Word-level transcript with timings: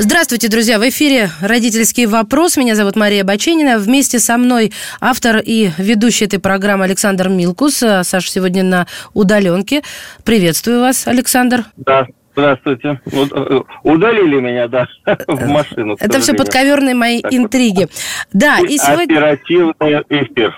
Здравствуйте, 0.00 0.46
друзья! 0.46 0.78
В 0.78 0.88
эфире 0.88 1.28
«Родительский 1.40 2.06
вопрос». 2.06 2.56
Меня 2.56 2.76
зовут 2.76 2.94
Мария 2.94 3.24
Баченина. 3.24 3.80
Вместе 3.80 4.20
со 4.20 4.38
мной 4.38 4.72
автор 5.00 5.42
и 5.44 5.70
ведущий 5.76 6.26
этой 6.26 6.38
программы 6.38 6.84
Александр 6.84 7.28
Милкус. 7.28 7.74
Саша 7.78 8.30
сегодня 8.30 8.62
на 8.62 8.86
удаленке. 9.12 9.82
Приветствую 10.24 10.82
вас, 10.82 11.08
Александр. 11.08 11.64
Да, 11.76 12.06
Здравствуйте. 12.30 13.00
Э, 13.10 13.60
удалили 13.82 14.38
меня, 14.38 14.68
да, 14.68 14.86
в 15.26 15.48
машину. 15.48 15.96
Это 15.98 16.20
все 16.20 16.32
подковерные 16.34 16.94
мои 16.94 17.18
интриги. 17.18 17.88
Да, 18.32 18.60
и 18.60 18.78
сегодня... 18.78 19.16
Оперативный 19.16 20.04
эфир. 20.10 20.56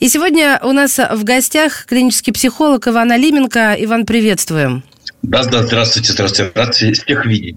И 0.00 0.08
сегодня 0.10 0.60
у 0.62 0.72
нас 0.72 0.98
в 0.98 1.24
гостях 1.24 1.86
клинический 1.86 2.34
психолог 2.34 2.86
Иван 2.86 3.10
Алименко. 3.10 3.74
Иван, 3.78 4.04
приветствуем. 4.04 4.82
Да, 5.22 5.44
да, 5.44 5.62
здравствуйте, 5.62 6.12
здравствуйте. 6.12 6.52
Рад 6.54 6.74
всех 6.74 7.26
видеть. 7.26 7.56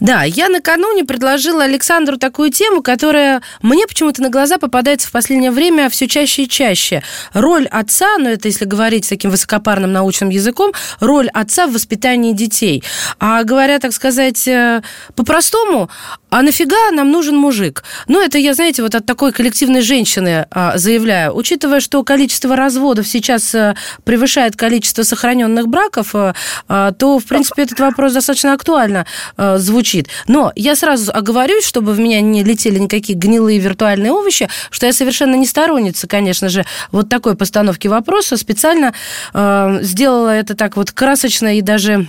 Да, 0.00 0.24
я 0.24 0.48
накануне 0.48 1.04
предложила 1.04 1.62
Александру 1.62 2.16
такую 2.16 2.50
тему, 2.50 2.82
которая 2.82 3.40
мне 3.62 3.86
почему-то 3.86 4.20
на 4.20 4.30
глаза 4.30 4.58
попадается 4.58 5.08
в 5.08 5.12
последнее 5.12 5.52
время 5.52 5.88
все 5.88 6.08
чаще 6.08 6.42
и 6.42 6.48
чаще. 6.48 7.04
Роль 7.32 7.66
отца, 7.66 8.18
ну 8.18 8.28
это 8.28 8.48
если 8.48 8.64
говорить 8.64 9.08
таким 9.08 9.30
высокопарным 9.30 9.92
научным 9.92 10.30
языком, 10.30 10.72
роль 10.98 11.28
отца 11.28 11.68
в 11.68 11.72
воспитании 11.72 12.32
детей. 12.32 12.82
А 13.20 13.44
говоря, 13.44 13.78
так 13.78 13.92
сказать, 13.92 14.48
э, 14.48 14.82
по-простому, 15.14 15.88
а 16.34 16.42
нафига 16.42 16.90
нам 16.90 17.12
нужен 17.12 17.36
мужик? 17.36 17.84
Ну, 18.08 18.20
это 18.20 18.38
я, 18.38 18.54
знаете, 18.54 18.82
вот 18.82 18.96
от 18.96 19.06
такой 19.06 19.30
коллективной 19.30 19.82
женщины 19.82 20.46
а, 20.50 20.76
заявляю. 20.76 21.32
Учитывая, 21.32 21.78
что 21.78 22.02
количество 22.02 22.56
разводов 22.56 23.06
сейчас 23.06 23.54
а, 23.54 23.76
превышает 24.02 24.56
количество 24.56 25.04
сохраненных 25.04 25.68
браков, 25.68 26.12
а, 26.12 26.92
то, 26.92 27.20
в 27.20 27.24
принципе, 27.24 27.62
этот 27.62 27.78
вопрос 27.78 28.14
достаточно 28.14 28.52
актуально 28.52 29.06
а, 29.36 29.58
звучит. 29.58 30.08
Но 30.26 30.50
я 30.56 30.74
сразу 30.74 31.12
оговорюсь, 31.14 31.64
чтобы 31.64 31.92
в 31.92 32.00
меня 32.00 32.20
не 32.20 32.42
летели 32.42 32.80
никакие 32.80 33.16
гнилые 33.16 33.60
виртуальные 33.60 34.10
овощи, 34.10 34.48
что 34.70 34.86
я 34.86 34.92
совершенно 34.92 35.36
не 35.36 35.46
сторонница, 35.46 36.08
конечно 36.08 36.48
же, 36.48 36.64
вот 36.90 37.08
такой 37.08 37.36
постановки 37.36 37.86
вопроса. 37.86 38.36
Специально 38.36 38.92
а, 39.32 39.78
сделала 39.82 40.30
это 40.30 40.56
так 40.56 40.76
вот 40.76 40.90
красочно 40.90 41.56
и 41.56 41.60
даже 41.60 42.08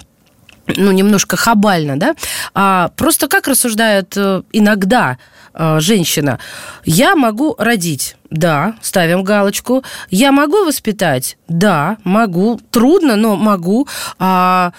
ну, 0.67 0.91
немножко 0.91 1.37
хабально, 1.37 1.97
да, 1.97 2.15
а 2.53 2.89
просто 2.95 3.27
как 3.27 3.47
рассуждает 3.47 4.13
э, 4.17 4.41
иногда 4.51 5.17
э, 5.53 5.79
женщина, 5.79 6.39
я 6.83 7.15
могу 7.15 7.55
родить, 7.57 8.15
да, 8.29 8.75
ставим 8.81 9.23
галочку, 9.23 9.83
я 10.09 10.31
могу 10.31 10.65
воспитать, 10.65 11.37
да, 11.47 11.97
могу, 12.03 12.59
трудно, 12.71 13.15
но 13.15 13.35
могу, 13.35 13.87
а 14.19 14.73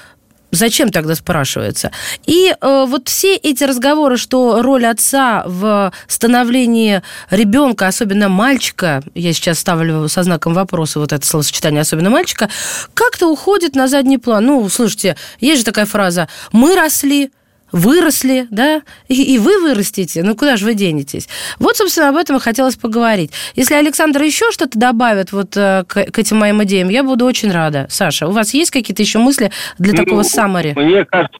Зачем 0.56 0.90
тогда 0.90 1.14
спрашивается? 1.14 1.90
И 2.24 2.54
э, 2.58 2.84
вот 2.88 3.08
все 3.08 3.36
эти 3.36 3.64
разговоры, 3.64 4.16
что 4.16 4.62
роль 4.62 4.86
отца 4.86 5.44
в 5.46 5.92
становлении 6.08 7.02
ребенка, 7.30 7.86
особенно 7.86 8.28
мальчика, 8.28 9.02
я 9.14 9.32
сейчас 9.32 9.58
ставлю 9.58 10.08
со 10.08 10.22
знаком 10.22 10.54
вопроса 10.54 10.98
вот 10.98 11.12
это 11.12 11.26
словосочетание, 11.26 11.82
особенно 11.82 12.10
мальчика, 12.10 12.48
как-то 12.94 13.28
уходит 13.30 13.74
на 13.74 13.86
задний 13.88 14.18
план. 14.18 14.46
Ну, 14.46 14.68
слушайте, 14.68 15.16
есть 15.40 15.58
же 15.58 15.64
такая 15.64 15.86
фраза 15.86 16.28
«мы 16.52 16.74
росли», 16.74 17.30
выросли, 17.72 18.46
да, 18.50 18.82
и, 19.08 19.34
и 19.34 19.38
вы 19.38 19.60
вырастете, 19.60 20.22
ну 20.22 20.34
куда 20.34 20.56
же 20.56 20.64
вы 20.64 20.74
денетесь? 20.74 21.28
Вот, 21.58 21.76
собственно, 21.76 22.08
об 22.08 22.16
этом 22.16 22.36
и 22.36 22.40
хотелось 22.40 22.76
поговорить. 22.76 23.32
Если 23.54 23.74
Александр 23.74 24.22
еще 24.22 24.50
что-то 24.52 24.78
добавит 24.78 25.32
вот 25.32 25.56
э, 25.56 25.84
к, 25.86 26.04
к 26.04 26.18
этим 26.18 26.38
моим 26.38 26.62
идеям, 26.64 26.88
я 26.88 27.02
буду 27.02 27.24
очень 27.24 27.50
рада. 27.50 27.86
Саша, 27.88 28.28
у 28.28 28.30
вас 28.30 28.54
есть 28.54 28.70
какие-то 28.70 29.02
еще 29.02 29.18
мысли 29.18 29.50
для 29.78 29.92
ну, 29.92 30.04
такого 30.04 30.22
саммари? 30.22 30.74
Мне 30.76 31.04
кажется, 31.04 31.38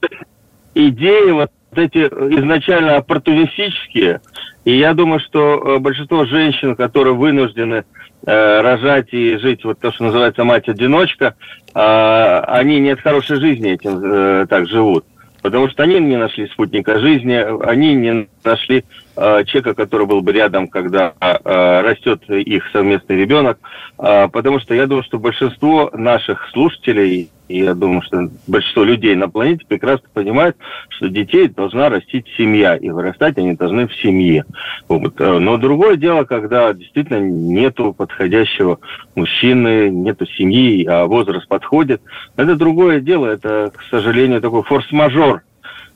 идеи 0.74 1.30
вот 1.30 1.50
эти 1.74 1.98
изначально 1.98 2.96
оппортунистические, 2.96 4.20
и 4.64 4.76
я 4.78 4.94
думаю, 4.94 5.20
что 5.20 5.76
э, 5.76 5.78
большинство 5.78 6.24
женщин, 6.24 6.74
которые 6.74 7.14
вынуждены 7.14 7.84
э, 8.26 8.60
рожать 8.60 9.12
и 9.12 9.36
жить, 9.36 9.64
вот 9.64 9.78
то, 9.78 9.92
что 9.92 10.04
называется 10.04 10.42
мать-одиночка, 10.42 11.36
э, 11.74 12.40
они 12.48 12.80
не 12.80 12.90
от 12.90 13.00
хорошей 13.00 13.38
жизни 13.38 13.72
этим 13.72 14.00
э, 14.02 14.46
так 14.48 14.68
живут 14.68 15.04
потому 15.46 15.68
что 15.68 15.84
они 15.84 16.00
не 16.00 16.16
нашли 16.16 16.48
спутника 16.48 16.98
жизни, 16.98 17.34
они 17.64 17.94
не 17.94 18.28
нашли 18.42 18.84
э, 19.16 19.44
человека, 19.44 19.74
который 19.74 20.04
был 20.04 20.20
бы 20.20 20.32
рядом, 20.32 20.66
когда 20.66 21.14
э, 21.20 21.80
растет 21.82 22.28
их 22.28 22.64
совместный 22.72 23.16
ребенок, 23.16 23.60
э, 23.96 24.28
потому 24.32 24.58
что 24.58 24.74
я 24.74 24.88
думаю, 24.88 25.04
что 25.04 25.20
большинство 25.20 25.88
наших 25.94 26.48
слушателей 26.52 27.30
и 27.48 27.58
я 27.58 27.74
думаю, 27.74 28.02
что 28.02 28.28
большинство 28.46 28.84
людей 28.84 29.14
на 29.14 29.28
планете 29.28 29.64
прекрасно 29.66 30.08
понимают, 30.12 30.56
что 30.88 31.08
детей 31.08 31.48
должна 31.48 31.88
растить 31.88 32.26
семья, 32.36 32.76
и 32.76 32.90
вырастать 32.90 33.38
они 33.38 33.54
должны 33.54 33.86
в 33.86 33.94
семье. 33.96 34.44
Вот. 34.88 35.18
Но 35.18 35.56
другое 35.56 35.96
дело, 35.96 36.24
когда 36.24 36.72
действительно 36.72 37.20
нету 37.20 37.92
подходящего 37.92 38.78
мужчины, 39.14 39.90
нету 39.90 40.26
семьи, 40.26 40.84
а 40.86 41.06
возраст 41.06 41.46
подходит. 41.46 42.02
Это 42.36 42.56
другое 42.56 43.00
дело, 43.00 43.26
это, 43.26 43.72
к 43.74 43.82
сожалению, 43.90 44.40
такой 44.40 44.62
форс-мажор, 44.62 45.42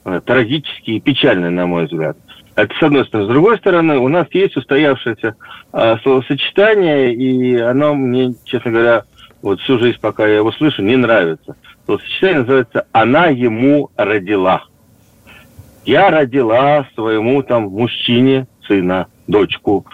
э, 0.04 0.20
трагический 0.24 0.96
и 0.96 1.00
печальный, 1.00 1.50
на 1.50 1.66
мой 1.66 1.86
взгляд. 1.86 2.16
Это 2.56 2.74
с 2.74 2.82
одной 2.82 3.04
стороны. 3.06 3.28
С 3.28 3.32
другой 3.32 3.58
стороны, 3.58 3.98
у 3.98 4.08
нас 4.08 4.26
есть 4.32 4.56
устоявшееся 4.56 5.34
э, 5.72 5.96
словосочетание, 6.02 7.14
и 7.14 7.56
оно 7.56 7.94
мне, 7.94 8.34
честно 8.44 8.70
говоря, 8.70 9.04
вот 9.42 9.60
всю 9.60 9.78
жизнь, 9.78 9.98
пока 10.00 10.26
я 10.26 10.36
его 10.36 10.52
слышу, 10.52 10.82
не 10.82 10.96
нравится. 10.96 11.56
То 11.86 11.98
сочетание 11.98 12.40
называется 12.40 12.86
«она 12.92 13.26
ему 13.26 13.90
родила». 13.96 14.64
Я 15.84 16.10
родила 16.10 16.86
своему 16.94 17.42
там 17.42 17.64
мужчине 17.64 18.46
сына, 18.66 19.06
дочку. 19.26 19.86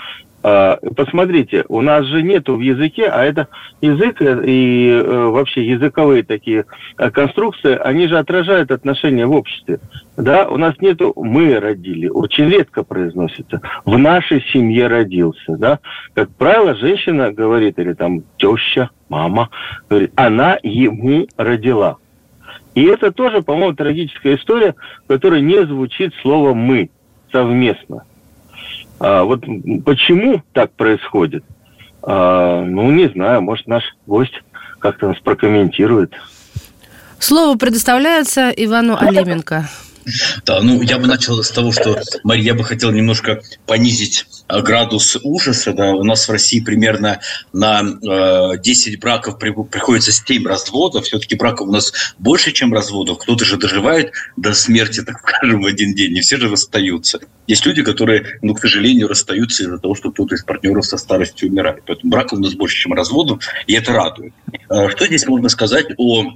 А, 0.48 0.78
посмотрите, 0.94 1.64
у 1.66 1.80
нас 1.80 2.06
же 2.06 2.22
нету 2.22 2.54
в 2.54 2.60
языке, 2.60 3.08
а 3.08 3.24
это 3.24 3.48
язык 3.80 4.22
э, 4.22 4.44
и 4.46 4.90
э, 4.90 5.02
вообще 5.02 5.66
языковые 5.66 6.22
такие 6.22 6.66
э, 6.98 7.10
конструкции, 7.10 7.76
они 7.76 8.06
же 8.06 8.16
отражают 8.16 8.70
отношения 8.70 9.26
в 9.26 9.32
обществе. 9.32 9.80
Да, 10.16 10.46
у 10.46 10.56
нас 10.56 10.76
нету 10.78 11.12
«мы 11.16 11.58
родили», 11.58 12.06
очень 12.06 12.48
редко 12.48 12.84
произносится. 12.84 13.60
В 13.84 13.98
нашей 13.98 14.40
семье 14.52 14.86
родился, 14.86 15.56
да. 15.56 15.80
Как 16.14 16.30
правило, 16.36 16.76
женщина 16.76 17.32
говорит, 17.32 17.80
или 17.80 17.94
там 17.94 18.22
теща, 18.36 18.90
мама, 19.08 19.50
говорит, 19.90 20.12
она 20.14 20.60
ему 20.62 21.26
родила. 21.36 21.96
И 22.76 22.84
это 22.84 23.10
тоже, 23.10 23.42
по-моему, 23.42 23.74
трагическая 23.74 24.36
история, 24.36 24.76
в 25.06 25.08
которой 25.08 25.40
не 25.40 25.66
звучит 25.66 26.14
слово 26.22 26.54
«мы» 26.54 26.90
совместно. 27.32 28.04
А, 28.98 29.24
вот 29.24 29.42
почему 29.84 30.42
так 30.52 30.72
происходит? 30.72 31.44
А, 32.02 32.62
ну, 32.62 32.90
не 32.90 33.08
знаю, 33.08 33.42
может, 33.42 33.66
наш 33.66 33.82
гость 34.06 34.42
как-то 34.78 35.08
нас 35.08 35.18
прокомментирует. 35.18 36.12
Слово 37.18 37.56
предоставляется 37.56 38.50
Ивану 38.50 38.96
Алименко. 38.98 39.68
Да, 40.44 40.60
ну 40.62 40.80
я 40.82 40.98
бы 40.98 41.06
начал 41.06 41.42
с 41.42 41.50
того, 41.50 41.72
что, 41.72 42.00
Мария, 42.22 42.46
я 42.46 42.54
бы 42.54 42.62
хотел 42.62 42.92
немножко 42.92 43.40
понизить 43.66 44.26
градус 44.48 45.16
ужаса. 45.22 45.72
Да. 45.72 45.92
У 45.92 46.04
нас 46.04 46.28
в 46.28 46.32
России 46.32 46.60
примерно 46.60 47.20
на 47.52 47.82
э, 47.82 48.58
10 48.58 49.00
браков 49.00 49.38
при, 49.38 49.50
приходится 49.50 50.12
7 50.12 50.46
разводов. 50.46 51.04
Все-таки 51.04 51.36
браков 51.36 51.68
у 51.68 51.72
нас 51.72 51.92
больше, 52.18 52.52
чем 52.52 52.72
разводов. 52.72 53.18
Кто-то 53.18 53.44
же 53.44 53.56
доживает 53.56 54.12
до 54.36 54.54
смерти, 54.54 55.02
так 55.02 55.20
скажем, 55.20 55.62
в 55.62 55.66
один 55.66 55.94
день. 55.94 56.12
Не 56.12 56.20
все 56.20 56.36
же 56.36 56.48
расстаются. 56.48 57.20
Есть 57.46 57.64
люди, 57.66 57.82
которые, 57.82 58.38
ну, 58.42 58.54
к 58.54 58.60
сожалению, 58.60 59.08
расстаются 59.08 59.64
из-за 59.64 59.78
того, 59.78 59.94
что 59.94 60.10
кто-то 60.10 60.34
из 60.34 60.44
партнеров 60.44 60.84
со 60.84 60.96
старостью 60.96 61.48
умирает. 61.48 61.82
Поэтому 61.86 62.10
браков 62.10 62.38
у 62.38 62.42
нас 62.42 62.54
больше, 62.54 62.76
чем 62.76 62.92
разводов, 62.92 63.44
и 63.66 63.74
это 63.74 63.92
радует. 63.92 64.32
Э, 64.70 64.88
что 64.90 65.06
здесь 65.06 65.26
можно 65.26 65.48
сказать 65.48 65.86
о 65.96 66.32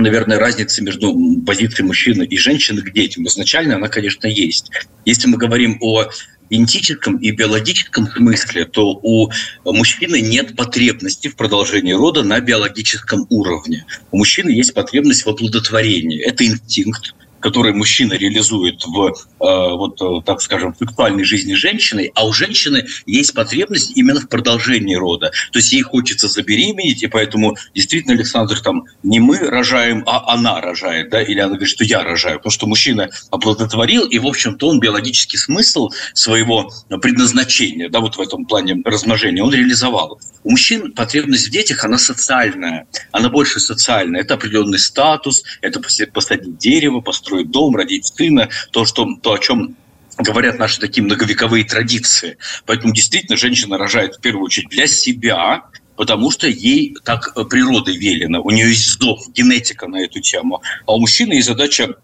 наверное, 0.00 0.38
разница 0.38 0.82
между 0.82 1.14
позицией 1.44 1.86
мужчины 1.86 2.24
и 2.24 2.36
женщины 2.38 2.82
к 2.82 2.92
детям. 2.92 3.26
Изначально 3.26 3.76
она, 3.76 3.88
конечно, 3.88 4.26
есть. 4.26 4.70
Если 5.04 5.28
мы 5.28 5.36
говорим 5.38 5.78
о 5.80 6.06
генетическом 6.50 7.16
и 7.16 7.30
биологическом 7.30 8.08
смысле, 8.08 8.64
то 8.64 8.92
у 9.02 9.30
мужчины 9.64 10.20
нет 10.20 10.56
потребности 10.56 11.28
в 11.28 11.36
продолжении 11.36 11.92
рода 11.92 12.22
на 12.22 12.40
биологическом 12.40 13.26
уровне. 13.30 13.84
У 14.10 14.18
мужчины 14.18 14.50
есть 14.50 14.74
потребность 14.74 15.24
в 15.26 15.28
оплодотворении. 15.28 16.20
Это 16.20 16.46
инстинкт, 16.46 17.14
которые 17.40 17.74
мужчина 17.74 18.14
реализует 18.14 18.84
в, 18.84 19.06
э, 19.06 19.12
вот, 19.40 20.00
э, 20.00 20.22
так 20.24 20.40
скажем, 20.40 20.74
сексуальной 20.78 21.24
жизни 21.24 21.54
женщины, 21.54 22.10
а 22.14 22.26
у 22.26 22.32
женщины 22.32 22.86
есть 23.06 23.34
потребность 23.34 23.96
именно 23.96 24.20
в 24.20 24.28
продолжении 24.28 24.94
рода. 24.94 25.30
То 25.52 25.58
есть 25.58 25.72
ей 25.72 25.82
хочется 25.82 26.28
забеременеть, 26.28 27.02
и 27.02 27.06
поэтому 27.06 27.56
действительно, 27.74 28.14
Александр, 28.14 28.60
там 28.60 28.84
не 29.02 29.20
мы 29.20 29.38
рожаем, 29.38 30.02
а 30.06 30.32
она 30.32 30.60
рожает, 30.60 31.10
да, 31.10 31.22
или 31.22 31.38
она 31.38 31.54
говорит, 31.54 31.68
что 31.68 31.84
я 31.84 32.02
рожаю, 32.02 32.38
потому 32.38 32.52
что 32.52 32.66
мужчина 32.66 33.10
оплодотворил, 33.30 34.06
и, 34.06 34.18
в 34.18 34.26
общем-то, 34.26 34.68
он 34.68 34.80
биологический 34.80 35.36
смысл 35.36 35.90
своего 36.14 36.70
предназначения, 37.00 37.88
да, 37.88 38.00
вот 38.00 38.16
в 38.16 38.20
этом 38.20 38.44
плане 38.44 38.82
размножения, 38.84 39.42
он 39.42 39.52
реализовал. 39.52 40.20
У 40.44 40.50
мужчин 40.50 40.92
потребность 40.92 41.48
в 41.48 41.50
детях, 41.50 41.84
она 41.84 41.98
социальная, 41.98 42.86
она 43.12 43.28
больше 43.28 43.60
социальная. 43.60 44.22
Это 44.22 44.34
определенный 44.34 44.78
статус, 44.78 45.44
это 45.60 45.80
посадить 46.12 46.58
дерево, 46.58 47.00
построить 47.00 47.27
дом, 47.44 47.76
родить 47.76 48.06
сына, 48.06 48.48
то, 48.70 48.84
что, 48.84 49.06
то 49.22 49.34
о 49.34 49.38
чем 49.38 49.76
говорят 50.18 50.58
наши 50.58 50.80
такие 50.80 51.04
многовековые 51.04 51.64
традиции. 51.64 52.38
Поэтому 52.66 52.92
действительно 52.92 53.36
женщина 53.36 53.78
рожает 53.78 54.16
в 54.16 54.20
первую 54.20 54.44
очередь 54.44 54.68
для 54.68 54.86
себя, 54.86 55.64
потому 55.96 56.30
что 56.30 56.48
ей 56.48 56.96
так 57.04 57.34
природой 57.48 57.96
велено. 57.96 58.42
У 58.42 58.50
нее 58.50 58.68
есть 58.68 58.86
вздох, 58.86 59.28
генетика 59.30 59.86
на 59.86 59.96
эту 59.96 60.20
тему. 60.20 60.62
А 60.86 60.94
у 60.94 61.00
мужчины 61.00 61.34
есть 61.34 61.48
задача 61.48 61.96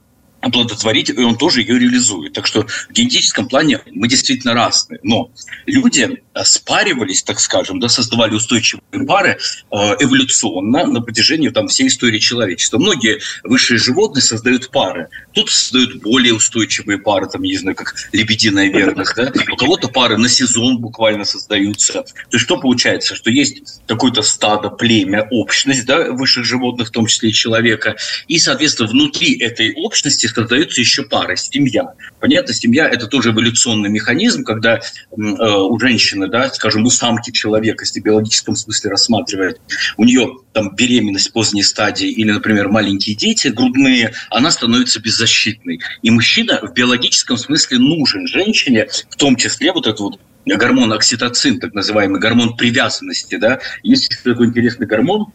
оплодотворить, 0.44 1.10
и 1.10 1.22
он 1.22 1.36
тоже 1.36 1.60
ее 1.60 1.78
реализует. 1.78 2.34
Так 2.34 2.46
что 2.46 2.66
в 2.66 2.92
генетическом 2.92 3.48
плане 3.48 3.80
мы 3.86 4.08
действительно 4.08 4.54
разные. 4.54 5.00
Но 5.02 5.30
люди 5.66 6.22
э, 6.34 6.44
спаривались, 6.44 7.22
так 7.22 7.40
скажем, 7.40 7.80
да, 7.80 7.88
создавали 7.88 8.34
устойчивые 8.34 9.06
пары 9.06 9.38
э, 9.70 9.76
эволюционно 10.00 10.86
на 10.86 11.00
протяжении 11.00 11.48
там, 11.48 11.68
всей 11.68 11.88
истории 11.88 12.18
человечества. 12.18 12.78
Многие 12.78 13.20
высшие 13.42 13.78
животные 13.78 14.22
создают 14.22 14.70
пары. 14.70 15.08
Тут 15.32 15.50
создают 15.50 16.02
более 16.02 16.34
устойчивые 16.34 16.98
пары, 16.98 17.26
там, 17.26 17.42
не 17.42 17.56
знаю, 17.56 17.76
как 17.76 17.94
лебединая 18.12 18.70
верность. 18.70 19.14
Да? 19.16 19.32
У 19.50 19.56
кого-то 19.56 19.88
пары 19.88 20.18
на 20.18 20.28
сезон 20.28 20.78
буквально 20.78 21.24
создаются. 21.24 22.02
То 22.02 22.12
есть 22.32 22.44
что 22.44 22.58
получается? 22.58 23.14
Что 23.14 23.30
есть 23.30 23.80
какое-то 23.86 24.22
стадо, 24.22 24.70
племя, 24.70 25.26
общность 25.30 25.86
да, 25.86 26.12
высших 26.12 26.44
животных, 26.44 26.88
в 26.88 26.90
том 26.90 27.06
числе 27.06 27.30
и 27.30 27.32
человека. 27.32 27.96
И, 28.28 28.38
соответственно, 28.38 28.88
внутри 28.88 29.38
этой 29.38 29.72
общности 29.74 30.26
создаются 30.34 30.80
еще 30.80 31.04
пары, 31.04 31.36
семья. 31.36 31.94
Понятно, 32.20 32.52
семья– 32.52 32.88
это 32.92 33.06
тоже 33.06 33.30
эволюционный 33.30 33.88
механизм, 33.88 34.44
когда 34.44 34.76
э, 34.76 34.80
у 35.16 35.78
женщины, 35.78 36.28
да, 36.28 36.50
скажем, 36.50 36.84
у 36.84 36.90
самки 36.90 37.30
человека, 37.30 37.84
если 37.84 38.00
в 38.00 38.04
биологическом 38.04 38.56
смысле 38.56 38.90
рассматривает, 38.90 39.60
у 39.96 40.04
нее 40.04 40.38
там 40.52 40.74
беременность 40.74 41.32
поздней 41.32 41.62
стадии 41.62 42.08
или, 42.08 42.30
например, 42.30 42.68
маленькие 42.68 43.16
дети 43.16 43.48
грудные, 43.48 44.12
она 44.30 44.50
становится 44.50 45.00
беззащитной. 45.00 45.80
И 46.02 46.10
мужчина 46.10 46.60
в 46.62 46.72
биологическом 46.72 47.36
смысле 47.36 47.78
нужен 47.78 48.26
женщине, 48.26 48.88
в 49.10 49.16
том 49.16 49.36
числе 49.36 49.72
вот 49.72 49.86
этот 49.86 50.00
вот 50.00 50.20
гормон 50.46 50.92
окситоцин, 50.92 51.60
так 51.60 51.74
называемый 51.74 52.20
гормон 52.20 52.56
привязанности, 52.56 53.36
да, 53.36 53.60
есть 53.82 54.22
такой 54.22 54.46
интересный 54.46 54.86
гормон, 54.86 55.26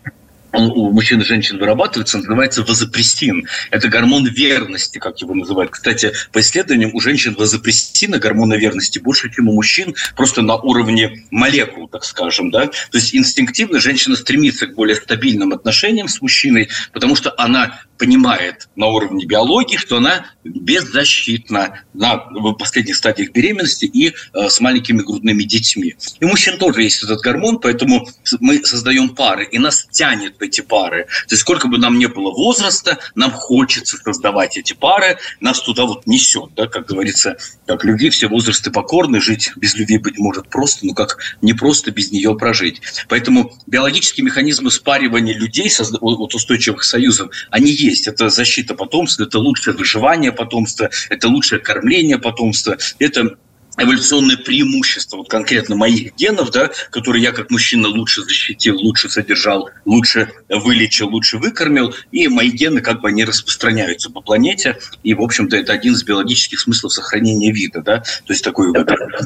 он 0.51 0.71
у 0.71 0.91
мужчин 0.91 1.21
и 1.21 1.23
женщин 1.23 1.57
вырабатывается, 1.57 2.17
называется 2.17 2.63
вазопрессин. 2.63 3.47
Это 3.71 3.87
гормон 3.87 4.25
верности, 4.27 4.97
как 4.97 5.19
его 5.21 5.33
называют. 5.33 5.71
Кстати, 5.71 6.13
по 6.31 6.39
исследованиям 6.39 6.91
у 6.93 6.99
женщин 6.99 7.35
вазопрессина, 7.35 8.17
гормона 8.17 8.55
верности, 8.55 8.99
больше, 8.99 9.31
чем 9.31 9.49
у 9.49 9.53
мужчин, 9.53 9.95
просто 10.15 10.41
на 10.41 10.55
уровне 10.55 11.25
молекул, 11.31 11.87
так 11.87 12.03
скажем. 12.03 12.51
Да? 12.51 12.67
То 12.67 12.97
есть 12.97 13.15
инстинктивно 13.15 13.79
женщина 13.79 14.15
стремится 14.15 14.67
к 14.67 14.75
более 14.75 14.95
стабильным 14.95 15.53
отношениям 15.53 16.07
с 16.07 16.21
мужчиной, 16.21 16.69
потому 16.93 17.15
что 17.15 17.33
она 17.37 17.81
понимает 17.99 18.69
на 18.75 18.87
уровне 18.87 19.25
биологии, 19.25 19.77
что 19.77 19.97
она 19.97 20.25
беззащитна 20.43 21.83
на 21.93 22.17
последних 22.53 22.95
стадиях 22.95 23.31
беременности 23.31 23.85
и 23.85 24.13
э, 24.33 24.49
с 24.49 24.59
маленькими 24.61 25.01
грудными 25.01 25.43
детьми. 25.43 25.95
И 26.19 26.25
у 26.25 26.29
мужчин 26.29 26.57
тоже 26.57 26.83
есть 26.83 27.03
этот 27.03 27.19
гормон, 27.19 27.59
поэтому 27.59 28.07
мы 28.39 28.63
создаем 28.65 29.09
пары, 29.09 29.45
и 29.51 29.59
нас 29.59 29.85
тянет 29.91 30.38
эти 30.41 30.61
пары. 30.61 31.05
То 31.27 31.35
есть 31.35 31.41
сколько 31.41 31.67
бы 31.67 31.77
нам 31.77 31.97
не 31.99 32.07
было 32.07 32.31
возраста, 32.31 32.99
нам 33.15 33.31
хочется 33.31 33.97
создавать 33.97 34.57
эти 34.57 34.73
пары, 34.73 35.17
нас 35.39 35.61
туда 35.61 35.85
вот 35.85 36.07
несет, 36.07 36.53
да, 36.55 36.67
как 36.67 36.87
говорится, 36.87 37.37
как 37.65 37.83
любви 37.83 38.09
все 38.09 38.27
возрасты 38.27 38.71
покорны, 38.71 39.21
жить 39.21 39.51
без 39.55 39.75
любви, 39.75 39.97
быть 39.97 40.17
может, 40.17 40.49
просто, 40.49 40.85
но 40.85 40.93
как 40.93 41.17
не 41.41 41.53
просто 41.53 41.91
без 41.91 42.11
нее 42.11 42.35
прожить. 42.35 42.81
Поэтому 43.07 43.53
биологические 43.67 44.25
механизмы 44.25 44.71
спаривания 44.71 45.33
людей, 45.33 45.71
вот 46.01 46.33
устойчивых 46.33 46.83
союзов, 46.83 47.31
они 47.49 47.71
есть. 47.71 48.07
Это 48.07 48.29
защита 48.29 48.75
потомства, 48.75 49.23
это 49.23 49.39
лучшее 49.39 49.75
выживание 49.75 50.31
потомства, 50.31 50.89
это 51.09 51.27
лучшее 51.27 51.59
кормление 51.59 52.17
потомства, 52.17 52.77
это 52.99 53.37
эволюционное 53.79 54.37
преимущество 54.37 55.17
вот 55.17 55.29
конкретно 55.29 55.75
моих 55.75 56.15
генов, 56.15 56.51
да, 56.51 56.69
которые 56.91 57.23
я 57.23 57.31
как 57.31 57.49
мужчина 57.49 57.87
лучше 57.87 58.21
защитил, 58.21 58.77
лучше 58.77 59.09
содержал, 59.09 59.69
лучше 59.85 60.31
вылечил, 60.49 61.09
лучше 61.09 61.37
выкормил, 61.37 61.93
и 62.11 62.27
мои 62.27 62.49
гены 62.49 62.81
как 62.81 63.01
бы 63.01 63.09
они 63.09 63.23
распространяются 63.23 64.09
по 64.09 64.21
планете, 64.21 64.77
и, 65.03 65.13
в 65.13 65.21
общем-то, 65.21 65.55
это 65.57 65.73
один 65.73 65.93
из 65.93 66.03
биологических 66.03 66.59
смыслов 66.59 66.93
сохранения 66.93 67.51
вида, 67.51 67.81
да, 67.81 67.99
то 67.99 68.33
есть 68.33 68.43
такой 68.43 68.73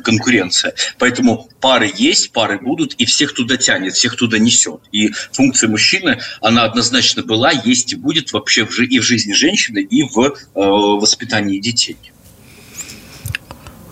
конкуренция. 0.04 0.74
Поэтому 0.98 1.50
пары 1.60 1.92
есть, 1.96 2.32
пары 2.32 2.60
будут, 2.60 2.94
и 2.96 3.06
всех 3.06 3.34
туда 3.34 3.58
тянет, 3.58 3.94
всех 3.94 4.16
туда 4.16 4.38
несет. 4.38 4.82
И 4.92 5.12
функция 5.32 5.70
мужчины, 5.70 6.20
она 6.42 6.64
однозначно 6.64 7.24
была, 7.24 7.52
есть 7.52 7.94
и 7.94 7.96
будет 7.96 8.34
вообще 8.34 8.68
и 8.90 9.00
в 9.00 9.04
жизни 9.04 9.34
женщины, 9.34 9.80
и 9.80 10.04
в 10.04 10.20
э, 10.20 10.34
воспитании 10.56 11.60
детей. 11.60 11.98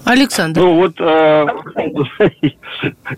Александр. 0.06 0.59
Ну 0.62 0.75
вот 0.75 1.00
э, 1.00 1.48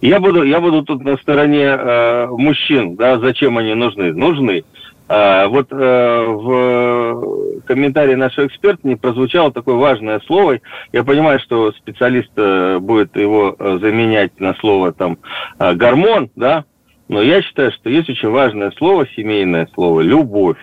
я 0.01 0.19
буду 0.19 0.43
я 0.43 0.59
буду 0.59 0.83
тут 0.83 1.03
на 1.03 1.17
стороне 1.17 1.65
э, 1.65 2.27
мужчин, 2.27 2.95
да, 2.95 3.19
зачем 3.19 3.57
они 3.57 3.73
нужны? 3.73 4.13
Нужны. 4.13 4.63
Э, 5.07 5.47
вот 5.47 5.67
э, 5.71 6.25
в 6.27 7.61
комментарии 7.65 8.15
нашего 8.15 8.47
эксперта 8.47 8.87
не 8.87 8.95
прозвучало 8.95 9.51
такое 9.51 9.75
важное 9.75 10.19
слово. 10.25 10.59
Я 10.91 11.03
понимаю, 11.03 11.39
что 11.39 11.71
специалист 11.73 12.31
э, 12.35 12.79
будет 12.79 13.15
его 13.15 13.55
э, 13.57 13.79
заменять 13.81 14.39
на 14.39 14.53
слово 14.55 14.91
там 14.91 15.17
э, 15.59 15.73
гормон, 15.73 16.29
да, 16.35 16.65
но 17.07 17.21
я 17.21 17.41
считаю, 17.41 17.71
что 17.71 17.89
есть 17.89 18.09
очень 18.09 18.29
важное 18.29 18.71
слово, 18.71 19.07
семейное 19.15 19.67
слово, 19.73 20.01
любовь. 20.01 20.57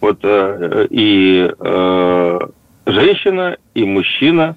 Вот 0.00 0.18
э, 0.22 0.86
и 0.90 1.50
э, 1.58 2.38
женщина, 2.86 3.56
и 3.74 3.84
мужчина 3.84 4.56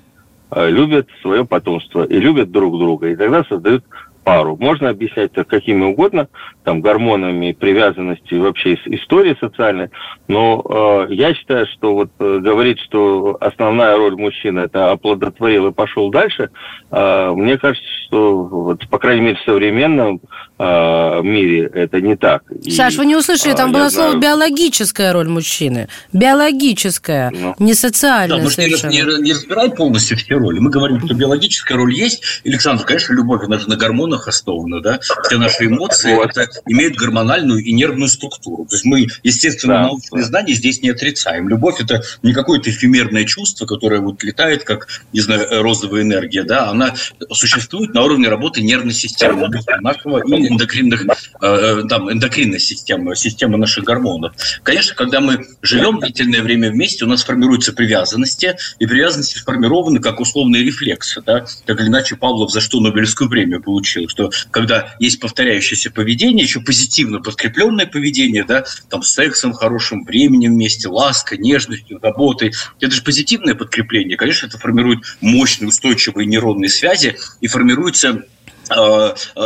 любят 0.53 1.07
свое 1.21 1.45
потомство 1.45 2.03
и 2.03 2.19
любят 2.19 2.51
друг 2.51 2.77
друга. 2.77 3.09
И 3.09 3.15
тогда 3.15 3.43
создают 3.43 3.83
пару. 4.25 4.57
Можно 4.57 4.89
объяснять 4.89 5.31
это 5.31 5.45
какими 5.45 5.85
угодно, 5.85 6.27
там, 6.63 6.81
гормонами, 6.81 7.53
привязанностью, 7.53 8.41
вообще 8.41 8.73
историей 8.73 9.37
социальной, 9.39 9.91
но 10.27 11.05
э, 11.09 11.13
я 11.13 11.33
считаю, 11.35 11.67
что 11.67 11.93
вот 11.93 12.09
э, 12.19 12.39
говорить, 12.39 12.79
что 12.79 13.37
основная 13.39 13.95
роль 13.95 14.15
мужчины 14.17 14.61
это 14.61 14.91
оплодотворил 14.91 15.67
и 15.67 15.71
пошел 15.71 16.09
дальше, 16.09 16.49
э, 16.91 17.31
мне 17.35 17.57
кажется, 17.57 17.87
что 18.07 18.43
вот, 18.43 18.89
по 18.89 18.97
крайней 18.97 19.21
мере, 19.21 19.35
в 19.35 19.45
современном 19.45 20.19
э, 20.57 21.21
мире 21.23 21.69
это 21.73 22.01
не 22.01 22.15
так. 22.15 22.43
Саш, 22.69 22.95
вы 22.95 23.05
не 23.05 23.15
услышали, 23.15 23.53
там 23.53 23.71
э, 23.71 23.73
было 23.73 23.89
слово 23.89 24.11
знаю... 24.11 24.21
биологическая 24.21 25.13
роль 25.13 25.27
мужчины. 25.27 25.87
Биологическая, 26.13 27.31
ну. 27.31 27.55
не 27.59 27.73
социальная 27.73 28.37
да, 28.37 28.43
мы 28.43 28.51
совершенно. 28.51 28.91
Не, 28.91 29.01
не, 29.01 29.21
не 29.21 29.33
разбираем 29.33 29.71
полностью 29.71 30.17
все 30.17 30.35
роли. 30.35 30.59
Мы 30.59 30.69
говорим, 30.69 31.03
что 31.03 31.13
биологическая 31.13 31.77
роль 31.77 31.93
есть. 31.93 32.23
Александр, 32.45 32.85
конечно, 32.85 33.13
любовь, 33.13 33.43
она 33.43 33.59
же 33.59 33.69
на 33.69 33.75
гормонах 33.75 34.27
основано, 34.27 34.81
да, 34.81 34.99
все 35.23 35.37
наши 35.37 35.65
эмоции 35.65 36.13
вот. 36.13 36.31
это 36.31 36.47
имеют 36.67 36.95
гормональную 36.95 37.63
и 37.63 37.71
нервную 37.71 38.09
структуру. 38.09 38.65
То 38.65 38.75
есть 38.75 38.85
мы, 38.85 39.07
естественно, 39.23 39.75
да, 39.75 39.81
научные 39.83 40.23
да. 40.23 40.27
знания 40.27 40.53
здесь 40.53 40.81
не 40.81 40.89
отрицаем. 40.89 41.49
Любовь 41.49 41.81
это 41.81 42.01
не 42.23 42.33
какое-то 42.33 42.69
эфемерное 42.69 43.25
чувство, 43.25 43.65
которое 43.65 43.99
вот 44.01 44.23
летает, 44.23 44.63
как, 44.63 44.87
не 45.13 45.19
знаю, 45.19 45.61
розовая 45.61 46.01
энергия, 46.01 46.43
да, 46.43 46.69
она 46.69 46.93
существует 47.31 47.93
на 47.93 48.03
уровне 48.03 48.27
работы 48.29 48.61
нервной 48.61 48.93
системы 48.93 49.49
нашего 49.81 50.19
и 50.19 50.44
эндокринных, 50.47 51.05
э, 51.41 51.83
там, 51.89 52.11
эндокринной 52.11 52.59
системы, 52.59 53.15
системы 53.15 53.57
наших 53.57 53.83
гормонов. 53.83 54.33
Конечно, 54.63 54.95
когда 54.95 55.19
мы 55.19 55.45
живем 55.61 55.99
длительное 55.99 56.41
время 56.41 56.71
вместе, 56.71 57.05
у 57.05 57.07
нас 57.07 57.23
формируются 57.23 57.73
привязанности, 57.73 58.55
и 58.79 58.85
привязанности 58.85 59.37
сформированы 59.37 59.99
как 59.99 60.19
условные 60.19 60.63
рефлексы, 60.63 61.21
да, 61.21 61.45
так 61.65 61.79
или 61.79 61.87
иначе 61.87 62.15
Павлов 62.15 62.51
за 62.51 62.61
что 62.61 62.79
Нобелевскую 62.79 63.29
премию 63.29 63.61
получил, 63.61 64.07
что 64.09 64.31
когда 64.51 64.95
есть 64.99 65.19
повторяющееся 65.19 65.91
поведение, 65.91 66.43
еще 66.43 66.61
позитивно 66.61 67.19
подкрепленное 67.19 67.85
поведение, 67.85 68.43
да, 68.43 68.65
там 68.89 69.03
сексом, 69.03 69.53
хорошим 69.53 70.03
временем 70.05 70.53
вместе, 70.53 70.87
лаской, 70.87 71.37
нежностью, 71.37 71.99
заботой, 72.01 72.53
это 72.79 72.93
же 72.93 73.01
позитивное 73.01 73.55
подкрепление. 73.55 74.17
Конечно, 74.17 74.47
это 74.47 74.57
формирует 74.57 74.99
мощные 75.21 75.69
устойчивые 75.69 76.25
нейронные 76.25 76.69
связи 76.69 77.17
и 77.41 77.47
формируется 77.47 77.95
Э, 78.05 78.13
э, 78.15 78.25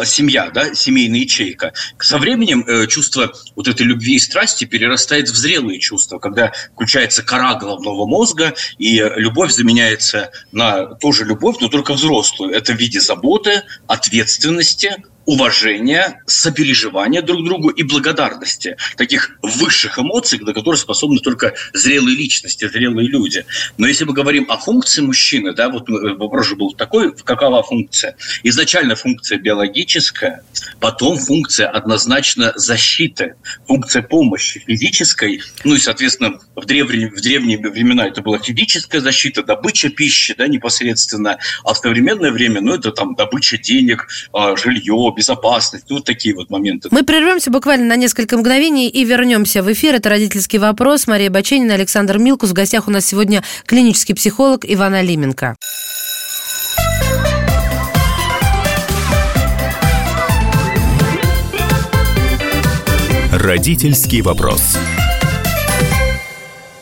семья, 0.05 0.49
да, 0.51 0.73
семейная 0.73 1.19
ячейка. 1.19 1.73
Со 1.99 2.17
временем 2.17 2.63
э, 2.67 2.87
чувство 2.87 3.33
вот 3.55 3.67
этой 3.67 3.85
любви 3.85 4.15
и 4.15 4.19
страсти 4.19 4.65
перерастает 4.65 5.29
в 5.29 5.35
зрелые 5.35 5.79
чувства, 5.79 6.19
когда 6.19 6.53
включается 6.73 7.23
кора 7.23 7.55
головного 7.55 8.05
мозга, 8.05 8.53
и 8.77 8.97
любовь 9.15 9.51
заменяется 9.51 10.31
на 10.51 10.85
тоже 10.95 11.25
любовь, 11.25 11.57
но 11.59 11.67
только 11.67 11.93
взрослую. 11.93 12.53
Это 12.53 12.73
в 12.73 12.77
виде 12.77 12.99
заботы, 12.99 13.63
ответственности, 13.87 15.03
уважения, 15.29 16.23
сопереживания 16.25 17.21
друг 17.21 17.45
другу 17.45 17.69
и 17.69 17.83
благодарности. 17.83 18.77
Таких 18.97 19.37
высших 19.43 19.99
эмоций, 19.99 20.39
до 20.39 20.53
которых 20.55 20.79
способны 20.79 21.19
только 21.19 21.53
зрелые 21.71 22.17
личности, 22.17 22.67
зрелые 22.67 23.07
люди. 23.07 23.45
Но 23.77 23.85
если 23.85 24.05
мы 24.05 24.13
говорим 24.13 24.47
о 24.49 24.57
функции 24.57 25.01
мужчины, 25.03 25.53
да, 25.53 25.69
вот 25.69 25.87
вопрос 25.87 26.47
же 26.47 26.55
был 26.55 26.73
такой, 26.73 27.15
какова 27.15 27.61
функция? 27.61 28.15
Изначально 28.41 28.95
функция 28.95 29.37
биологическая, 29.37 30.43
потом 30.79 31.15
функция 31.17 31.69
однозначно 31.69 32.53
защиты, 32.55 33.35
функция 33.67 34.01
помощи 34.01 34.63
физической, 34.65 35.43
ну 35.63 35.75
и, 35.75 35.77
соответственно, 35.77 36.39
в 36.55 36.65
древние, 36.65 37.11
в 37.11 37.21
древние 37.21 37.59
времена 37.59 38.07
это 38.07 38.23
была 38.23 38.39
физическая 38.39 38.99
защита, 38.99 39.43
добыча 39.43 39.89
пищи, 39.89 40.33
да, 40.35 40.47
непосредственно, 40.47 41.37
а 41.63 41.75
в 41.75 41.77
современное 41.77 42.31
время, 42.31 42.61
ну, 42.61 42.73
это 42.73 42.91
там 42.91 43.13
добыча 43.13 43.59
денег, 43.59 44.07
а, 44.33 44.55
жилье, 44.55 45.13
безопасность, 45.19 45.85
вот 45.89 46.05
такие 46.05 46.33
вот 46.33 46.49
моменты. 46.49 46.87
Мы 46.91 47.03
прервемся 47.03 47.51
буквально 47.51 47.85
на 47.85 47.97
несколько 47.97 48.37
мгновений 48.37 48.87
и 48.87 49.03
вернемся 49.03 49.61
в 49.61 49.71
эфир. 49.71 49.95
Это 49.95 50.09
«Родительский 50.09 50.59
вопрос». 50.59 51.07
Мария 51.07 51.29
Баченина, 51.29 51.73
Александр 51.73 52.17
Милкус. 52.17 52.51
В 52.51 52.53
гостях 52.53 52.87
у 52.87 52.91
нас 52.91 53.05
сегодня 53.05 53.43
клинический 53.65 54.15
психолог 54.15 54.63
Иван 54.63 54.93
Алименко. 54.93 55.57
Родительский 63.33 64.21
вопрос. 64.21 64.77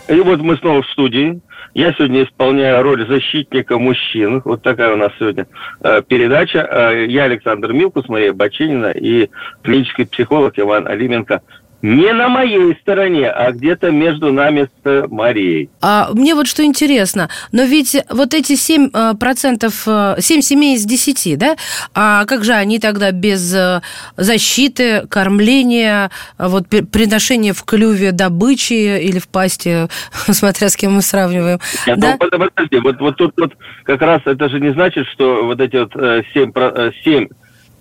И 0.10 0.20
вот 0.22 0.40
мы 0.40 0.56
снова 0.58 0.82
в 0.82 0.90
студии. 0.92 1.42
Я 1.74 1.94
сегодня 1.94 2.24
исполняю 2.24 2.82
роль 2.82 3.06
защитника 3.08 3.78
мужчин. 3.78 4.42
Вот 4.46 4.64
такая 4.64 4.94
у 4.94 4.96
нас 4.96 5.12
сегодня 5.20 5.48
э, 5.82 6.02
передача. 6.08 6.60
Э, 6.60 7.06
я 7.08 7.26
Александр 7.26 7.74
Милкус, 7.74 8.08
Мария 8.08 8.32
Бачинина 8.32 8.92
и 8.92 9.30
клинический 9.64 10.08
психолог 10.08 10.58
Иван 10.58 10.88
Алименко 10.88 11.42
не 11.81 12.12
на 12.12 12.27
моей 12.27 12.75
стороне, 12.81 13.29
а 13.29 13.51
где-то 13.51 13.91
между 13.91 14.34
нами 14.34 14.67
с 14.84 15.07
Марией. 15.10 15.69
А 15.81 16.10
мне 16.13 16.34
вот 16.34 16.48
что 16.48 16.63
интересно, 16.63 17.29
но 17.51 17.63
ведь 17.63 17.96
вот 18.10 18.34
эти 18.34 18.55
7 18.55 18.89
э, 18.93 19.13
процентов, 19.19 19.84
7 19.84 19.88
э, 19.88 20.41
семей 20.41 20.75
из 20.75 20.86
10, 20.86 21.38
да, 21.38 21.55
а 21.93 22.25
как 22.25 22.43
же 22.43 22.53
они 22.53 22.79
тогда 22.79 23.12
без 23.12 23.53
э, 23.53 23.81
защиты, 24.15 25.05
кормления, 25.07 26.10
вот 26.39 26.67
приношения 26.67 27.53
в 27.53 27.63
клюве 27.63 28.12
добычи 28.12 29.00
или 29.00 29.19
в 29.19 29.27
пасти, 29.27 29.88
смотря 30.31 30.69
с 30.69 30.75
кем 30.75 30.93
мы 30.93 31.01
сравниваем? 31.01 31.60
Нет, 31.86 32.00
да? 32.00 32.17
ну, 32.19 32.39
подожди, 32.39 32.79
вот, 32.79 33.00
вот 33.00 33.17
тут 33.17 33.34
вот 33.38 33.53
как 33.84 34.01
раз 34.01 34.22
это 34.25 34.50
же 34.50 34.60
не 34.60 34.74
значит, 34.74 35.05
что 35.07 35.46
вот 35.46 35.62
эти 35.62 35.75
вот 35.75 35.93
7, 35.93 36.24
7 37.03 37.27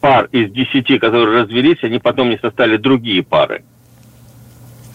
пар 0.00 0.28
из 0.32 0.52
10, 0.52 1.00
которые 1.00 1.42
развелись, 1.42 1.78
они 1.82 1.98
потом 1.98 2.28
не 2.28 2.38
составили 2.38 2.76
другие 2.76 3.22
пары. 3.22 3.64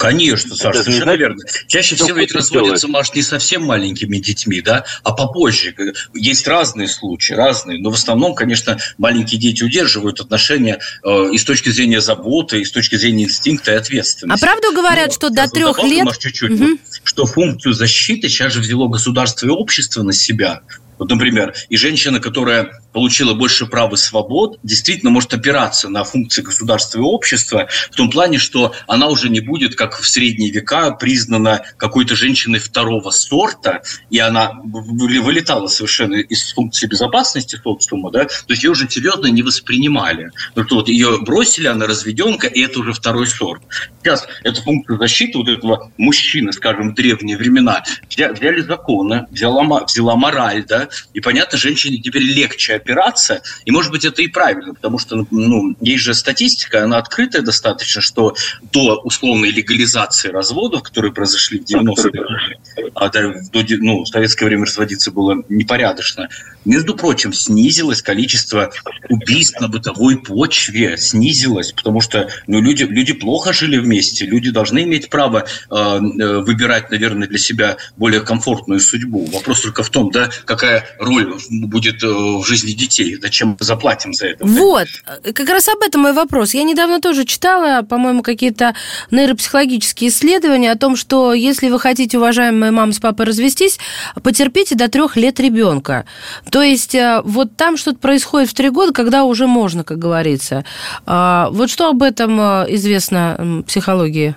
Конечно, 0.01 0.55
Саша, 0.55 0.79
это 0.79 0.83
совершенно 0.85 1.15
верно. 1.15 1.43
Чаще 1.67 1.95
всего 1.95 2.17
ведь 2.17 2.33
разводятся, 2.33 2.87
может, 2.87 3.15
не 3.15 3.21
совсем 3.21 3.63
маленькими 3.63 4.17
детьми, 4.17 4.59
да, 4.61 4.83
а 5.03 5.11
попозже. 5.11 5.75
Есть 6.15 6.47
разные 6.47 6.87
случаи, 6.87 7.33
разные, 7.33 7.77
но 7.77 7.91
в 7.91 7.93
основном, 7.93 8.33
конечно, 8.33 8.79
маленькие 8.97 9.39
дети 9.39 9.63
удерживают 9.63 10.19
отношения 10.19 10.79
э, 11.03 11.29
и 11.31 11.37
с 11.37 11.43
точки 11.43 11.69
зрения 11.69 12.01
заботы, 12.01 12.61
и 12.61 12.65
с 12.65 12.71
точки 12.71 12.95
зрения 12.95 13.25
инстинкта 13.25 13.73
и 13.73 13.75
ответственности. 13.75 14.43
А 14.43 14.45
правду 14.45 14.73
говорят, 14.73 15.07
но, 15.07 15.13
что 15.13 15.29
до 15.29 15.47
трех 15.47 15.83
лет... 15.83 16.07
Чуть-чуть, 16.17 16.59
угу. 16.59 16.79
что 17.03 17.25
функцию 17.25 17.73
защиты 17.73 18.27
сейчас 18.27 18.53
же 18.53 18.59
взяло 18.59 18.87
государство 18.87 19.45
и 19.45 19.49
общество 19.49 20.01
на 20.01 20.13
себя. 20.13 20.61
Вот, 21.01 21.09
например, 21.09 21.55
и 21.67 21.77
женщина, 21.77 22.19
которая 22.19 22.79
получила 22.93 23.33
больше 23.33 23.65
прав 23.65 23.91
и 23.91 23.97
свобод, 23.97 24.59
действительно 24.61 25.09
может 25.09 25.33
опираться 25.33 25.89
на 25.89 26.03
функции 26.03 26.43
государства 26.43 26.99
и 26.99 27.01
общества 27.01 27.67
в 27.89 27.95
том 27.95 28.11
плане, 28.11 28.37
что 28.37 28.75
она 28.85 29.07
уже 29.07 29.29
не 29.29 29.39
будет, 29.39 29.73
как 29.73 29.99
в 29.99 30.07
средние 30.07 30.51
века, 30.51 30.91
признана 30.91 31.63
какой-то 31.77 32.15
женщиной 32.15 32.59
второго 32.59 33.09
сорта, 33.09 33.81
и 34.11 34.19
она 34.19 34.51
вылетала 34.63 35.65
совершенно 35.65 36.17
из 36.17 36.53
функции 36.53 36.85
безопасности 36.85 37.55
социума, 37.55 38.11
да, 38.11 38.25
то 38.25 38.45
есть 38.49 38.63
ее 38.63 38.69
уже 38.69 38.87
серьезно 38.87 39.25
не 39.25 39.41
воспринимали. 39.41 40.29
Ну, 40.53 40.63
вот 40.69 40.87
ее 40.87 41.17
бросили, 41.21 41.65
она 41.65 41.87
разведенка, 41.87 42.45
и 42.45 42.61
это 42.61 42.79
уже 42.79 42.93
второй 42.93 43.25
сорт. 43.25 43.63
Сейчас 44.03 44.27
эту 44.43 44.61
функцию 44.61 44.99
защиты 44.99 45.39
вот 45.39 45.47
этого 45.47 45.91
мужчины, 45.97 46.53
скажем, 46.53 46.91
в 46.91 46.93
древние 46.93 47.37
времена, 47.37 47.83
взяли 48.07 48.61
законы, 48.61 49.25
взяла, 49.31 49.83
взяла 49.85 50.15
мораль, 50.15 50.63
да, 50.67 50.89
и 51.13 51.19
понятно, 51.19 51.57
женщине 51.57 51.97
теперь 51.97 52.23
легче 52.23 52.75
опираться, 52.75 53.41
и 53.65 53.71
может 53.71 53.91
быть 53.91 54.05
это 54.05 54.21
и 54.21 54.27
правильно, 54.27 54.73
потому 54.73 54.97
что 54.97 55.25
ну, 55.31 55.75
есть 55.81 56.03
же 56.03 56.13
статистика, 56.13 56.83
она 56.83 56.97
открытая 56.97 57.41
достаточно, 57.41 58.01
что 58.01 58.35
до 58.71 58.99
условной 59.01 59.51
легализации 59.51 60.29
разводов, 60.29 60.83
которые 60.83 61.11
произошли 61.13 61.59
в 61.59 61.63
90-е, 61.63 62.89
а 62.95 63.09
до, 63.09 63.33
ну, 63.79 64.03
в 64.03 64.07
советское 64.07 64.45
время 64.45 64.65
разводиться 64.65 65.11
было 65.11 65.43
непорядочно, 65.49 66.29
между 66.65 66.95
прочим, 66.95 67.33
снизилось 67.33 68.01
количество 68.01 68.71
убийств 69.09 69.59
на 69.59 69.67
бытовой 69.67 70.17
почве, 70.17 70.97
снизилось, 70.97 71.71
потому 71.71 72.01
что 72.01 72.29
ну, 72.47 72.61
люди, 72.61 72.83
люди 72.83 73.13
плохо 73.13 73.51
жили 73.51 73.77
вместе, 73.77 74.25
люди 74.25 74.51
должны 74.51 74.83
иметь 74.83 75.09
право 75.09 75.45
э, 75.69 75.75
э 75.75 76.41
выбирать, 76.41 76.91
наверное, 76.91 77.27
для 77.27 77.37
себя 77.37 77.77
более 77.97 78.21
комфортную 78.21 78.79
судьбу. 78.79 79.25
Вопрос 79.25 79.61
только 79.61 79.83
в 79.83 79.89
том, 79.89 80.11
да, 80.11 80.29
какая 80.45 80.70
роль 80.99 81.33
будет 81.49 82.03
э, 82.03 82.07
в 82.07 82.43
жизни 82.45 82.71
детей, 82.71 83.17
зачем 83.21 83.57
мы 83.59 83.65
заплатим 83.65 84.13
за 84.13 84.27
это. 84.27 84.45
Вот, 84.45 84.87
как 85.33 85.49
раз 85.49 85.67
об 85.67 85.81
этом 85.81 86.01
мой 86.01 86.13
вопрос. 86.13 86.53
Я 86.53 86.63
недавно 86.63 87.01
тоже 87.01 87.25
читала, 87.25 87.83
по-моему, 87.83 88.23
какие-то 88.23 88.75
нейропсихологические 89.11 90.09
исследования 90.09 90.71
о 90.71 90.77
том, 90.77 90.95
что 90.95 91.33
если 91.33 91.69
вы 91.69 91.79
хотите, 91.79 92.17
уважаемые 92.17 92.71
мамы 92.71 92.93
с 92.93 92.99
папой, 92.99 93.25
развестись, 93.25 93.79
потерпите 94.23 94.75
до 94.75 94.89
трех 94.89 95.15
лет 95.15 95.39
ребенка. 95.39 96.05
То 96.49 96.61
есть 96.61 96.95
э, 96.95 97.21
вот 97.23 97.55
там 97.55 97.77
что-то 97.77 97.99
происходит 97.99 98.49
в 98.49 98.53
три 98.53 98.69
года, 98.69 98.93
когда 98.93 99.23
уже 99.23 99.47
можно, 99.47 99.83
как 99.83 99.99
говорится. 99.99 100.65
А, 101.05 101.49
вот 101.51 101.69
что 101.69 101.89
об 101.89 102.03
этом 102.03 102.39
э, 102.39 102.65
известно 102.69 103.63
психологии? 103.67 104.35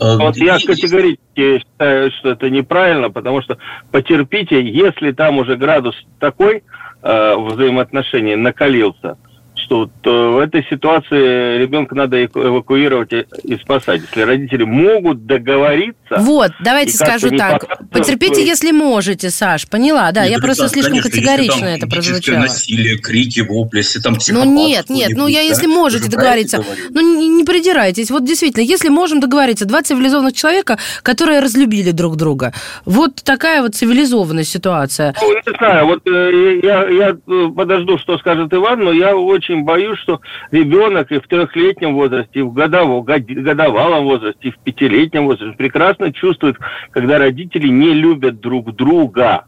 Э, 0.00 0.16
вот 0.16 0.36
я 0.36 0.54
категорически 0.58 1.58
считаю, 1.58 2.10
что 2.12 2.30
это 2.30 2.50
неправильно, 2.50 3.10
потому 3.10 3.42
что 3.42 3.58
потерпите, 3.90 4.62
если 4.62 5.12
там 5.12 5.38
уже 5.38 5.56
градус 5.56 5.94
такой 6.20 6.62
э, 7.02 7.36
взаимоотношений 7.36 8.36
накалился– 8.36 9.18
что 9.68 9.90
то 10.00 10.32
в 10.32 10.38
этой 10.38 10.64
ситуации 10.70 11.58
ребенка 11.58 11.94
надо 11.94 12.24
эвакуировать 12.24 13.12
и 13.12 13.56
спасать. 13.56 14.00
Если 14.08 14.22
родители 14.22 14.64
могут 14.64 15.26
договориться... 15.26 16.16
Вот, 16.18 16.52
давайте 16.64 16.92
скажу 16.92 17.30
так. 17.36 17.66
Потерпите, 17.90 18.44
если 18.44 18.72
можете, 18.72 19.28
Саш. 19.28 19.68
Поняла, 19.68 20.10
да. 20.12 20.24
Нет, 20.24 20.32
я 20.32 20.38
просто 20.38 20.68
слишком 20.68 21.00
конечно, 21.00 21.10
категорично 21.10 21.66
это 21.66 21.86
прозвучало. 21.86 22.38
насилие, 22.38 22.96
крики, 22.96 23.40
вопли, 23.40 23.78
если 23.78 24.00
там 24.00 24.16
Ну 24.30 24.44
нет, 24.44 24.88
нет, 24.88 25.10
ну 25.14 25.26
я 25.26 25.40
да? 25.40 25.44
если 25.44 25.66
можете 25.66 26.10
договориться. 26.10 26.64
Ну 26.90 27.00
не, 27.00 27.28
не 27.28 27.44
придирайтесь. 27.44 28.10
Вот 28.10 28.24
действительно, 28.24 28.62
если 28.62 28.88
можем 28.88 29.20
договориться, 29.20 29.66
два 29.66 29.82
цивилизованных 29.82 30.32
человека, 30.32 30.78
которые 31.02 31.40
разлюбили 31.40 31.90
друг 31.90 32.16
друга. 32.16 32.54
Вот 32.86 33.16
такая 33.16 33.60
вот 33.60 33.74
цивилизованная 33.74 34.44
ситуация. 34.44 35.14
Ну, 35.20 35.34
не 35.34 35.58
знаю, 35.58 35.86
вот 35.86 36.00
э, 36.06 36.60
я, 36.62 36.88
я 36.88 37.10
э, 37.10 37.48
подожду, 37.54 37.98
что 37.98 38.16
скажет 38.18 38.52
Иван, 38.54 38.82
но 38.82 38.92
я 38.92 39.14
очень 39.14 39.57
очень 39.58 39.64
боюсь, 39.64 39.98
что 39.98 40.20
ребенок 40.50 41.10
и 41.12 41.18
в 41.18 41.26
трехлетнем 41.26 41.94
возрасте, 41.94 42.40
и 42.40 42.42
в 42.42 42.52
годовом, 42.52 43.04
годовалом 43.04 44.04
возрасте, 44.04 44.48
и 44.48 44.50
в 44.50 44.58
пятилетнем 44.58 45.26
возрасте 45.26 45.56
прекрасно 45.56 46.12
чувствует, 46.12 46.56
когда 46.90 47.18
родители 47.18 47.68
не 47.68 47.92
любят 47.94 48.40
друг 48.40 48.74
друга. 48.74 49.44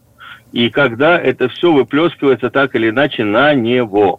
И 0.52 0.68
когда 0.68 1.18
это 1.18 1.48
все 1.48 1.72
выплескивается 1.72 2.50
так 2.50 2.74
или 2.74 2.90
иначе 2.90 3.24
на 3.24 3.54
него. 3.54 4.18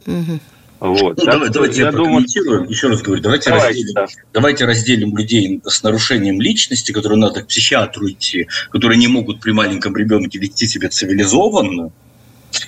Вот. 0.80 1.18
Ну, 1.18 1.26
давай, 1.26 1.50
давайте 1.50 1.82
я, 1.82 1.86
я 1.88 1.92
прокомментирую. 1.92 2.60
Думаю... 2.62 2.70
Еще 2.72 2.88
раз 2.88 3.02
говорю, 3.04 3.22
давайте, 3.22 3.50
давайте, 3.52 3.68
разделим, 3.68 3.94
да. 3.94 4.06
давайте 4.34 4.66
разделим 4.66 5.18
людей 5.18 5.62
с 5.64 5.84
нарушением 5.84 6.42
личности, 6.42 6.92
которые 6.92 7.20
надо 7.20 7.44
к 7.44 7.48
психиатру 7.48 8.10
идти, 8.10 8.48
которые 8.72 8.98
не 8.98 9.08
могут 9.08 9.42
при 9.42 9.52
маленьком 9.52 9.96
ребенке 9.96 10.40
вести 10.40 10.66
себя 10.66 10.90
цивилизованно, 10.90 11.92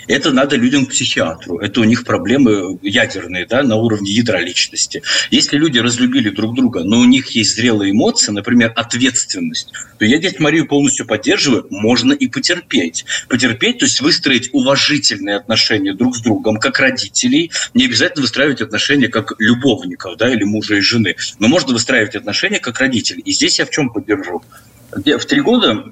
Это 0.08 0.32
надо 0.32 0.56
людям 0.56 0.86
к 0.86 0.90
психиатру. 0.90 1.60
Это 1.60 1.82
у 1.82 1.84
них 1.84 2.04
проблемы 2.04 2.78
ядерные, 2.82 3.46
да, 3.46 3.64
на 3.64 3.76
уровне 3.76 4.12
ядра 4.12 4.40
личности. 4.40 5.02
Если 5.32 5.58
люди 5.58 5.80
разлюбили 5.80 6.30
друг 6.30 6.56
друга, 6.56 6.84
но 6.84 7.00
у 7.00 7.06
них 7.06 7.28
есть 7.30 7.56
зрелые 7.56 7.92
эмоции, 7.92 8.32
например, 8.32 8.74
ответственность, 8.76 9.72
то 9.98 10.06
я 10.06 10.18
дядь 10.18 10.40
Марию 10.40 10.68
полностью 10.68 11.06
поддерживаю, 11.06 11.68
можно 11.70 12.14
и 12.14 12.28
потерпеть. 12.28 13.06
Потерпеть, 13.30 13.80
то 13.80 13.86
есть 13.86 14.02
выстроить 14.02 14.50
уважительные 14.54 15.38
отношения 15.38 15.94
друг 15.94 16.16
с 16.16 16.22
другом, 16.22 16.58
как 16.58 16.80
родителей. 16.80 17.52
Не 17.74 17.86
обязательно 17.86 18.24
выстраивать 18.24 18.62
отношения 18.62 19.08
как 19.08 19.34
любовников, 19.40 20.18
да, 20.18 20.32
или 20.32 20.44
мужа 20.44 20.76
и 20.76 20.82
жены. 20.82 21.16
Но 21.40 21.48
можно 21.48 21.74
выстраивать 21.74 22.16
отношения 22.16 22.60
как 22.60 22.80
родители. 22.80 23.22
И 23.22 23.32
здесь 23.32 23.60
я 23.60 23.66
в 23.66 23.70
чем 23.70 23.90
поддержу? 23.90 24.44
В 24.92 25.26
три 25.26 25.42
года 25.42 25.86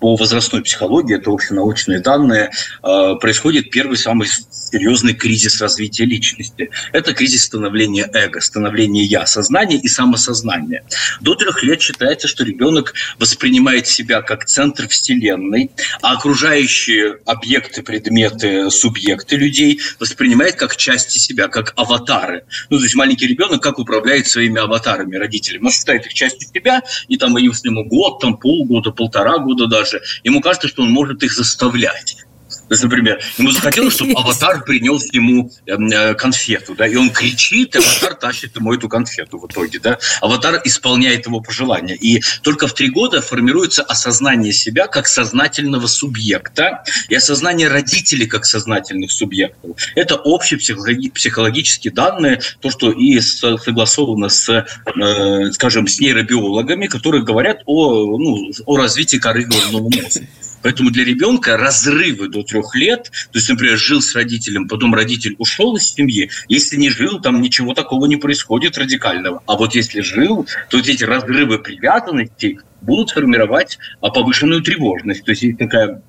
по 0.00 0.16
возрастной 0.16 0.62
психологии, 0.62 1.16
это 1.16 1.30
общенаучные 1.30 2.00
данные, 2.00 2.50
э, 2.82 3.14
происходит 3.20 3.70
первый 3.70 3.96
самый 3.96 4.28
серьезный 4.50 5.14
кризис 5.14 5.60
развития 5.60 6.04
личности. 6.04 6.70
Это 6.92 7.14
кризис 7.14 7.44
становления 7.44 8.08
эго, 8.12 8.40
становления 8.40 9.04
я, 9.04 9.26
сознания 9.26 9.78
и 9.78 9.88
самосознания. 9.88 10.84
До 11.20 11.34
трех 11.34 11.62
лет 11.62 11.80
считается, 11.80 12.28
что 12.28 12.44
ребенок 12.44 12.94
воспринимает 13.18 13.86
себя 13.86 14.22
как 14.22 14.44
центр 14.46 14.88
вселенной, 14.88 15.70
а 16.02 16.12
окружающие 16.12 17.18
объекты, 17.24 17.82
предметы, 17.82 18.70
субъекты 18.70 19.36
людей 19.36 19.80
воспринимает 20.00 20.56
как 20.56 20.76
части 20.76 21.18
себя, 21.18 21.48
как 21.48 21.72
аватары. 21.76 22.44
Ну, 22.70 22.78
то 22.78 22.84
есть 22.84 22.94
маленький 22.94 23.26
ребенок 23.26 23.62
как 23.62 23.78
управляет 23.78 24.26
своими 24.26 24.60
аватарами 24.60 25.16
родителями. 25.16 25.66
Он 25.66 25.70
считает 25.70 26.06
их 26.06 26.14
частью 26.14 26.48
себя, 26.48 26.82
и 27.08 27.16
там, 27.16 27.36
если 27.36 27.68
ему 27.68 27.84
год, 27.84 28.20
там 28.20 28.36
полгода, 28.36 28.90
полтора 28.90 29.38
года 29.38 29.68
даже, 29.76 30.02
ему 30.24 30.40
кажется, 30.40 30.68
что 30.68 30.82
он 30.82 30.90
может 30.90 31.22
их 31.22 31.32
заставлять. 31.32 32.25
То 32.68 32.74
есть, 32.74 32.82
например, 32.82 33.20
ему 33.38 33.50
захотелось, 33.52 33.94
чтобы 33.94 34.12
аватар 34.14 34.64
принес 34.64 35.12
ему 35.12 35.50
эм, 35.66 35.86
э, 35.86 36.14
конфету, 36.14 36.74
да, 36.74 36.86
и 36.86 36.96
он 36.96 37.10
кричит, 37.10 37.76
и 37.76 37.78
аватар 37.78 38.14
тащит 38.14 38.56
ему 38.56 38.72
эту 38.72 38.88
конфету 38.88 39.38
в 39.38 39.46
итоге, 39.46 39.78
да. 39.78 39.98
Аватар 40.20 40.60
исполняет 40.64 41.26
его 41.26 41.40
пожелания. 41.40 41.94
И 41.94 42.22
только 42.42 42.66
в 42.66 42.74
три 42.74 42.88
года 42.90 43.22
формируется 43.22 43.82
осознание 43.82 44.52
себя 44.52 44.88
как 44.88 45.06
сознательного 45.06 45.86
субъекта 45.86 46.82
и 47.08 47.14
осознание 47.14 47.68
родителей 47.68 48.26
как 48.26 48.44
сознательных 48.44 49.12
субъектов. 49.12 49.76
Это 49.94 50.16
общие 50.16 50.58
психологические 50.58 51.92
данные, 51.92 52.40
то, 52.60 52.70
что 52.70 52.90
и 52.90 53.20
согласовано 53.20 54.28
с, 54.28 54.48
э, 54.48 55.52
скажем, 55.52 55.86
с 55.86 56.00
нейробиологами, 56.00 56.86
которые 56.88 57.22
говорят 57.22 57.62
о, 57.66 58.18
ну, 58.18 58.50
о 58.64 58.76
развитии 58.76 59.18
коры 59.18 59.44
головного 59.44 59.84
мозга. 59.84 60.26
Поэтому 60.66 60.90
для 60.90 61.04
ребенка 61.04 61.56
разрывы 61.56 62.26
до 62.26 62.42
трех 62.42 62.74
лет, 62.74 63.04
то 63.30 63.38
есть, 63.38 63.48
например, 63.48 63.78
жил 63.78 64.02
с 64.02 64.16
родителем, 64.16 64.66
потом 64.66 64.96
родитель 64.96 65.36
ушел 65.38 65.76
из 65.76 65.84
семьи, 65.84 66.28
если 66.48 66.76
не 66.76 66.90
жил, 66.90 67.20
там 67.20 67.40
ничего 67.40 67.72
такого 67.72 68.06
не 68.06 68.16
происходит 68.16 68.76
радикального. 68.76 69.44
А 69.46 69.54
вот 69.54 69.76
если 69.76 70.00
жил, 70.00 70.44
то 70.68 70.78
эти 70.78 71.04
разрывы 71.04 71.60
привязанности 71.60 72.58
будут 72.80 73.10
формировать 73.10 73.78
повышенную 74.00 74.60
тревожность. 74.60 75.24
То 75.24 75.30
есть 75.30 75.42
есть 75.42 75.56
такая 75.56 76.02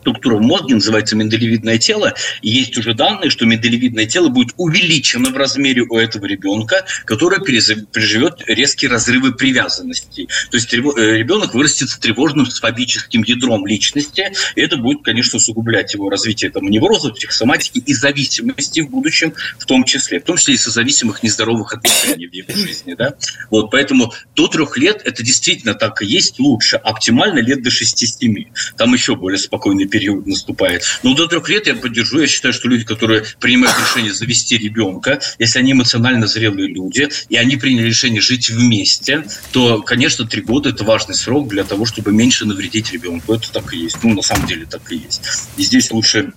структура 0.00 0.36
в 0.36 0.42
мозге, 0.42 0.74
называется 0.74 1.16
миндалевидное 1.16 1.78
тело, 1.78 2.14
есть 2.42 2.76
уже 2.78 2.94
данные, 2.94 3.30
что 3.30 3.46
миндалевидное 3.46 4.06
тело 4.06 4.28
будет 4.28 4.54
увеличено 4.56 5.30
в 5.30 5.36
размере 5.36 5.82
у 5.82 5.96
этого 5.96 6.26
ребенка, 6.26 6.84
который 7.04 7.40
переживет 7.44 8.42
резкие 8.46 8.90
разрывы 8.90 9.32
привязанности. 9.32 10.28
То 10.50 10.56
есть 10.56 10.72
э, 10.72 10.76
ребенок 10.76 11.54
вырастет 11.54 11.90
с 11.90 11.98
тревожным 11.98 12.46
с 12.46 12.60
фобическим 12.60 13.22
ядром 13.22 13.66
личности, 13.66 14.32
и 14.56 14.60
это 14.60 14.76
будет, 14.76 15.02
конечно, 15.02 15.36
усугублять 15.36 15.94
его 15.94 16.08
развитие 16.10 16.50
там, 16.50 16.68
невроза, 16.68 17.10
психосоматики 17.10 17.78
и 17.78 17.94
зависимости 17.94 18.80
в 18.80 18.90
будущем 18.90 19.34
в 19.58 19.66
том 19.66 19.84
числе, 19.84 20.20
в 20.20 20.24
том 20.24 20.36
числе 20.36 20.54
и 20.54 20.56
созависимых 20.56 21.22
нездоровых 21.22 21.74
отношений 21.74 22.26
в 22.26 22.32
его 22.32 22.52
жизни. 22.54 22.94
Да? 22.94 23.14
Вот, 23.50 23.70
поэтому 23.70 24.12
до 24.34 24.48
трех 24.48 24.76
лет 24.76 25.02
это 25.04 25.22
действительно 25.22 25.74
так 25.74 26.02
и 26.02 26.06
есть 26.06 26.38
лучше, 26.38 26.76
оптимально 26.76 27.40
лет 27.40 27.62
до 27.62 27.70
6-7. 27.70 28.46
Там 28.76 28.94
еще 28.94 29.16
более 29.16 29.38
спокойный 29.38 29.86
период 29.90 30.26
наступает. 30.26 30.84
Но 31.02 31.14
до 31.14 31.26
трех 31.26 31.48
лет 31.48 31.66
я 31.66 31.74
поддержу. 31.74 32.20
Я 32.20 32.26
считаю, 32.26 32.54
что 32.54 32.68
люди, 32.68 32.84
которые 32.84 33.24
принимают 33.38 33.76
решение 33.78 34.12
завести 34.12 34.56
ребенка, 34.56 35.20
если 35.38 35.58
они 35.58 35.72
эмоционально 35.72 36.26
зрелые 36.26 36.68
люди, 36.68 37.08
и 37.28 37.36
они 37.36 37.56
приняли 37.56 37.86
решение 37.88 38.20
жить 38.20 38.48
вместе, 38.50 39.24
то, 39.52 39.82
конечно, 39.82 40.26
три 40.26 40.42
года– 40.42 40.68
это 40.70 40.84
важный 40.84 41.14
срок 41.14 41.48
для 41.48 41.64
того, 41.64 41.84
чтобы 41.84 42.12
меньше 42.12 42.46
навредить 42.46 42.92
ребенку. 42.92 43.34
Это 43.34 43.52
так 43.52 43.74
и 43.74 43.78
есть. 43.78 43.98
Ну, 44.02 44.14
на 44.14 44.22
самом 44.22 44.46
деле 44.46 44.66
так 44.66 44.90
и 44.92 44.96
есть. 44.96 45.22
И 45.56 45.62
здесь 45.62 45.90
лучше 45.90 46.32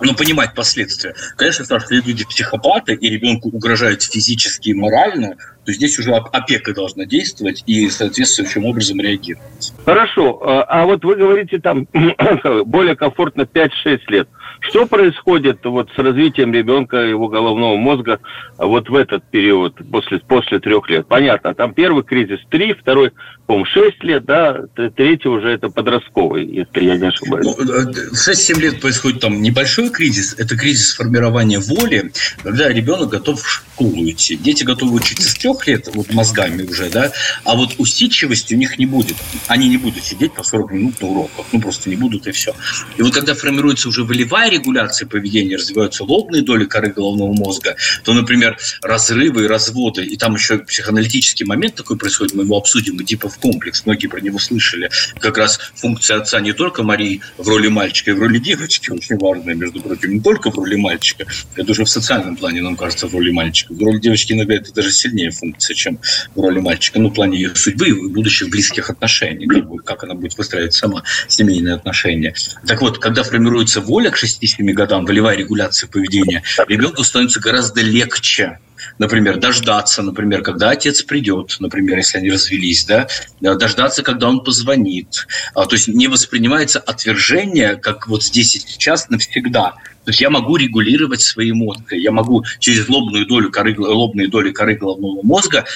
ну, 0.00 0.14
понимать 0.14 0.54
последствия. 0.54 1.14
Конечно, 1.36 1.64
если 1.68 1.96
люди 1.96 2.24
психопаты, 2.24 2.94
и 2.94 3.10
ребенку 3.10 3.48
угрожают 3.48 4.02
физически 4.02 4.70
и 4.70 4.74
морально, 4.74 5.36
то 5.64 5.72
здесь 5.72 5.98
уже 5.98 6.12
опека 6.14 6.74
должна 6.74 7.04
действовать 7.04 7.62
и 7.66 7.88
соответствующим 7.90 8.64
образом 8.64 9.00
реагировать. 9.00 9.72
Хорошо. 9.84 10.40
А, 10.42 10.62
а 10.62 10.86
вот 10.86 11.04
вы 11.04 11.16
говорите 11.16 11.58
там 11.58 11.86
более 12.64 12.96
комфортно 12.96 13.42
5-6 13.42 14.00
лет. 14.08 14.28
Что 14.60 14.86
происходит 14.86 15.64
вот 15.64 15.90
с 15.94 15.98
развитием 15.98 16.52
ребенка, 16.52 16.98
его 16.98 17.28
головного 17.28 17.76
мозга 17.76 18.20
вот 18.58 18.88
в 18.88 18.94
этот 18.94 19.24
период, 19.24 19.76
после, 19.90 20.18
после 20.20 20.60
трех 20.60 20.88
лет? 20.90 21.06
Понятно, 21.06 21.54
там 21.54 21.74
первый 21.74 22.04
кризис 22.04 22.40
3, 22.50 22.74
второй, 22.74 23.12
по-моему, 23.46 23.64
6 23.64 24.04
лет, 24.04 24.24
да, 24.24 24.62
третий 24.96 25.28
уже 25.28 25.48
это 25.50 25.70
подростковый, 25.70 26.46
если 26.46 26.84
я 26.84 26.96
не 26.96 27.08
ошибаюсь. 27.08 27.46
Ну, 27.46 27.54
в 27.54 28.14
6-7 28.14 28.60
лет 28.60 28.80
происходит 28.80 29.20
там 29.20 29.40
небольшой 29.40 29.90
кризис, 29.90 30.34
это 30.38 30.56
кризис 30.56 30.94
формирования 30.94 31.58
воли, 31.58 32.12
когда 32.42 32.68
ребенок 32.68 33.08
готов 33.08 33.40
в 33.88 34.10
идти. 34.10 34.36
Дети 34.36 34.64
готовы 34.64 34.94
учиться 34.94 35.28
с 35.28 35.34
трех 35.34 35.66
лет, 35.66 35.88
вот 35.94 36.12
мозгами 36.12 36.62
уже, 36.62 36.90
да, 36.90 37.12
а 37.44 37.56
вот 37.56 37.74
усидчивости 37.78 38.54
у 38.54 38.58
них 38.58 38.78
не 38.78 38.86
будет. 38.86 39.16
Они 39.46 39.68
не 39.68 39.76
будут 39.76 40.04
сидеть 40.04 40.32
по 40.34 40.42
40 40.42 40.72
минут 40.72 41.00
на 41.00 41.08
уроках, 41.08 41.46
ну 41.52 41.60
просто 41.60 41.90
не 41.90 41.96
будут 41.96 42.26
и 42.26 42.32
все. 42.32 42.54
И 42.96 43.02
вот 43.02 43.14
когда 43.14 43.34
формируется 43.34 43.88
уже 43.88 44.04
волевая 44.04 44.50
регуляции 44.50 45.04
поведения, 45.04 45.56
развиваются 45.56 46.04
лобные 46.04 46.42
доли 46.42 46.64
коры 46.64 46.90
головного 46.90 47.32
мозга, 47.32 47.76
то, 48.04 48.12
например, 48.12 48.58
разрывы 48.82 49.44
и 49.44 49.46
разводы, 49.46 50.04
и 50.04 50.16
там 50.16 50.34
еще 50.34 50.58
психоаналитический 50.58 51.46
момент 51.46 51.74
такой 51.74 51.96
происходит, 51.96 52.34
мы 52.34 52.44
его 52.44 52.56
обсудим, 52.56 53.00
Эдипов 53.00 53.38
комплекс, 53.38 53.84
многие 53.86 54.06
про 54.06 54.20
него 54.20 54.38
слышали, 54.38 54.90
как 55.18 55.38
раз 55.38 55.58
функция 55.74 56.18
отца 56.18 56.40
не 56.40 56.52
только 56.52 56.82
Марии 56.82 57.20
в 57.38 57.48
роли 57.48 57.68
мальчика 57.68 58.10
и 58.10 58.14
в 58.14 58.20
роли 58.20 58.38
девочки, 58.38 58.90
очень 58.90 59.16
важная, 59.18 59.54
между 59.54 59.80
прочим, 59.80 60.14
не 60.14 60.20
только 60.20 60.50
в 60.50 60.56
роли 60.56 60.76
мальчика, 60.76 61.26
это 61.56 61.72
уже 61.72 61.84
в 61.84 61.88
социальном 61.88 62.36
плане, 62.36 62.62
нам 62.62 62.76
кажется, 62.76 63.06
в 63.06 63.14
роли 63.14 63.30
мальчика. 63.30 63.69
В 63.70 63.82
роли 63.82 63.98
девочки 63.98 64.32
иногда 64.32 64.54
это 64.54 64.72
даже 64.72 64.90
сильнее 64.90 65.30
функция, 65.30 65.74
чем 65.74 65.98
в 66.34 66.40
роли 66.40 66.60
мальчика, 66.60 66.98
ну, 66.98 67.08
в 67.08 67.14
плане 67.14 67.40
ее 67.40 67.54
судьбы 67.54 67.88
и 67.88 68.08
будущих 68.08 68.50
близких 68.50 68.90
отношений, 68.90 69.46
как, 69.46 69.84
как 69.84 70.04
она 70.04 70.14
будет 70.14 70.36
выстраивать 70.36 70.74
сама 70.74 71.02
семейные 71.28 71.74
отношения. 71.74 72.34
Так 72.66 72.80
вот, 72.80 72.98
когда 72.98 73.22
формируется 73.22 73.80
воля 73.80 74.10
к 74.10 74.22
6-7 74.22 74.72
годам, 74.72 75.04
волевая 75.04 75.36
регуляция 75.36 75.88
поведения, 75.88 76.42
ребенку 76.68 77.04
становится 77.04 77.40
гораздо 77.40 77.80
легче 77.80 78.58
например, 78.98 79.38
дождаться, 79.38 80.02
например, 80.02 80.42
когда 80.42 80.70
отец 80.70 81.02
придет, 81.02 81.56
например, 81.60 81.98
если 81.98 82.18
они 82.18 82.30
развелись, 82.30 82.84
да, 82.84 83.08
дождаться, 83.40 84.02
когда 84.02 84.28
он 84.28 84.42
позвонит. 84.42 85.26
А, 85.54 85.66
то 85.66 85.74
есть 85.76 85.88
не 85.88 86.08
воспринимается 86.08 86.78
отвержение, 86.78 87.76
как 87.76 88.08
вот 88.08 88.22
здесь 88.22 88.56
и 88.56 88.60
сейчас, 88.60 89.08
навсегда. 89.08 89.74
То 90.04 90.10
есть 90.10 90.20
я 90.20 90.30
могу 90.30 90.56
регулировать 90.56 91.20
свои 91.20 91.50
эмоции, 91.50 92.00
я 92.00 92.10
могу 92.10 92.44
через 92.58 92.88
лобную 92.88 93.26
долю 93.26 93.50
коры, 93.50 93.74
лобные 93.78 94.28
доли 94.28 94.50
коры 94.50 94.74
головного 94.76 95.20
мозга, 95.22 95.66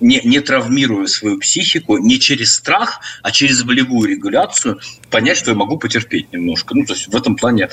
не, 0.00 0.20
не 0.24 0.40
травмируя 0.40 1.06
свою 1.06 1.38
психику, 1.38 1.98
не 1.98 2.18
через 2.18 2.54
страх, 2.54 3.00
а 3.22 3.30
через 3.30 3.62
волевую 3.62 4.08
регуляцию 4.08 4.80
понять, 5.10 5.36
что 5.36 5.50
я 5.50 5.56
могу 5.56 5.78
потерпеть 5.78 6.32
немножко. 6.32 6.74
Ну, 6.74 6.86
то 6.86 6.94
есть 6.94 7.08
в 7.08 7.16
этом 7.16 7.36
плане 7.36 7.68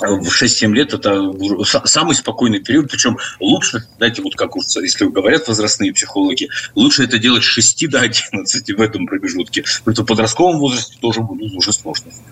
в 0.00 0.42
6-7 0.42 0.72
лет 0.74 0.92
это 0.92 1.32
самый 1.86 2.14
спокойный 2.14 2.60
период, 2.60 2.90
причем 2.90 3.18
лучше, 3.40 3.86
знаете, 3.96 4.22
вот 4.22 4.36
как 4.36 4.54
если 4.56 5.06
говорят 5.06 5.48
возрастные 5.48 5.92
психологи, 5.92 6.48
лучше 6.74 7.04
это 7.04 7.18
делать 7.18 7.42
с 7.42 7.46
6 7.46 7.88
до 7.90 8.00
11 8.00 8.70
в 8.70 8.80
этом 8.80 9.06
промежутке, 9.06 9.64
потому 9.84 10.04
в 10.04 10.08
подростковом 10.08 10.58
возрасте 10.58 10.96
тоже 11.00 11.20
будут 11.20 11.52
уже 11.54 11.72
сложности. 11.72 12.22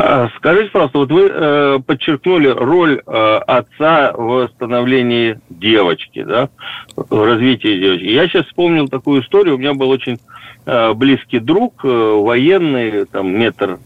А, 0.00 0.28
скажите, 0.36 0.70
пожалуйста, 0.70 0.98
вот 0.98 1.10
вы 1.10 1.28
э, 1.28 1.78
подчеркнули 1.84 2.46
роль 2.46 3.02
э, 3.04 3.36
отца 3.46 4.12
в 4.12 4.48
становлении 4.54 5.40
девочки, 5.50 6.22
да, 6.22 6.50
в 6.96 7.24
развитии 7.24 7.80
девочки. 7.80 8.04
Я 8.04 8.28
сейчас 8.28 8.46
вспомнил 8.46 8.86
такую 8.86 9.22
историю. 9.22 9.56
У 9.56 9.58
меня 9.58 9.74
был 9.74 9.90
очень 9.90 10.18
э, 10.66 10.92
близкий 10.92 11.40
друг, 11.40 11.84
э, 11.84 11.88
военный, 11.88 13.06
там 13.06 13.36
метр, 13.36 13.80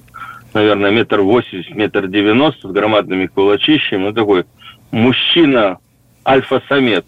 наверное, 0.52 0.90
метр 0.90 1.22
восемьдесят, 1.22 1.74
метр 1.74 2.06
девяносто, 2.08 2.68
с 2.68 2.72
громадными 2.72 3.26
кулачищами, 3.26 4.02
ну 4.02 4.12
такой 4.12 4.44
мужчина, 4.90 5.78
альфа-самец. 6.26 7.04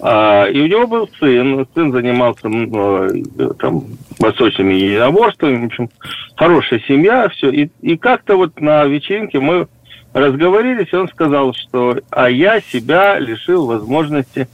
А, 0.00 0.46
и 0.46 0.60
у 0.60 0.66
него 0.66 0.86
был 0.86 1.10
сын. 1.18 1.66
Сын 1.74 1.92
занимался 1.92 2.48
э, 2.48 3.50
там, 3.58 3.84
восточными 4.18 4.74
единоборствами. 4.74 5.62
В 5.62 5.66
общем, 5.66 5.90
хорошая 6.36 6.80
семья, 6.86 7.28
все. 7.28 7.50
И, 7.50 7.70
и 7.80 7.96
как-то 7.96 8.36
вот 8.36 8.60
на 8.60 8.84
вечеринке 8.84 9.40
мы 9.40 9.68
разговорились, 10.12 10.88
и 10.92 10.96
он 10.96 11.08
сказал, 11.08 11.54
что 11.54 11.98
а 12.10 12.30
я 12.30 12.60
себя 12.60 13.18
лишил 13.18 13.66
возможности 13.66 14.48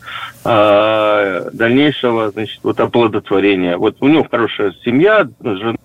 э, 0.44 1.50
дальнейшего, 1.52 2.30
значит, 2.30 2.60
вот 2.62 2.80
оплодотворения. 2.80 3.76
Вот 3.76 3.96
у 4.00 4.08
него 4.08 4.26
хорошая 4.28 4.74
семья, 4.84 5.28
жена, 5.42 5.76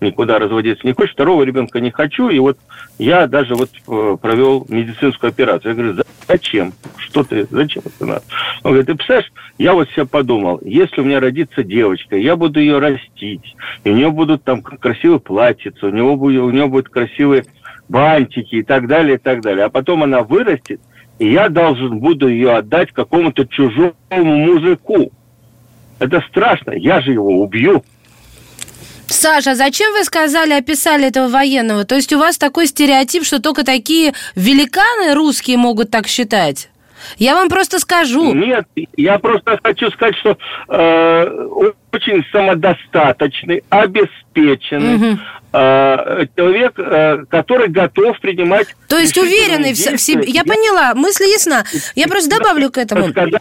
никуда 0.00 0.38
разводиться 0.38 0.86
не 0.86 0.92
хочет, 0.92 1.14
второго 1.14 1.42
ребенка 1.42 1.80
не 1.80 1.90
хочу, 1.90 2.28
и 2.28 2.38
вот 2.38 2.58
я 2.98 3.26
даже 3.26 3.54
вот 3.54 3.70
э, 3.88 4.16
провел 4.20 4.66
медицинскую 4.68 5.30
операцию. 5.30 5.74
Я 5.74 5.82
говорю, 5.82 6.04
зачем? 6.26 6.72
Что 6.96 7.22
ты, 7.24 7.46
зачем 7.50 7.82
это 7.84 8.06
надо? 8.06 8.22
Он 8.62 8.72
говорит, 8.72 8.86
ты 8.86 8.94
представляешь, 8.94 9.32
я 9.58 9.74
вот 9.74 9.88
себе 9.90 10.06
подумал, 10.06 10.60
если 10.62 11.00
у 11.00 11.04
меня 11.04 11.20
родится 11.20 11.62
девочка, 11.62 12.16
я 12.16 12.36
буду 12.36 12.60
ее 12.60 12.78
растить, 12.78 13.54
и 13.84 13.90
у 13.90 13.94
нее 13.94 14.10
будут 14.10 14.44
там 14.44 14.62
красивые 14.62 15.20
платьица, 15.20 15.86
у 15.86 15.90
него 15.90 16.16
будет, 16.16 16.42
у 16.42 16.50
нее 16.50 16.66
будут 16.66 16.88
красивые 16.88 17.44
бантики 17.88 18.56
и 18.56 18.62
так 18.62 18.86
далее, 18.86 19.16
и 19.16 19.18
так 19.18 19.42
далее. 19.42 19.64
А 19.64 19.70
потом 19.70 20.02
она 20.02 20.22
вырастет, 20.22 20.80
и 21.18 21.30
я 21.30 21.48
должен 21.48 21.98
буду 21.98 22.28
ее 22.28 22.56
отдать 22.56 22.92
какому-то 22.92 23.46
чужому 23.46 23.94
мужику. 24.12 25.10
Это 25.98 26.20
страшно, 26.28 26.72
я 26.72 27.00
же 27.00 27.12
его 27.12 27.40
убью. 27.40 27.82
Саша, 29.08 29.54
зачем 29.54 29.92
вы 29.92 30.04
сказали, 30.04 30.52
описали 30.52 31.06
этого 31.06 31.28
военного? 31.28 31.84
То 31.84 31.94
есть 31.94 32.12
у 32.12 32.18
вас 32.18 32.38
такой 32.38 32.66
стереотип, 32.66 33.24
что 33.24 33.40
только 33.40 33.64
такие 33.64 34.14
великаны 34.34 35.14
русские 35.14 35.56
могут 35.56 35.90
так 35.90 36.08
считать? 36.08 36.68
Я 37.18 37.34
вам 37.34 37.48
просто 37.48 37.78
скажу. 37.78 38.34
Нет, 38.34 38.66
я 38.96 39.18
просто 39.18 39.58
хочу 39.62 39.90
сказать, 39.90 40.16
что 40.16 40.36
э, 40.68 41.48
очень 41.92 42.24
самодостаточный, 42.32 43.62
обеспеченный, 43.68 44.96
угу. 44.96 45.18
э, 45.52 46.26
человек, 46.36 46.72
э, 46.78 47.24
который 47.28 47.68
готов 47.68 48.18
принимать... 48.20 48.68
То 48.88 48.98
есть 48.98 49.16
уверенный 49.16 49.72
в, 49.72 49.76
в 49.76 50.00
себе. 50.00 50.24
Я, 50.26 50.40
я 50.40 50.44
поняла, 50.44 50.94
мысль 50.94 51.24
ясна. 51.24 51.64
Я 51.94 52.08
просто 52.08 52.38
добавлю 52.38 52.70
к 52.70 52.78
этому. 52.78 53.12
Когда, 53.12 53.38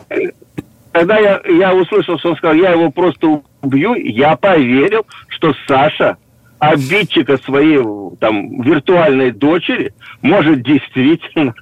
когда 0.92 1.20
я, 1.20 1.42
я 1.50 1.74
услышал, 1.74 2.20
что 2.20 2.30
он 2.30 2.38
сказал, 2.38 2.56
я 2.56 2.72
его 2.72 2.92
просто 2.92 3.42
убью, 3.66 3.96
я 3.96 4.36
поверил, 4.36 5.06
что 5.28 5.54
Саша 5.68 6.18
обидчика 6.60 7.38
своей 7.38 7.80
там 8.20 8.62
виртуальной 8.62 9.32
дочери 9.32 9.94
может 10.22 10.64
действительно 10.64 11.54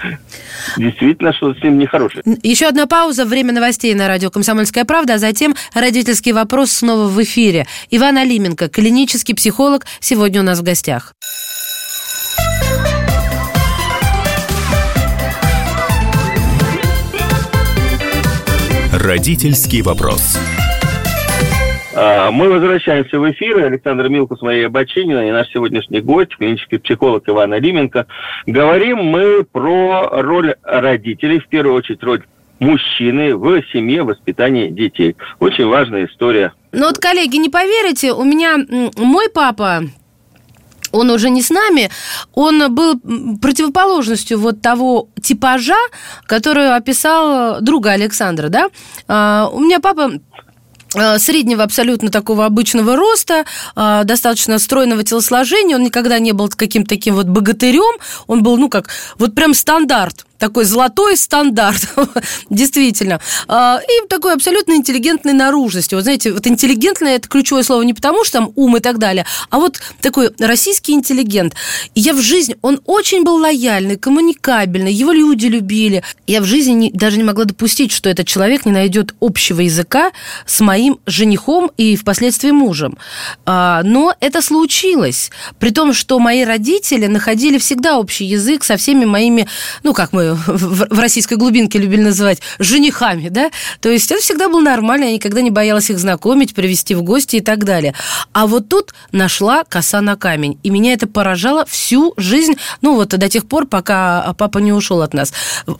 Действительно, 0.76 1.32
что 1.32 1.54
с 1.54 1.62
ним 1.62 1.78
нехорошее. 1.78 2.22
Еще 2.42 2.66
одна 2.66 2.86
пауза, 2.86 3.24
время 3.24 3.52
новостей 3.52 3.94
на 3.94 4.08
радио 4.08 4.30
«Комсомольская 4.30 4.84
правда», 4.84 5.14
а 5.14 5.18
затем 5.18 5.54
родительский 5.74 6.32
вопрос 6.32 6.70
снова 6.70 7.08
в 7.08 7.22
эфире. 7.22 7.66
Иван 7.90 8.18
Алименко, 8.18 8.68
клинический 8.68 9.34
психолог, 9.34 9.86
сегодня 10.00 10.40
у 10.40 10.44
нас 10.44 10.60
в 10.60 10.62
гостях. 10.62 11.14
Родительский 18.92 19.82
вопрос. 19.82 20.38
А, 21.94 22.30
мы 22.30 22.48
возвращаемся 22.48 23.18
в 23.18 23.30
эфир. 23.30 23.64
Александр 23.64 24.08
Милкус, 24.08 24.40
Мария 24.40 24.68
Бачинина 24.68 25.28
и 25.28 25.30
наш 25.30 25.48
сегодняшний 25.50 26.00
гость, 26.00 26.36
клинический 26.36 26.78
психолог 26.78 27.28
Иван 27.28 27.52
Алименко. 27.52 28.06
Говорим 28.46 28.98
мы 28.98 29.44
про 29.44 30.08
роль 30.22 30.54
родителей, 30.62 31.40
в 31.40 31.48
первую 31.48 31.76
очередь 31.76 32.02
роль 32.02 32.22
мужчины 32.60 33.36
в 33.36 33.62
семье, 33.72 34.04
воспитании 34.04 34.68
детей. 34.68 35.16
Очень 35.40 35.66
важная 35.66 36.06
история. 36.06 36.52
Ну 36.72 36.86
вот, 36.86 36.98
коллеги, 36.98 37.36
не 37.36 37.48
поверите, 37.48 38.12
у 38.12 38.24
меня 38.24 38.56
мой 38.96 39.28
папа, 39.28 39.82
он 40.92 41.10
уже 41.10 41.28
не 41.28 41.42
с 41.42 41.50
нами, 41.50 41.90
он 42.34 42.74
был 42.74 43.00
противоположностью 43.40 44.38
вот 44.38 44.62
того 44.62 45.08
типажа, 45.20 45.76
который 46.26 46.74
описал 46.74 47.60
друга 47.60 47.90
Александра, 47.90 48.48
да. 48.48 48.68
А, 49.08 49.50
у 49.52 49.60
меня 49.60 49.80
папа 49.80 50.12
среднего 51.18 51.62
абсолютно 51.62 52.10
такого 52.10 52.46
обычного 52.46 52.96
роста, 52.96 53.44
э, 53.76 54.02
достаточно 54.04 54.58
стройного 54.58 55.02
телосложения, 55.02 55.76
он 55.76 55.82
никогда 55.82 56.18
не 56.18 56.32
был 56.32 56.48
каким-то 56.48 56.90
таким 56.90 57.14
вот 57.14 57.26
богатырем, 57.26 57.98
он 58.26 58.42
был, 58.42 58.56
ну, 58.56 58.68
как, 58.68 58.88
вот 59.18 59.34
прям 59.34 59.54
стандарт, 59.54 60.26
такой 60.42 60.64
золотой 60.64 61.16
стандарт, 61.16 61.88
действительно. 62.50 63.20
А, 63.46 63.78
и 63.78 64.08
такой 64.08 64.34
абсолютно 64.34 64.72
интеллигентной 64.72 65.34
наружности. 65.34 65.94
Вот 65.94 66.02
знаете, 66.02 66.32
вот 66.32 66.48
интеллигентное– 66.48 67.14
это 67.16 67.28
ключевое 67.28 67.62
слово 67.62 67.82
не 67.82 67.94
потому, 67.94 68.24
что 68.24 68.38
там 68.38 68.52
ум 68.56 68.76
и 68.76 68.80
так 68.80 68.98
далее, 68.98 69.24
а 69.50 69.58
вот 69.58 69.80
такой 70.00 70.30
российский 70.40 70.94
интеллигент. 70.94 71.54
И 71.94 72.00
я 72.00 72.12
в 72.12 72.20
жизни, 72.20 72.56
он 72.60 72.80
очень 72.86 73.22
был 73.22 73.36
лояльный, 73.36 73.96
коммуникабельный, 73.96 74.92
его 74.92 75.12
люди 75.12 75.46
любили. 75.46 76.02
Я 76.26 76.40
в 76.40 76.44
жизни 76.44 76.72
не, 76.72 76.90
даже 76.90 77.18
не 77.18 77.24
могла 77.24 77.44
допустить, 77.44 77.92
что 77.92 78.10
этот 78.10 78.26
человек 78.26 78.66
не 78.66 78.72
найдет 78.72 79.14
общего 79.20 79.60
языка 79.60 80.10
с 80.44 80.60
моим 80.60 80.98
женихом 81.06 81.70
и 81.76 81.94
впоследствии 81.94 82.50
мужем. 82.50 82.98
А, 83.46 83.82
но 83.84 84.12
это 84.18 84.42
случилось. 84.42 85.30
При 85.60 85.70
том, 85.70 85.92
что 85.92 86.18
мои 86.18 86.42
родители 86.42 87.06
находили 87.06 87.58
всегда 87.58 88.00
общий 88.00 88.24
язык 88.24 88.64
со 88.64 88.76
всеми 88.76 89.04
моими, 89.04 89.46
ну, 89.84 89.94
как 89.94 90.12
мы 90.12 90.31
в 90.34 90.98
российской 90.98 91.34
глубинке 91.34 91.78
любили 91.78 92.02
называть, 92.02 92.40
женихами, 92.58 93.28
да? 93.28 93.50
То 93.80 93.88
есть 93.88 94.10
это 94.10 94.20
всегда 94.20 94.48
было 94.48 94.60
нормально, 94.60 95.04
я 95.04 95.12
никогда 95.12 95.40
не 95.40 95.50
боялась 95.50 95.90
их 95.90 95.98
знакомить, 95.98 96.54
привести 96.54 96.94
в 96.94 97.02
гости 97.02 97.36
и 97.36 97.40
так 97.40 97.64
далее. 97.64 97.94
А 98.32 98.46
вот 98.46 98.68
тут 98.68 98.94
нашла 99.12 99.64
коса 99.64 100.00
на 100.00 100.16
камень, 100.16 100.58
и 100.62 100.70
меня 100.70 100.92
это 100.92 101.06
поражало 101.06 101.64
всю 101.66 102.14
жизнь, 102.16 102.54
ну 102.80 102.94
вот 102.94 103.08
до 103.08 103.28
тех 103.28 103.46
пор, 103.46 103.66
пока 103.66 104.34
папа 104.38 104.58
не 104.58 104.72
ушел 104.72 105.02
от 105.02 105.14
нас. 105.14 105.32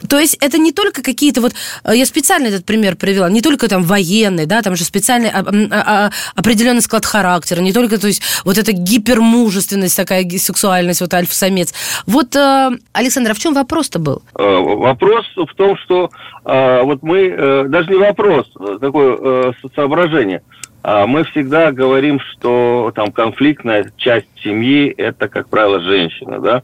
То 0.08 0.18
есть 0.18 0.36
это 0.40 0.58
не 0.58 0.72
только 0.72 1.02
какие-то 1.02 1.40
вот, 1.40 1.54
я 1.84 2.06
специально 2.06 2.48
этот 2.48 2.64
пример 2.64 2.96
привела, 2.96 3.30
не 3.30 3.40
только 3.40 3.68
там 3.68 3.82
военный, 3.82 4.46
да, 4.46 4.62
там 4.62 4.76
же 4.76 4.84
специальный 4.84 5.30
а, 5.30 5.44
а, 5.70 6.10
определенный 6.34 6.82
склад 6.82 7.06
характера, 7.06 7.60
не 7.60 7.72
только, 7.72 7.98
то 7.98 8.06
есть 8.06 8.22
вот 8.44 8.58
эта 8.58 8.72
гипермужественность, 8.72 9.96
такая 9.96 10.28
сексуальность, 10.38 11.00
вот 11.00 11.12
альфа-самец. 11.14 11.72
Вот, 12.06 12.34
э, 12.36 12.70
Александр, 12.92 13.30
а 13.30 13.34
в 13.34 13.38
чем 13.38 13.54
вопрос-то 13.54 13.98
был? 13.98 14.22
Э, 14.42 14.60
вопрос 14.60 15.24
в 15.36 15.54
том, 15.54 15.76
что 15.76 16.10
э, 16.44 16.82
вот 16.82 17.02
мы, 17.02 17.28
э, 17.28 17.64
даже 17.68 17.90
не 17.90 17.96
вопрос, 17.96 18.52
такое 18.80 19.54
соображение, 19.76 20.42
а 20.82 21.06
мы 21.06 21.22
всегда 21.24 21.70
говорим, 21.70 22.18
что 22.18 22.90
там 22.96 23.12
конфликтная 23.12 23.92
часть 23.96 24.26
семьи 24.42 24.92
это, 24.96 25.28
как 25.28 25.48
правило, 25.48 25.78
женщина, 25.80 26.40
да, 26.40 26.62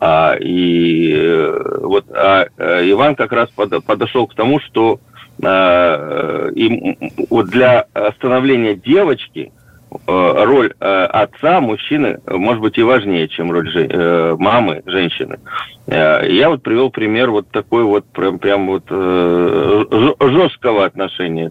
а, 0.00 0.34
и 0.40 1.52
вот 1.82 2.06
а, 2.10 2.46
Иван 2.58 3.14
как 3.14 3.30
раз 3.30 3.48
подошел 3.50 4.26
к 4.26 4.34
тому, 4.34 4.58
что 4.58 4.98
а, 5.44 6.48
и, 6.48 6.96
вот 7.30 7.46
для 7.46 7.86
становления 8.16 8.74
девочки 8.74 9.52
роль 10.06 10.72
э, 10.78 11.04
отца, 11.04 11.60
мужчины, 11.60 12.20
может 12.26 12.62
быть, 12.62 12.78
и 12.78 12.82
важнее, 12.82 13.28
чем 13.28 13.50
роль 13.50 13.70
жен... 13.70 13.88
Э, 13.90 14.36
мамы, 14.38 14.82
женщины. 14.86 15.38
Я 15.86 16.48
вот 16.48 16.62
привел 16.62 16.90
пример 16.90 17.30
вот 17.30 17.50
такой 17.50 17.82
вот 17.82 18.04
прям, 18.06 18.38
прям 18.38 18.66
вот 18.68 18.84
жесткого 20.20 20.84
отношения 20.84 21.50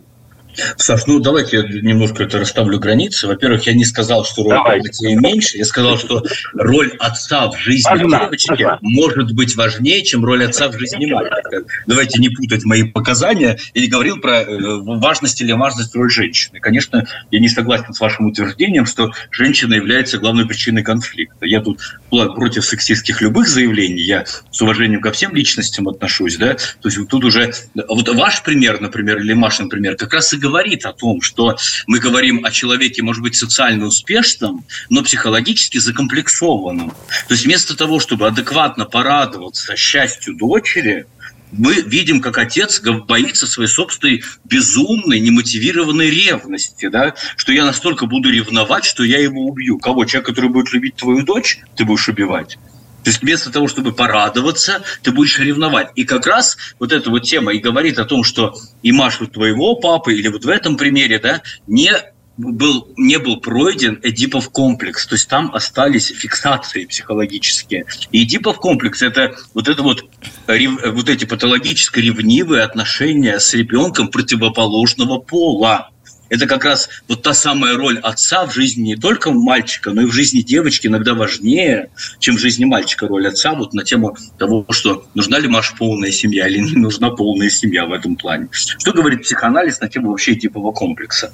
Саш, 0.77 1.05
ну 1.07 1.19
давайте 1.19 1.57
я 1.57 1.63
немножко 1.63 2.23
это 2.23 2.39
расставлю 2.39 2.79
границы. 2.79 3.27
Во-первых, 3.27 3.65
я 3.67 3.73
не 3.73 3.85
сказал, 3.85 4.25
что 4.25 4.43
роль 4.43 4.81
детей 4.81 5.15
меньше. 5.15 5.57
Я 5.57 5.65
сказал, 5.65 5.97
что 5.97 6.23
роль 6.53 6.91
отца 6.99 7.49
в 7.49 7.57
жизни 7.57 7.89
Одна. 7.89 8.25
девочки 8.25 8.51
Одна. 8.51 8.79
может 8.81 9.31
быть 9.33 9.55
важнее, 9.55 10.03
чем 10.03 10.25
роль 10.25 10.45
отца 10.45 10.69
в 10.69 10.77
жизни 10.77 11.11
мальчика. 11.11 11.63
Давайте 11.87 12.19
не 12.19 12.29
путать 12.29 12.63
мои 12.65 12.83
показания. 12.83 13.57
Я 13.73 13.81
не 13.81 13.87
говорил 13.87 14.19
про 14.19 14.41
э, 14.41 14.57
важность 14.81 15.41
или 15.41 15.51
важность 15.51 15.95
роли 15.95 16.09
женщины. 16.09 16.59
Конечно, 16.59 17.05
я 17.31 17.39
не 17.39 17.49
согласен 17.49 17.93
с 17.93 17.99
вашим 17.99 18.27
утверждением, 18.27 18.85
что 18.85 19.11
женщина 19.31 19.73
является 19.73 20.17
главной 20.17 20.45
причиной 20.45 20.83
конфликта. 20.83 21.45
Я 21.45 21.61
тут 21.61 21.79
против 22.09 22.65
сексистских 22.65 23.21
любых 23.21 23.47
заявлений. 23.47 24.01
Я 24.01 24.25
с 24.25 24.61
уважением 24.61 25.01
ко 25.01 25.11
всем 25.11 25.33
личностям 25.33 25.87
отношусь. 25.87 26.37
Да? 26.37 26.55
То 26.55 26.89
есть 26.89 27.07
тут 27.07 27.23
уже... 27.23 27.53
Вот 27.87 28.09
ваш 28.09 28.43
пример, 28.43 28.81
например, 28.81 29.19
или 29.19 29.33
Машин 29.33 29.69
пример, 29.69 29.95
как 29.95 30.13
раз 30.13 30.33
и 30.33 30.37
говорит 30.37 30.48
о 30.85 30.93
том, 30.93 31.21
что 31.21 31.57
мы 31.87 31.99
говорим 31.99 32.45
о 32.45 32.51
человеке, 32.51 33.01
может 33.01 33.21
быть, 33.21 33.35
социально 33.35 33.85
успешном, 33.85 34.65
но 34.89 35.03
психологически 35.03 35.77
закомплексованном. 35.77 36.89
То 36.89 37.33
есть 37.33 37.45
вместо 37.45 37.75
того, 37.75 37.99
чтобы 37.99 38.27
адекватно 38.27 38.85
порадоваться 38.85 39.75
счастью 39.75 40.35
дочери, 40.35 41.05
мы 41.51 41.81
видим, 41.81 42.21
как 42.21 42.37
отец 42.37 42.79
боится 42.81 43.47
своей 43.47 43.69
собственной 43.69 44.23
безумной, 44.45 45.19
немотивированной 45.19 46.09
ревности, 46.09 46.89
да, 46.89 47.15
что 47.37 47.51
я 47.51 47.65
настолько 47.65 48.05
буду 48.05 48.29
ревновать, 48.29 48.85
что 48.85 49.03
я 49.03 49.19
его 49.19 49.45
убью. 49.45 49.79
Кого? 49.79 50.05
Человек, 50.05 50.27
который 50.27 50.49
будет 50.49 50.71
любить 50.73 50.95
твою 50.95 51.23
дочь, 51.23 51.59
ты 51.75 51.85
будешь 51.85 52.07
убивать? 52.07 52.57
То 53.03 53.09
есть 53.09 53.21
вместо 53.21 53.51
того, 53.51 53.67
чтобы 53.67 53.93
порадоваться, 53.93 54.83
ты 55.01 55.11
будешь 55.11 55.39
ревновать. 55.39 55.89
И 55.95 56.03
как 56.03 56.27
раз 56.27 56.57
вот 56.79 56.91
эта 56.91 57.09
вот 57.09 57.23
тема 57.23 57.53
и 57.53 57.59
говорит 57.59 57.99
о 57.99 58.05
том, 58.05 58.23
что 58.23 58.55
и 58.81 58.91
Машу 58.91 59.27
твоего 59.27 59.75
папы, 59.75 60.13
или 60.13 60.27
вот 60.27 60.45
в 60.45 60.49
этом 60.49 60.77
примере, 60.77 61.19
да, 61.19 61.41
не 61.67 61.91
был, 62.39 62.87
не 62.95 63.19
был 63.19 63.41
пройден 63.41 63.99
Эдипов 64.01 64.49
комплекс, 64.49 65.05
то 65.05 65.15
есть 65.15 65.27
там 65.27 65.53
остались 65.53 66.07
фиксации 66.07 66.85
психологические. 66.85 67.85
И 68.11 68.23
Эдипов 68.23 68.57
комплекс– 68.57 69.01
это 69.01 69.35
вот 69.53 69.67
это 69.67 69.83
вот, 69.83 70.05
вот 70.47 71.09
эти 71.09 71.25
патологически 71.25 71.99
ревнивые 71.99 72.63
отношения 72.63 73.39
с 73.39 73.53
ребенком 73.53 74.07
противоположного 74.07 75.19
пола. 75.19 75.89
Это 76.29 76.45
как 76.45 76.63
раз 76.63 76.89
вот 77.07 77.23
та 77.23 77.33
самая 77.33 77.75
роль 77.75 77.99
отца 77.99 78.45
в 78.45 78.53
жизни 78.53 78.89
не 78.89 78.95
только 78.95 79.31
мальчика, 79.31 79.91
но 79.91 80.03
и 80.03 80.05
в 80.05 80.13
жизни 80.13 80.41
девочки 80.41 80.87
иногда 80.87 81.13
важнее, 81.13 81.89
чем 82.19 82.37
в 82.37 82.39
жизни 82.39 82.65
мальчика 82.65 83.07
роль 83.07 83.27
отца 83.27 83.53
вот 83.55 83.73
на 83.73 83.83
тему 83.83 84.15
того, 84.37 84.65
что 84.69 85.07
нужна 85.15 85.39
ли 85.39 85.47
Маш 85.47 85.75
полная 85.77 86.11
семья 86.11 86.47
или 86.47 86.59
не 86.59 86.75
нужна 86.75 87.09
полная 87.09 87.49
семья 87.49 87.85
в 87.85 87.93
этом 87.93 88.15
плане. 88.15 88.47
Что 88.51 88.93
говорит 88.93 89.23
психоанализ 89.23 89.79
на 89.81 89.89
тему 89.89 90.09
вообще 90.11 90.35
типового 90.35 90.71
комплекса? 90.71 91.33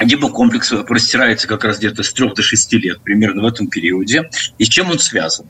Гипокомплекс 0.00 0.72
простирается 0.86 1.46
как 1.46 1.64
раз 1.64 1.78
где-то 1.78 2.02
с 2.02 2.12
3 2.12 2.34
до 2.34 2.42
6 2.42 2.72
лет, 2.74 3.00
примерно 3.02 3.42
в 3.42 3.46
этом 3.46 3.68
периоде. 3.68 4.30
И 4.58 4.64
с 4.64 4.68
чем 4.68 4.90
он 4.90 4.98
связан? 4.98 5.46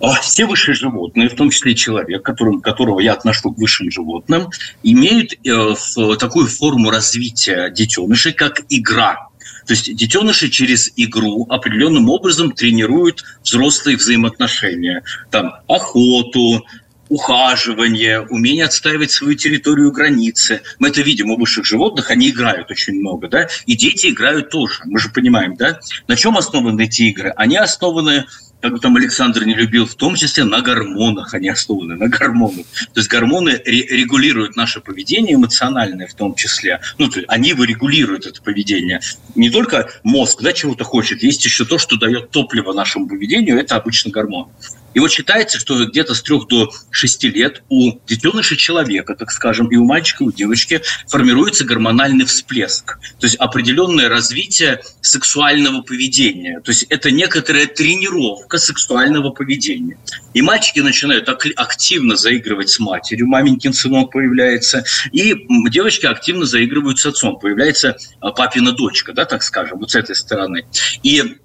А, 0.00 0.14
все 0.20 0.46
высшие 0.46 0.74
животные, 0.74 1.28
в 1.28 1.34
том 1.34 1.50
числе 1.50 1.74
человек, 1.74 2.22
которым, 2.22 2.60
которого 2.60 3.00
я 3.00 3.14
отношу 3.14 3.52
к 3.52 3.58
высшим 3.58 3.90
животным, 3.90 4.48
имеют 4.82 5.32
э, 5.32 5.74
такую 6.18 6.46
форму 6.46 6.90
развития 6.90 7.70
детенышей, 7.70 8.32
как 8.32 8.62
игра. 8.68 9.28
То 9.66 9.74
есть 9.74 9.94
детеныши 9.94 10.48
через 10.48 10.92
игру 10.96 11.46
определенным 11.50 12.08
образом 12.08 12.52
тренируют 12.52 13.24
взрослые 13.42 13.96
взаимоотношения. 13.96 15.02
Там 15.30 15.56
охоту, 15.66 16.64
ухаживание, 17.08 18.20
умение 18.20 18.64
отстаивать 18.64 19.10
свою 19.10 19.34
территорию 19.34 19.92
границы. 19.92 20.62
Мы 20.78 20.88
это 20.88 21.00
видим 21.00 21.30
у 21.30 21.36
высших 21.36 21.64
животных, 21.64 22.10
они 22.10 22.30
играют 22.30 22.70
очень 22.70 22.94
много, 22.94 23.28
да, 23.28 23.48
и 23.66 23.76
дети 23.76 24.08
играют 24.08 24.50
тоже, 24.50 24.82
мы 24.84 24.98
же 24.98 25.08
понимаем, 25.08 25.56
да. 25.56 25.80
На 26.06 26.16
чем 26.16 26.36
основаны 26.36 26.82
эти 26.82 27.02
игры? 27.02 27.32
Они 27.36 27.56
основаны 27.56 28.26
как 28.60 28.80
там 28.80 28.96
Александр 28.96 29.44
не 29.44 29.54
любил, 29.54 29.86
в 29.86 29.94
том 29.94 30.16
числе 30.16 30.44
на 30.44 30.60
гормонах 30.60 31.34
они 31.34 31.48
основаны, 31.48 31.94
на 31.94 32.08
гормонах. 32.08 32.66
То 32.92 33.00
есть 33.00 33.08
гормоны 33.08 33.60
регулируют 33.64 34.56
наше 34.56 34.80
поведение 34.80 35.36
эмоциональное 35.36 36.06
в 36.08 36.14
том 36.14 36.34
числе. 36.34 36.80
Ну, 36.98 37.08
то 37.08 37.18
есть 37.20 37.28
они 37.30 37.52
регулируют 37.52 38.26
это 38.26 38.42
поведение. 38.42 39.00
Не 39.34 39.50
только 39.50 39.90
мозг 40.02 40.42
да, 40.42 40.52
чего-то 40.52 40.84
хочет, 40.84 41.22
есть 41.22 41.44
еще 41.44 41.64
то, 41.64 41.78
что 41.78 41.96
дает 41.96 42.30
топливо 42.30 42.72
нашему 42.72 43.08
поведению, 43.08 43.58
это 43.58 43.76
обычно 43.76 44.10
гормон. 44.10 44.48
И 44.94 45.00
вот 45.00 45.12
считается, 45.12 45.58
что 45.58 45.84
где-то 45.84 46.14
с 46.14 46.22
трех 46.22 46.48
до 46.48 46.70
шести 46.90 47.30
лет 47.30 47.62
у 47.68 47.92
детеныша 48.06 48.56
человека, 48.56 49.14
так 49.14 49.30
скажем, 49.30 49.68
и 49.68 49.76
у 49.76 49.84
мальчика, 49.84 50.24
и 50.24 50.28
у 50.28 50.32
девочки 50.32 50.82
формируется 51.08 51.64
гормональный 51.64 52.24
всплеск. 52.24 52.98
То 53.18 53.26
есть 53.26 53.36
определенное 53.36 54.08
развитие 54.08 54.80
сексуального 55.00 55.82
поведения. 55.82 56.60
То 56.60 56.70
есть 56.70 56.84
это 56.88 57.10
некоторая 57.10 57.66
тренировка 57.66 58.58
сексуального 58.58 59.30
поведения. 59.30 59.98
И 60.34 60.42
мальчики 60.42 60.80
начинают 60.80 61.28
активно 61.28 62.16
заигрывать 62.16 62.70
с 62.70 62.78
матерью, 62.78 63.26
маменькин 63.26 63.72
сынок 63.72 64.12
появляется, 64.12 64.84
и 65.12 65.46
девочки 65.70 66.06
активно 66.06 66.44
заигрывают 66.44 66.98
с 66.98 67.06
отцом. 67.06 67.38
Появляется 67.38 67.96
а, 68.20 68.32
папина 68.32 68.72
дочка, 68.72 69.12
да, 69.12 69.24
так 69.24 69.42
скажем, 69.42 69.78
вот 69.78 69.90
с 69.90 69.94
этой 69.94 70.16
стороны. 70.16 70.66
И 71.02 71.38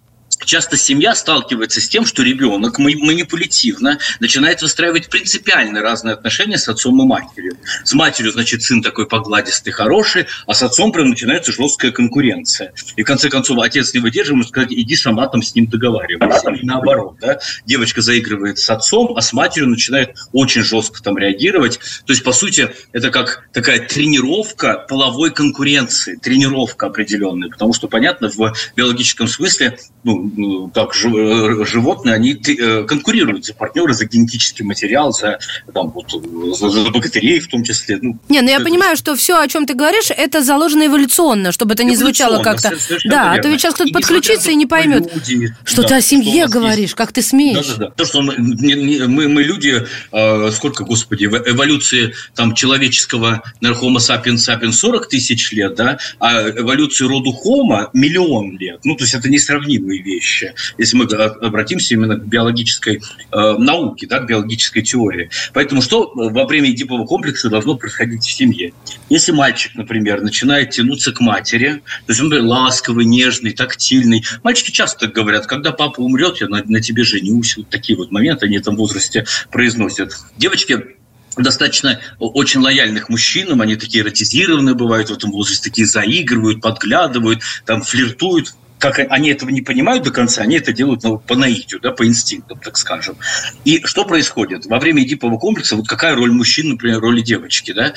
часто 0.45 0.77
семья 0.77 1.15
сталкивается 1.15 1.81
с 1.81 1.89
тем, 1.89 2.05
что 2.05 2.23
ребенок 2.23 2.79
манипулятивно 2.79 3.99
начинает 4.19 4.61
выстраивать 4.61 5.09
принципиально 5.09 5.81
разные 5.81 6.13
отношения 6.13 6.57
с 6.57 6.67
отцом 6.67 7.01
и 7.01 7.05
матерью. 7.05 7.57
С 7.83 7.93
матерью, 7.93 8.31
значит, 8.31 8.63
сын 8.63 8.81
такой 8.81 9.07
погладистый, 9.07 9.73
хороший, 9.73 10.27
а 10.47 10.53
с 10.53 10.63
отцом 10.63 10.91
прям 10.91 11.09
начинается 11.09 11.51
жесткая 11.51 11.91
конкуренция. 11.91 12.73
И 12.95 13.03
в 13.03 13.05
конце 13.05 13.29
концов 13.29 13.59
отец 13.59 13.93
не 13.93 13.99
выдерживает, 13.99 14.47
сказать, 14.47 14.71
иди 14.71 14.95
сама 14.95 15.27
там 15.27 15.41
с 15.41 15.55
ним 15.55 15.67
договаривайся. 15.67 16.51
И 16.51 16.65
наоборот, 16.65 17.17
да, 17.21 17.39
девочка 17.65 18.01
заигрывает 18.01 18.59
с 18.59 18.69
отцом, 18.69 19.15
а 19.15 19.21
с 19.21 19.33
матерью 19.33 19.69
начинает 19.69 20.15
очень 20.31 20.63
жестко 20.63 21.01
там 21.01 21.17
реагировать. 21.17 21.79
То 22.05 22.13
есть, 22.13 22.23
по 22.23 22.33
сути, 22.33 22.73
это 22.91 23.09
как 23.09 23.47
такая 23.53 23.79
тренировка 23.79 24.85
половой 24.87 25.31
конкуренции, 25.31 26.15
тренировка 26.15 26.87
определенная, 26.87 27.49
потому 27.49 27.73
что, 27.73 27.87
понятно, 27.87 28.29
в 28.29 28.53
биологическом 28.75 29.27
смысле 29.27 29.77
ну, 30.03 30.31
как 30.73 30.95
э, 30.95 31.65
животные, 31.65 32.15
они 32.15 32.33
э, 32.33 32.83
конкурируют 32.83 33.45
за 33.45 33.53
партнеры, 33.53 33.93
за 33.93 34.05
генетический 34.05 34.65
материал, 34.65 35.11
за, 35.11 35.39
там, 35.73 35.91
вот, 35.91 36.11
за, 36.57 36.69
за 36.69 36.89
богатырей 36.89 37.39
в 37.39 37.47
том 37.47 37.63
числе. 37.63 37.99
Ну, 38.01 38.17
не, 38.29 38.41
ну 38.41 38.49
я 38.49 38.55
это... 38.55 38.63
понимаю, 38.63 38.95
что 38.95 39.15
все, 39.15 39.39
о 39.39 39.47
чем 39.47 39.65
ты 39.65 39.73
говоришь, 39.73 40.09
это 40.09 40.41
заложено 40.41 40.87
эволюционно, 40.87 41.51
чтобы 41.51 41.73
это 41.73 41.83
не 41.83 41.95
звучало 41.95 42.41
как-то. 42.41 42.71
Да, 43.05 43.23
верно. 43.23 43.33
а 43.33 43.41
то 43.41 43.49
ведь 43.49 43.61
сейчас 43.61 43.75
кто-то 43.75 43.89
и 43.89 43.93
подключится 43.93 44.51
и 44.51 44.55
не 44.55 44.65
поймет, 44.65 45.13
люди, 45.13 45.55
что 45.63 45.83
да, 45.83 45.89
ты 45.89 45.95
о 45.95 46.01
семье 46.01 46.47
говоришь, 46.47 46.79
есть. 46.79 46.93
как 46.95 47.11
ты 47.11 47.21
смеешь. 47.21 47.67
Да, 47.67 47.75
да, 47.75 47.85
да. 47.87 47.91
То, 47.91 48.05
что 48.05 48.21
мы, 48.21 48.35
мы, 48.37 49.27
мы 49.27 49.43
люди, 49.43 49.85
э, 50.11 50.51
сколько, 50.51 50.83
господи, 50.83 51.25
в 51.25 51.35
эволюции 51.35 52.13
там 52.35 52.55
человеческого, 52.55 53.43
наверное, 53.61 53.83
Homo 53.83 53.97
sapiens 53.97 54.37
sapiens 54.37 54.71
40 54.71 55.09
тысяч 55.09 55.51
лет, 55.51 55.75
да, 55.75 55.97
а 56.19 56.49
эволюции 56.49 57.05
роду 57.05 57.31
Homo 57.31 57.89
миллион 57.93 58.57
лет. 58.57 58.79
Ну, 58.83 58.95
то 58.95 59.03
есть 59.03 59.13
это 59.13 59.29
несравнимые 59.29 60.01
вещи 60.01 60.12
вещи, 60.13 60.53
если 60.77 60.97
мы 60.97 61.05
обратимся 61.05 61.93
именно 61.93 62.15
к 62.15 62.25
биологической 62.25 63.01
э, 63.31 63.57
науке, 63.57 64.07
да, 64.07 64.19
к 64.19 64.27
биологической 64.27 64.81
теории. 64.81 65.29
Поэтому 65.53 65.81
что 65.81 66.11
во 66.13 66.45
время 66.45 66.71
эдипового 66.71 67.05
комплекса 67.05 67.49
должно 67.49 67.75
происходить 67.75 68.23
в 68.23 68.31
семье? 68.31 68.73
Если 69.09 69.31
мальчик, 69.31 69.75
например, 69.75 70.21
начинает 70.21 70.71
тянуться 70.71 71.11
к 71.11 71.19
матери, 71.19 71.81
то 72.05 72.13
есть 72.13 72.21
он 72.21 72.33
ласковый, 72.47 73.05
нежный, 73.05 73.51
тактильный. 73.51 74.23
Мальчики 74.43 74.71
часто 74.71 75.07
говорят, 75.07 75.45
когда 75.45 75.71
папа 75.71 76.01
умрет, 76.01 76.41
я 76.41 76.47
на, 76.47 76.63
на 76.63 76.81
тебе 76.81 77.03
женюсь. 77.03 77.57
Вот 77.57 77.69
такие 77.69 77.97
вот 77.97 78.11
моменты 78.11 78.45
они 78.45 78.57
в 78.57 78.61
этом 78.61 78.75
возрасте 78.75 79.25
произносят. 79.51 80.13
Девочки 80.37 80.97
достаточно 81.37 81.99
очень 82.19 82.59
лояльных 82.59 83.09
мужчинам, 83.09 83.61
они 83.61 83.75
такие 83.75 84.03
эротизированные 84.03 84.75
бывают 84.75 85.09
в 85.09 85.13
этом 85.13 85.31
возрасте, 85.31 85.69
такие 85.69 85.87
заигрывают, 85.87 86.61
подглядывают, 86.61 87.41
там 87.65 87.81
флиртуют 87.81 88.53
как 88.83 88.99
они 88.99 89.29
этого 89.29 89.49
не 89.49 89.61
понимают 89.61 90.03
до 90.03 90.11
конца, 90.11 90.41
они 90.41 90.57
это 90.57 90.73
делают 90.73 91.03
ну, 91.03 91.17
по 91.17 91.37
наитию, 91.37 91.79
да, 91.79 91.91
по 91.91 92.05
инстинктам, 92.05 92.59
так 92.59 92.77
скажем. 92.77 93.15
И 93.63 93.81
что 93.85 94.03
происходит? 94.03 94.65
Во 94.65 94.77
время 94.77 95.03
эдипового 95.03 95.39
комплекса, 95.39 95.77
вот 95.77 95.87
какая 95.87 96.15
роль 96.15 96.33
мужчин, 96.33 96.67
например, 96.67 96.99
роли 96.99 97.21
девочки, 97.21 97.71
да? 97.71 97.93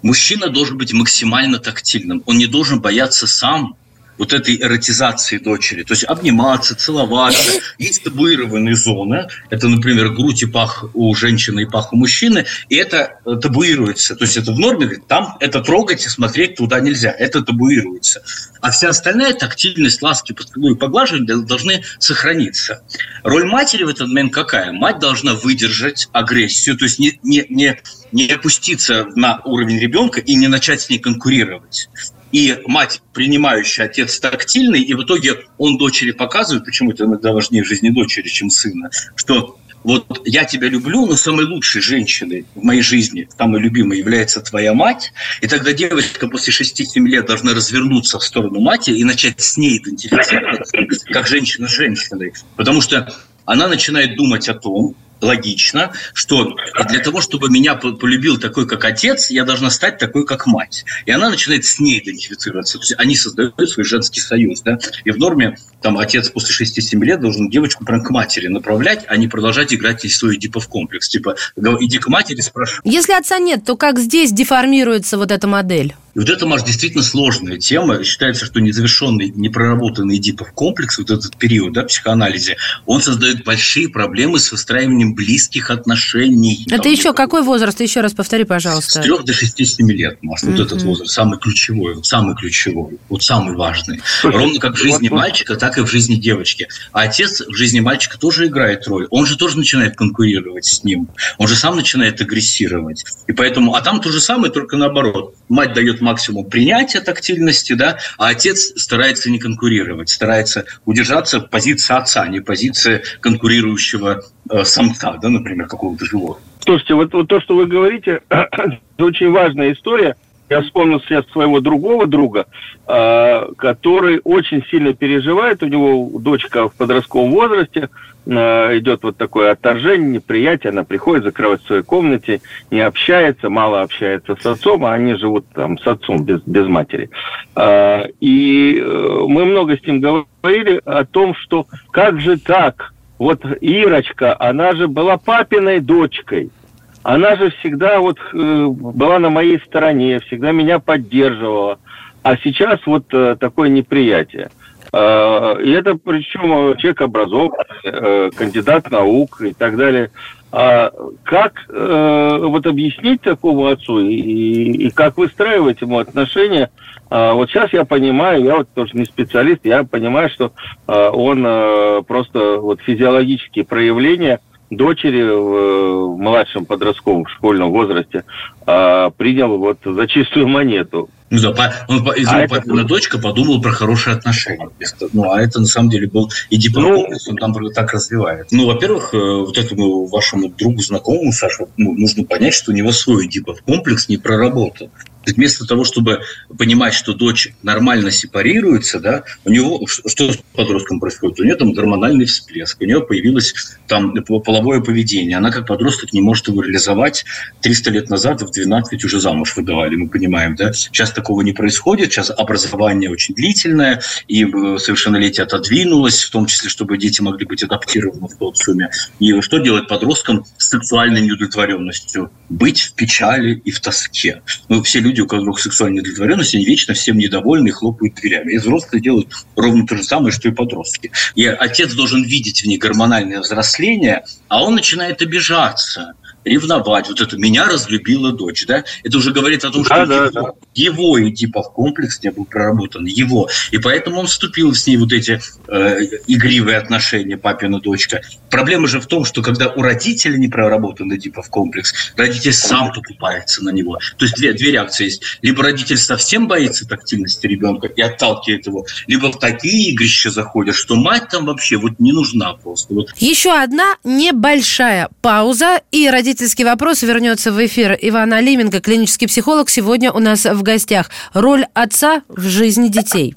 Мужчина 0.00 0.48
должен 0.48 0.78
быть 0.78 0.94
максимально 0.94 1.58
тактильным. 1.58 2.22
Он 2.24 2.38
не 2.38 2.46
должен 2.46 2.80
бояться 2.80 3.26
сам 3.26 3.76
вот 4.18 4.32
этой 4.32 4.60
эротизации 4.60 5.38
дочери. 5.38 5.82
То 5.82 5.94
есть 5.94 6.04
обниматься, 6.04 6.74
целоваться. 6.74 7.60
Есть 7.78 8.04
табуированные 8.04 8.74
зоны. 8.74 9.28
Это, 9.50 9.68
например, 9.68 10.10
грудь 10.10 10.42
и 10.42 10.46
пах 10.46 10.84
у 10.94 11.14
женщины 11.14 11.62
и 11.62 11.66
пах 11.66 11.92
у 11.92 11.96
мужчины. 11.96 12.44
И 12.68 12.76
это 12.76 13.18
э, 13.24 13.36
табуируется. 13.36 14.14
То 14.16 14.24
есть 14.24 14.36
это 14.36 14.52
в 14.52 14.58
норме. 14.58 14.98
Там 15.08 15.36
это 15.40 15.60
трогать 15.60 16.04
и 16.06 16.08
смотреть 16.08 16.56
туда 16.56 16.80
нельзя. 16.80 17.10
Это 17.10 17.42
табуируется. 17.42 18.22
А 18.60 18.70
вся 18.70 18.90
остальная 18.90 19.32
тактильность, 19.34 20.02
ласки, 20.02 20.32
поцелуй 20.32 20.74
и 20.74 20.76
поглаживание 20.76 21.44
должны 21.44 21.82
сохраниться. 21.98 22.82
Роль 23.24 23.44
матери 23.46 23.84
в 23.84 23.88
этот 23.88 24.08
момент 24.08 24.32
какая? 24.32 24.72
Мать 24.72 24.98
должна 24.98 25.34
выдержать 25.34 26.08
агрессию. 26.12 26.76
То 26.76 26.84
есть 26.84 26.98
не, 26.98 27.18
не, 27.22 27.44
не, 27.48 27.80
не 28.12 28.28
опуститься 28.28 29.06
на 29.14 29.40
уровень 29.44 29.78
ребенка 29.78 30.20
и 30.20 30.34
не 30.34 30.48
начать 30.48 30.82
с 30.82 30.88
ней 30.88 30.98
конкурировать. 30.98 31.88
И 32.30 32.58
мать 32.66 33.02
принимающая, 33.12 33.86
отец 33.86 34.18
тактильный, 34.18 34.80
и 34.80 34.94
в 34.94 35.02
итоге 35.02 35.40
он 35.58 35.76
дочери 35.76 36.12
показывает, 36.12 36.64
почему 36.64 36.92
это 36.92 37.04
иногда 37.04 37.32
важнее 37.32 37.62
в 37.62 37.66
жизни 37.66 37.90
дочери, 37.90 38.28
чем 38.28 38.48
сына, 38.48 38.90
что 39.16 39.58
вот 39.84 40.22
я 40.24 40.44
тебя 40.44 40.68
люблю, 40.68 41.06
но 41.06 41.16
самой 41.16 41.44
лучшей 41.44 41.82
женщиной 41.82 42.46
в 42.54 42.62
моей 42.62 42.82
жизни, 42.82 43.28
самой 43.36 43.60
любимой 43.60 43.98
является 43.98 44.40
твоя 44.40 44.74
мать, 44.74 45.12
и 45.40 45.46
тогда 45.46 45.72
девочка 45.72 46.28
после 46.28 46.52
6-7 46.52 47.04
лет 47.06 47.26
должна 47.26 47.52
развернуться 47.52 48.18
в 48.18 48.24
сторону 48.24 48.60
матери 48.60 48.98
и 48.98 49.04
начать 49.04 49.40
с 49.40 49.56
ней 49.56 49.78
идентифицироваться, 49.78 50.72
как 51.12 51.26
женщина 51.26 51.68
с 51.68 51.72
женщиной, 51.72 52.32
потому 52.56 52.80
что 52.80 53.12
она 53.44 53.68
начинает 53.68 54.16
думать 54.16 54.48
о 54.48 54.54
том, 54.54 54.94
логично, 55.22 55.92
что 56.12 56.56
для 56.88 57.00
того, 57.00 57.20
чтобы 57.20 57.48
меня 57.48 57.74
полюбил 57.74 58.38
такой, 58.38 58.66
как 58.66 58.84
отец, 58.84 59.30
я 59.30 59.44
должна 59.44 59.70
стать 59.70 59.98
такой, 59.98 60.26
как 60.26 60.46
мать. 60.46 60.84
И 61.06 61.10
она 61.10 61.30
начинает 61.30 61.64
с 61.64 61.78
ней 61.78 62.00
идентифицироваться. 62.00 62.78
То 62.78 62.82
есть 62.82 62.94
они 62.98 63.16
создают 63.16 63.54
свой 63.70 63.84
женский 63.84 64.20
союз. 64.20 64.60
Да? 64.62 64.78
И 65.04 65.10
в 65.10 65.18
норме 65.18 65.56
там 65.80 65.98
отец 65.98 66.28
после 66.28 66.66
6-7 66.66 67.02
лет 67.04 67.20
должен 67.20 67.48
девочку 67.48 67.84
прям 67.84 68.02
к 68.02 68.10
матери 68.10 68.48
направлять, 68.48 69.04
а 69.08 69.16
не 69.16 69.28
продолжать 69.28 69.72
играть 69.72 70.04
в 70.04 70.14
свой 70.14 70.36
дипов 70.36 70.68
комплекс. 70.68 71.08
Типа, 71.08 71.36
иди 71.56 71.98
к 71.98 72.08
матери, 72.08 72.40
спрашивай. 72.40 72.80
Если 72.84 73.12
отца 73.12 73.38
нет, 73.38 73.64
то 73.64 73.76
как 73.76 73.98
здесь 73.98 74.32
деформируется 74.32 75.16
вот 75.16 75.30
эта 75.30 75.46
модель? 75.46 75.94
И 76.14 76.18
вот 76.18 76.28
это, 76.28 76.46
Маш, 76.46 76.62
действительно 76.62 77.02
сложная 77.02 77.58
тема. 77.58 78.04
Считается, 78.04 78.44
что 78.44 78.60
незавершенный, 78.60 79.32
непроработанный 79.34 80.18
Эдипов 80.18 80.52
комплекс, 80.52 80.98
вот 80.98 81.10
этот 81.10 81.36
период 81.36 81.72
да, 81.72 81.84
психоанализе, 81.84 82.56
он 82.84 83.00
создает 83.00 83.44
большие 83.44 83.88
проблемы 83.88 84.38
с 84.38 84.52
выстраиванием 84.52 85.14
близких 85.14 85.70
отношений. 85.70 86.64
Это 86.68 86.82
Там, 86.82 86.92
еще 86.92 87.14
какой 87.14 87.42
возраст? 87.42 87.80
Еще 87.80 88.00
раз 88.00 88.12
повтори, 88.12 88.44
пожалуйста. 88.44 89.00
С 89.00 89.04
3 89.04 89.24
до 89.24 89.32
6-7 89.32 89.86
лет, 89.92 90.18
Маш, 90.22 90.42
вот 90.42 90.54
mm-hmm. 90.54 90.62
этот 90.62 90.82
возраст, 90.82 91.12
самый 91.12 91.38
ключевой, 91.38 92.04
самый 92.04 92.36
ключевой, 92.36 92.98
вот 93.08 93.22
самый 93.22 93.56
важный. 93.56 94.00
Ровно 94.22 94.60
как 94.60 94.74
в 94.74 94.78
жизни 94.78 95.08
вот, 95.08 95.16
мальчика, 95.16 95.56
так 95.56 95.78
и 95.78 95.80
в 95.80 95.90
жизни 95.90 96.16
девочки. 96.16 96.68
А 96.92 97.02
отец 97.02 97.40
в 97.40 97.54
жизни 97.54 97.80
мальчика 97.80 98.18
тоже 98.18 98.46
играет 98.46 98.86
роль. 98.86 99.06
Он 99.10 99.24
же 99.24 99.38
тоже 99.38 99.56
начинает 99.56 99.96
конкурировать 99.96 100.66
с 100.66 100.84
ним. 100.84 101.08
Он 101.38 101.48
же 101.48 101.56
сам 101.56 101.76
начинает 101.76 102.20
агрессировать. 102.20 103.04
И 103.26 103.32
поэтому, 103.32 103.74
а 103.74 103.80
там 103.80 104.00
то 104.00 104.10
же 104.10 104.20
самое, 104.20 104.52
только 104.52 104.76
наоборот. 104.76 105.34
Мать 105.48 105.72
дает 105.72 106.01
максимум 106.02 106.50
принятия 106.50 107.00
тактильности, 107.00 107.72
да, 107.72 107.98
а 108.18 108.28
отец 108.28 108.72
старается 108.76 109.30
не 109.30 109.38
конкурировать, 109.38 110.10
старается 110.10 110.66
удержаться 110.84 111.40
в 111.40 111.48
позиции 111.48 111.94
отца, 111.94 112.22
а 112.22 112.28
не 112.28 112.40
позиции 112.40 113.02
конкурирующего 113.20 114.22
э, 114.50 114.64
самца, 114.64 115.16
да, 115.16 115.28
например, 115.28 115.66
какого-то 115.66 116.04
животного. 116.04 116.40
Слушайте, 116.64 116.94
вот, 116.94 117.12
вот 117.12 117.28
то, 117.28 117.40
что 117.40 117.56
вы 117.56 117.66
говорите, 117.66 118.20
это 118.28 118.78
очень 118.98 119.30
важная 119.30 119.72
история. 119.72 120.16
Я 120.48 120.60
вспомнил 120.60 121.00
сейчас 121.00 121.26
своего 121.28 121.60
другого 121.60 122.06
друга, 122.06 122.46
э, 122.86 123.46
который 123.56 124.20
очень 124.22 124.62
сильно 124.70 124.92
переживает. 124.92 125.62
У 125.62 125.66
него 125.66 126.10
дочка 126.18 126.68
в 126.68 126.74
подростковом 126.74 127.30
возрасте, 127.30 127.88
э, 128.26 128.78
идет 128.78 129.02
вот 129.02 129.16
такое 129.16 129.52
отторжение, 129.52 130.10
неприятие. 130.10 130.70
Она 130.70 130.84
приходит, 130.84 131.24
закрывается 131.24 131.64
в 131.64 131.68
своей 131.68 131.82
комнате, 131.82 132.40
не 132.70 132.80
общается, 132.80 133.48
мало 133.48 133.80
общается 133.80 134.36
с 134.38 134.44
отцом, 134.44 134.84
а 134.84 134.92
они 134.92 135.14
живут 135.14 135.46
там 135.54 135.78
с 135.78 135.86
отцом 135.86 136.24
без, 136.24 136.42
без 136.42 136.66
матери. 136.66 137.08
Э, 137.56 138.08
и 138.20 138.78
э, 138.78 139.24
мы 139.26 139.46
много 139.46 139.78
с 139.78 139.86
ним 139.86 140.00
говорили 140.00 140.82
о 140.84 141.04
том, 141.04 141.34
что 141.34 141.66
как 141.90 142.20
же 142.20 142.38
так? 142.38 142.92
Вот 143.18 143.42
Ирочка, 143.60 144.36
она 144.38 144.74
же 144.74 144.88
была 144.88 145.16
папиной 145.16 145.80
дочкой– 145.80 146.50
она 147.02 147.36
же 147.36 147.50
всегда 147.58 148.00
вот 148.00 148.18
э, 148.32 148.66
была 148.66 149.18
на 149.18 149.30
моей 149.30 149.58
стороне, 149.60 150.20
всегда 150.20 150.52
меня 150.52 150.78
поддерживала. 150.78 151.78
А 152.22 152.36
сейчас 152.36 152.80
вот 152.86 153.12
э, 153.12 153.36
такое 153.38 153.68
неприятие. 153.68 154.50
Э, 154.92 155.56
и 155.62 155.70
это 155.72 155.96
причем 155.96 156.76
человек 156.76 157.00
образованный, 157.00 158.30
кандидат 158.32 158.90
наук 158.90 159.40
и 159.40 159.52
так 159.52 159.76
далее. 159.76 160.10
А 160.54 160.92
как 161.22 161.64
вот 161.66 162.66
объяснить 162.66 163.22
такому 163.22 163.68
отцу 163.68 164.00
и, 164.00 164.16
и 164.16 164.90
как 164.90 165.16
выстраивать 165.16 165.80
ему 165.80 165.98
отношения? 165.98 166.70
А 167.08 167.32
вот 167.32 167.48
сейчас 167.48 167.72
я 167.72 167.86
понимаю, 167.86 168.44
я 168.44 168.56
вот 168.58 168.68
тоже 168.74 168.90
не 168.92 169.06
специалист, 169.06 169.60
я 169.64 169.82
понимаю, 169.84 170.28
что 170.28 170.52
он 170.86 172.04
просто 172.04 172.58
вот 172.58 172.82
физиологические 172.82 173.64
проявления– 173.64 174.40
дочери 174.76 175.22
в, 175.22 176.16
младшем 176.16 176.64
подростковом 176.64 177.26
школьном 177.26 177.70
возрасте 177.70 178.24
а, 178.66 179.10
принял 179.10 179.58
вот 179.58 179.78
за 179.84 180.06
чистую 180.06 180.48
монету. 180.48 181.08
Ну 181.30 181.40
да, 181.40 181.86
он, 181.88 182.00
из 182.12 182.28
а 182.28 182.40
это... 182.40 182.56
папина 182.56 182.84
дочка 182.84 183.18
подумал 183.18 183.62
про 183.62 183.70
хорошие 183.70 184.16
отношения. 184.16 184.68
Ну, 185.14 185.32
а 185.32 185.40
это 185.40 185.60
на 185.60 185.66
самом 185.66 185.88
деле 185.88 186.06
был 186.06 186.30
Эдипов 186.50 186.82
ну, 186.82 187.06
он 187.30 187.36
там 187.36 187.54
так 187.70 187.92
развивает. 187.92 188.48
Ну, 188.50 188.66
во-первых, 188.66 189.14
э, 189.14 189.18
вот 189.18 189.56
этому 189.56 190.06
вашему 190.06 190.50
другу, 190.50 190.80
знакомому, 190.80 191.32
Саша, 191.32 191.64
ну, 191.78 191.94
нужно 191.94 192.24
понять, 192.24 192.52
что 192.52 192.70
у 192.70 192.74
него 192.74 192.92
свой 192.92 193.26
Эдипов 193.26 193.62
комплекс 193.62 194.10
не 194.10 194.18
проработан 194.18 194.90
вместо 195.26 195.66
того, 195.66 195.84
чтобы 195.84 196.22
понимать, 196.56 196.94
что 196.94 197.14
дочь 197.14 197.48
нормально 197.62 198.10
сепарируется, 198.10 199.00
да, 199.00 199.24
у 199.44 199.50
него 199.50 199.86
что 199.86 200.32
с 200.32 200.38
подростком 200.54 201.00
происходит? 201.00 201.40
У 201.40 201.44
нее 201.44 201.56
там 201.56 201.72
гормональный 201.72 202.26
всплеск, 202.26 202.80
у 202.80 202.84
нее 202.84 203.00
появилось 203.00 203.54
там 203.86 204.14
половое 204.44 204.80
поведение. 204.80 205.36
Она 205.36 205.50
как 205.50 205.66
подросток 205.66 206.12
не 206.12 206.20
может 206.20 206.48
его 206.48 206.62
реализовать. 206.62 207.24
300 207.60 207.90
лет 207.90 208.10
назад 208.10 208.42
в 208.42 208.50
12 208.50 209.04
уже 209.04 209.20
замуж 209.20 209.56
выдавали, 209.56 209.96
мы 209.96 210.08
понимаем, 210.08 210.56
да. 210.56 210.72
Сейчас 210.72 211.12
такого 211.12 211.42
не 211.42 211.52
происходит, 211.52 212.12
сейчас 212.12 212.30
образование 212.30 213.10
очень 213.10 213.34
длительное, 213.34 214.00
и 214.28 214.44
э, 214.44 214.78
совершеннолетие 214.78 215.44
отодвинулось, 215.44 216.24
в 216.24 216.30
том 216.30 216.46
числе, 216.46 216.70
чтобы 216.70 216.98
дети 216.98 217.20
могли 217.20 217.46
быть 217.46 217.62
адаптированы 217.62 218.28
в 218.28 218.32
социуме. 218.38 218.90
И 219.18 219.40
что 219.40 219.58
делать 219.58 219.88
подросткам 219.88 220.44
с 220.56 220.68
сексуальной 220.68 221.20
неудовлетворенностью? 221.20 222.30
Быть 222.48 222.80
в 222.80 222.94
печали 222.94 223.60
и 223.64 223.70
в 223.70 223.80
тоске. 223.80 224.42
Ну, 224.68 224.82
все 224.82 225.00
люди 225.00 225.11
люди, 225.12 225.20
у 225.20 225.26
которых 225.26 225.60
сексуальная 225.60 226.00
удовлетворенность, 226.00 226.54
они 226.54 226.64
вечно 226.64 226.94
всем 226.94 227.18
недовольны 227.18 227.68
и 227.68 227.70
хлопают 227.70 228.14
дверями. 228.14 228.52
И 228.52 228.58
взрослые 228.58 229.02
делают 229.02 229.28
ровно 229.56 229.86
то 229.86 229.96
же 229.96 230.02
самое, 230.02 230.32
что 230.32 230.48
и 230.48 230.52
подростки. 230.52 231.10
И 231.34 231.46
отец 231.46 231.92
должен 231.94 232.24
видеть 232.24 232.62
в 232.62 232.66
них 232.66 232.78
гормональное 232.78 233.40
взросление, 233.40 234.24
а 234.48 234.64
он 234.64 234.74
начинает 234.74 235.20
обижаться 235.22 236.14
ревновать. 236.44 237.08
Вот 237.08 237.20
это 237.20 237.36
«меня 237.36 237.66
разлюбила 237.66 238.32
дочь», 238.32 238.66
да? 238.66 238.84
Это 239.04 239.18
уже 239.18 239.32
говорит 239.32 239.64
о 239.64 239.70
том, 239.70 239.84
что 239.84 240.06
да, 240.06 240.16
его, 240.16 240.30
да. 240.30 240.52
его 240.74 241.28
Эдипов 241.28 241.72
комплекс 241.72 242.22
не 242.22 242.30
был 242.30 242.44
проработан, 242.44 243.04
его. 243.04 243.48
И 243.70 243.78
поэтому 243.78 244.20
он 244.20 244.26
вступил 244.26 244.74
с 244.74 244.86
ней 244.86 244.96
вот 244.96 245.12
эти 245.12 245.40
э, 245.68 245.98
игривые 246.26 246.78
отношения 246.78 247.36
папина-дочка. 247.36 248.22
Проблема 248.50 248.88
же 248.88 249.00
в 249.00 249.06
том, 249.06 249.24
что 249.24 249.42
когда 249.42 249.68
у 249.68 249.82
родителя 249.82 250.36
не 250.36 250.48
проработан 250.48 251.14
Эдипов 251.14 251.48
комплекс, 251.48 251.94
родитель 252.16 252.52
сам 252.52 252.92
покупается 252.92 253.64
на 253.64 253.70
него. 253.70 253.98
То 254.16 254.24
есть 254.24 254.36
две, 254.36 254.52
две 254.52 254.72
реакции 254.72 255.04
есть. 255.04 255.22
Либо 255.42 255.62
родитель 255.62 255.98
совсем 255.98 256.48
боится 256.48 256.86
тактильности 256.86 257.46
ребенка 257.46 257.86
и 257.86 258.00
отталкивает 258.00 258.66
его, 258.66 258.86
либо 259.06 259.30
в 259.32 259.38
такие 259.38 259.92
игрища 259.92 260.30
заходят, 260.30 260.74
что 260.74 260.96
мать 260.96 261.28
там 261.30 261.46
вообще 261.46 261.76
вот 261.76 261.98
не 261.98 262.12
нужна 262.12 262.54
просто. 262.54 262.94
Вот. 262.94 263.12
Еще 263.16 263.52
одна 263.52 263.96
небольшая 264.04 265.08
пауза, 265.20 265.80
и 265.90 266.08
родитель 266.08 266.31
Родительский 266.32 266.64
вопрос 266.64 267.02
вернется 267.02 267.52
в 267.52 267.62
эфир. 267.62 267.94
Иван 268.00 268.32
Алименко, 268.32 268.80
клинический 268.80 269.28
психолог, 269.28 269.68
сегодня 269.68 270.10
у 270.10 270.18
нас 270.18 270.46
в 270.46 270.62
гостях. 270.62 271.10
Роль 271.34 271.66
отца 271.74 272.22
в 272.26 272.40
жизни 272.40 272.88
детей. 272.88 273.34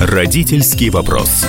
Родительский 0.00 0.90
вопрос. 0.90 1.46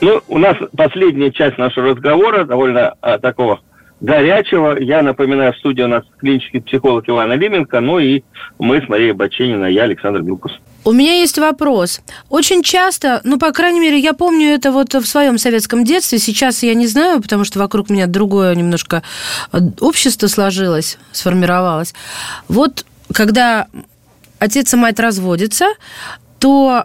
Ну, 0.00 0.22
у 0.26 0.38
нас 0.38 0.56
последняя 0.74 1.30
часть 1.30 1.58
нашего 1.58 1.88
разговора, 1.88 2.44
довольно 2.44 2.94
а, 3.02 3.18
такого 3.18 3.60
горячего. 4.00 4.80
Я 4.80 5.02
напоминаю, 5.02 5.52
в 5.52 5.58
студии 5.58 5.82
у 5.82 5.88
нас 5.88 6.04
клинический 6.16 6.62
психолог 6.62 7.06
Иван 7.10 7.30
Алименко, 7.30 7.80
ну 7.80 7.98
и 7.98 8.22
мы 8.58 8.80
с 8.80 8.88
Марией 8.88 9.12
Баченина, 9.12 9.66
я 9.66 9.82
Александр 9.82 10.22
Глюкус. 10.22 10.58
У 10.88 10.92
меня 10.92 11.20
есть 11.20 11.36
вопрос. 11.36 12.00
Очень 12.30 12.62
часто, 12.62 13.20
ну, 13.22 13.38
по 13.38 13.52
крайней 13.52 13.78
мере, 13.78 13.98
я 13.98 14.14
помню 14.14 14.54
это 14.54 14.72
вот 14.72 14.94
в 14.94 15.04
своем 15.04 15.36
советском 15.36 15.84
детстве, 15.84 16.18
сейчас 16.18 16.62
я 16.62 16.72
не 16.72 16.86
знаю, 16.86 17.20
потому 17.20 17.44
что 17.44 17.58
вокруг 17.58 17.90
меня 17.90 18.06
другое 18.06 18.54
немножко 18.54 19.02
э, 19.52 19.58
общество 19.80 20.28
сложилось, 20.28 20.96
сформировалось. 21.12 21.92
Вот 22.48 22.86
когда 23.12 23.66
отец 24.38 24.72
и 24.72 24.76
мать 24.78 24.98
разводятся, 24.98 25.66
то 26.38 26.84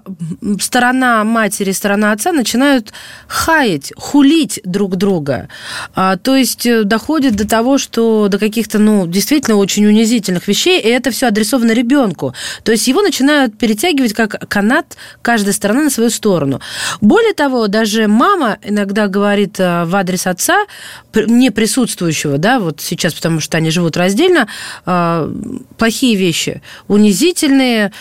сторона 0.60 1.24
матери, 1.24 1.72
сторона 1.72 2.12
отца 2.12 2.32
начинают 2.32 2.92
хаять, 3.28 3.94
хулить 3.98 4.60
друг 4.64 4.96
друга. 4.96 5.48
А, 5.96 6.18
то 6.18 6.36
есть 6.36 6.66
э, 6.66 6.84
доходит 6.84 7.36
до 7.36 7.48
того, 7.48 7.78
что 7.78 8.28
до 8.30 8.40
каких-то, 8.40 8.80
ну, 8.80 9.06
действительно 9.08 9.58
очень 9.58 9.86
унизительных 9.86 10.48
вещей, 10.48 10.80
и 10.82 10.88
это 10.88 11.12
все 11.12 11.28
адресовано 11.28 11.72
ребенку. 11.72 12.34
То 12.64 12.72
есть 12.72 12.88
его 12.88 13.02
начинают 13.02 13.58
перетягивать 13.58 14.14
как 14.14 14.48
канат 14.50 14.98
каждая 15.22 15.54
сторона 15.54 15.84
на 15.84 15.90
свою 15.90 16.10
сторону. 16.10 16.60
Более 17.02 17.34
того, 17.34 17.68
даже 17.68 18.08
мама 18.08 18.58
иногда 18.64 19.08
говорит 19.08 19.60
э, 19.60 19.86
в 19.86 19.96
адрес 19.96 20.28
отца, 20.28 20.66
не 21.14 21.52
присутствующего, 21.52 22.38
да, 22.38 22.60
вот 22.60 22.82
сейчас, 22.82 23.14
потому 23.14 23.40
что 23.40 23.58
они 23.58 23.70
живут 23.70 23.98
раздельно, 23.98 24.48
э, 24.86 25.32
плохие 25.78 26.16
вещи, 26.16 26.62
унизительные, 26.88 27.92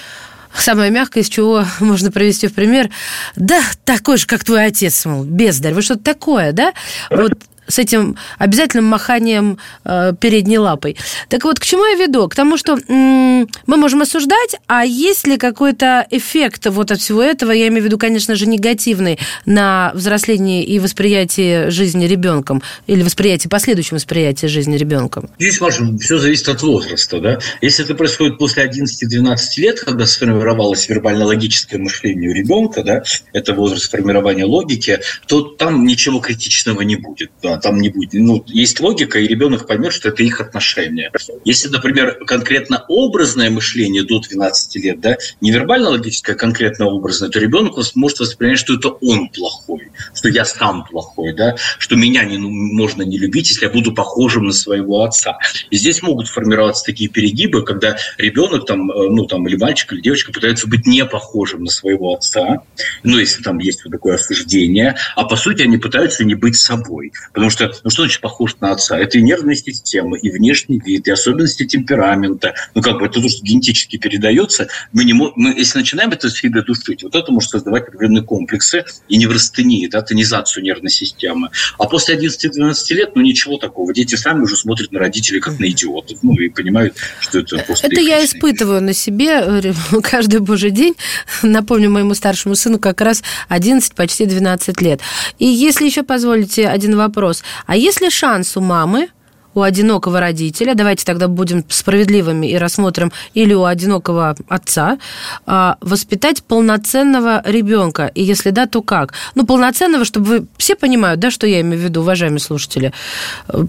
самое 0.55 0.91
мягкое, 0.91 1.21
из 1.21 1.29
чего 1.29 1.65
можно 1.81 2.11
привести 2.11 2.47
в 2.49 2.55
пример, 2.55 2.91
да, 3.37 3.61
такой 3.85 4.17
же, 4.19 4.27
как 4.27 4.45
твой 4.45 4.67
отец, 4.67 5.05
мол, 5.05 5.25
бездарь, 5.25 5.75
вот 5.75 5.85
что-то 5.85 6.05
такое, 6.05 6.53
да? 6.53 6.73
Вот 7.11 7.35
с 7.67 7.79
этим 7.79 8.17
обязательным 8.39 8.87
маханием 8.87 9.59
э, 9.85 10.13
передней 10.19 10.59
лапой. 10.59 10.97
Так 11.29 11.45
вот, 11.45 11.59
к 11.59 11.65
чему 11.65 11.85
я 11.85 11.97
веду? 11.97 12.29
К 12.29 12.35
тому, 12.35 12.57
что 12.57 12.79
м- 12.89 13.49
мы 13.67 13.77
можем 13.77 14.03
осуждать, 14.03 14.57
а 14.67 14.85
есть 14.85 15.27
ли 15.27 15.37
какой-то 15.37 16.07
эффект 16.11 16.67
вот 16.67 16.91
от 16.91 17.01
всего 17.01 17.23
этого, 17.23 17.53
я 17.53 17.69
имею 17.69 17.83
в 17.83 17.87
виду, 17.87 17.99
конечно 17.99 18.35
же, 18.35 18.47
негативный 18.47 19.19
на 19.47 19.93
взросление 19.95 20.65
и 20.65 20.79
восприятие 20.79 21.71
жизни 21.71 22.07
ребенком, 22.07 22.63
или 22.87 23.03
восприятие, 23.03 23.51
последующем 23.51 23.97
восприятии 23.97 24.47
жизни 24.47 24.77
ребенком? 24.77 25.31
Здесь, 25.39 25.61
Маша, 25.61 25.85
все 25.99 26.19
зависит 26.19 26.49
от 26.49 26.63
возраста. 26.63 27.21
Да? 27.21 27.39
Если 27.61 27.85
это 27.85 27.95
происходит 27.95 28.39
после 28.39 28.65
11-12 28.65 29.37
лет, 29.59 29.81
когда 29.81 30.07
сформировалось 30.07 30.89
вербально-логическое 30.89 31.79
мышление 31.79 32.31
у 32.31 32.35
ребенка, 32.35 32.83
да, 32.83 33.03
это 33.33 33.55
возраст 33.55 33.91
формирования 33.91 34.45
логики, 34.45 35.01
то 35.27 35.43
там 35.43 35.85
ничего 35.87 36.21
критичного 36.21 36.83
не 36.83 36.97
будет. 36.97 37.31
Да, 37.43 37.52
там 37.59 37.81
не 37.81 37.89
будет. 37.89 38.15
Ну, 38.15 38.45
есть 38.47 38.81
логика, 38.81 39.19
и 39.19 39.27
ребенок 39.27 39.67
поймет, 39.67 39.93
что 39.93 40.09
это 40.09 40.23
их 40.23 40.41
отношения. 40.41 41.11
Если, 41.45 41.69
например, 41.69 42.19
конкретно 42.27 42.85
образное 42.89 43.51
мышление 43.51 44.05
до 44.05 44.21
12 44.21 44.77
лет, 44.77 45.01
да, 45.01 45.17
не 45.41 45.51
вербально-логическое, 45.51 46.35
а 46.35 46.39
конкретно 46.39 46.87
образное, 46.87 47.29
то 47.29 47.39
ребенок 47.39 47.77
может 47.95 48.21
воспринять, 48.21 48.59
что 48.59 48.75
это 48.75 48.89
он 48.89 49.29
плохой, 49.29 49.91
что 50.15 50.29
я 50.29 50.45
сам 50.45 50.85
плохой, 50.85 51.33
да, 51.35 51.57
что 51.79 51.97
меня 51.97 52.25
не, 52.25 52.39
ну, 52.39 52.49
можно 52.51 53.03
не 53.03 53.19
любить, 53.19 53.49
если 53.51 53.67
я 53.67 53.73
буду 53.73 53.93
похожим 53.93 54.45
на 54.45 54.53
своего 54.53 55.03
отца. 55.03 55.39
И 55.71 55.77
здесь 55.77 56.03
могут 56.03 56.29
формироваться 56.29 56.85
такие 56.85 57.11
перегибы, 57.11 57.65
когда 57.65 57.97
ребенок 58.19 58.67
там, 58.67 58.91
э, 58.91 59.09
ну, 59.09 59.27
там, 59.27 59.47
или 59.49 59.57
мальчик, 59.57 59.93
или 59.93 60.01
девочка 60.01 60.33
пытаются 60.33 60.69
быть 60.69 60.87
не 60.87 61.05
похожим 61.05 61.65
на 61.65 61.71
своего 61.71 62.15
отца, 62.15 62.63
ну, 63.03 63.19
если 63.19 63.43
там 63.43 63.59
есть 63.59 63.85
вот 63.85 63.93
такое 63.93 64.15
осуждение, 64.15 64.97
а 65.17 65.25
по 65.25 65.37
сути 65.37 65.63
они 65.63 65.79
пытаются 65.79 66.25
не 66.25 66.35
быть 66.35 66.57
собой. 66.57 67.13
Потому 67.43 67.51
что, 67.51 67.81
ну, 67.83 67.91
что 67.91 68.03
значит 68.03 68.21
похож 68.21 68.57
на 68.61 68.71
отца? 68.71 68.97
Это 68.97 69.19
и 69.19 69.23
нервная 69.23 69.57
система, 69.57 70.17
и 70.17 70.31
внешний 70.31 70.79
вид, 70.79 71.09
и 71.09 71.11
особенности 71.11 71.67
темперамента. 71.67 72.55
Ну, 72.77 72.83
как 72.83 73.01
бы 73.01 73.07
это 73.07 73.21
то, 73.21 73.29
что 73.29 73.43
генетически 73.43 73.97
передается. 73.97 74.69
Мы 74.93 75.03
не 75.03 75.13
мы, 75.13 75.33
если 75.57 75.81
начинаем 75.81 76.11
это 76.11 76.31
с 76.31 76.35
фига 76.35 76.63
душить, 76.63 77.03
вот 77.03 77.17
это 77.17 77.33
может 77.33 77.51
создавать 77.51 77.89
определенные 77.89 78.23
комплексы 78.23 78.85
и 79.09 79.17
неврастении, 79.17 79.89
да, 79.89 80.03
тонизацию 80.03 80.63
нервной 80.63 80.93
системы. 80.93 81.51
А 81.81 81.87
после 81.87 82.17
11-12 82.17 82.95
лет, 82.95 83.17
ну, 83.17 83.23
ничего 83.23 83.57
такого. 83.57 83.93
Дети 83.93 84.15
сами 84.15 84.43
уже 84.43 84.55
смотрят 84.55 84.93
на 84.93 85.01
родителей 85.01 85.41
как 85.41 85.59
на 85.59 85.69
идиотов, 85.69 86.21
ну, 86.23 86.35
и 86.35 86.49
понимают, 86.49 86.95
что 87.19 87.41
это 87.41 87.59
просто... 87.59 87.89
Это 87.89 88.01
я 88.01 88.25
испытываю 88.25 88.81
на 88.81 88.93
себе 88.93 89.41
э, 89.41 89.73
каждый 90.05 90.39
божий 90.39 90.71
день. 90.71 90.95
Напомню 91.43 91.91
моему 91.91 92.15
старшему 92.15 92.55
сыну 92.55 92.79
как 92.79 93.01
раз 93.01 93.25
11, 93.49 93.97
почти 93.97 94.27
12 94.27 94.81
лет. 94.81 95.01
И 95.41 95.47
если 95.47 95.87
еще 95.87 96.05
позволите 96.05 96.69
один 96.69 96.97
вопрос. 96.97 97.32
А 97.67 97.77
есть 97.77 98.01
ли 98.01 98.11
шанс 98.11 98.57
у 98.57 98.61
мамы 98.61 99.09
у 99.55 99.63
одинокого 99.63 100.21
родителя, 100.21 100.75
давайте 100.75 101.05
тогда 101.05 101.29
будем 101.29 101.65
справедливыми 101.69 102.47
и 102.47 102.57
рассмотрим, 102.57 103.13
или 103.35 103.55
у 103.55 103.65
одинокого 103.65 104.37
отца, 104.49 104.99
а, 105.47 105.77
воспитать 105.81 106.43
полноценного 106.43 107.43
ребенка? 107.45 108.11
И 108.15 108.23
если 108.23 108.51
да, 108.51 108.67
то 108.67 108.83
как? 108.83 109.15
Ну, 109.35 109.47
полноценного, 109.47 110.05
чтобы 110.05 110.27
вы 110.27 110.47
все 110.57 110.75
понимают, 110.75 111.21
да, 111.21 111.31
что 111.31 111.47
я 111.47 111.61
имею 111.61 111.81
в 111.81 111.85
виду, 111.85 112.01
уважаемые 112.01 112.41
слушатели. 112.41 112.93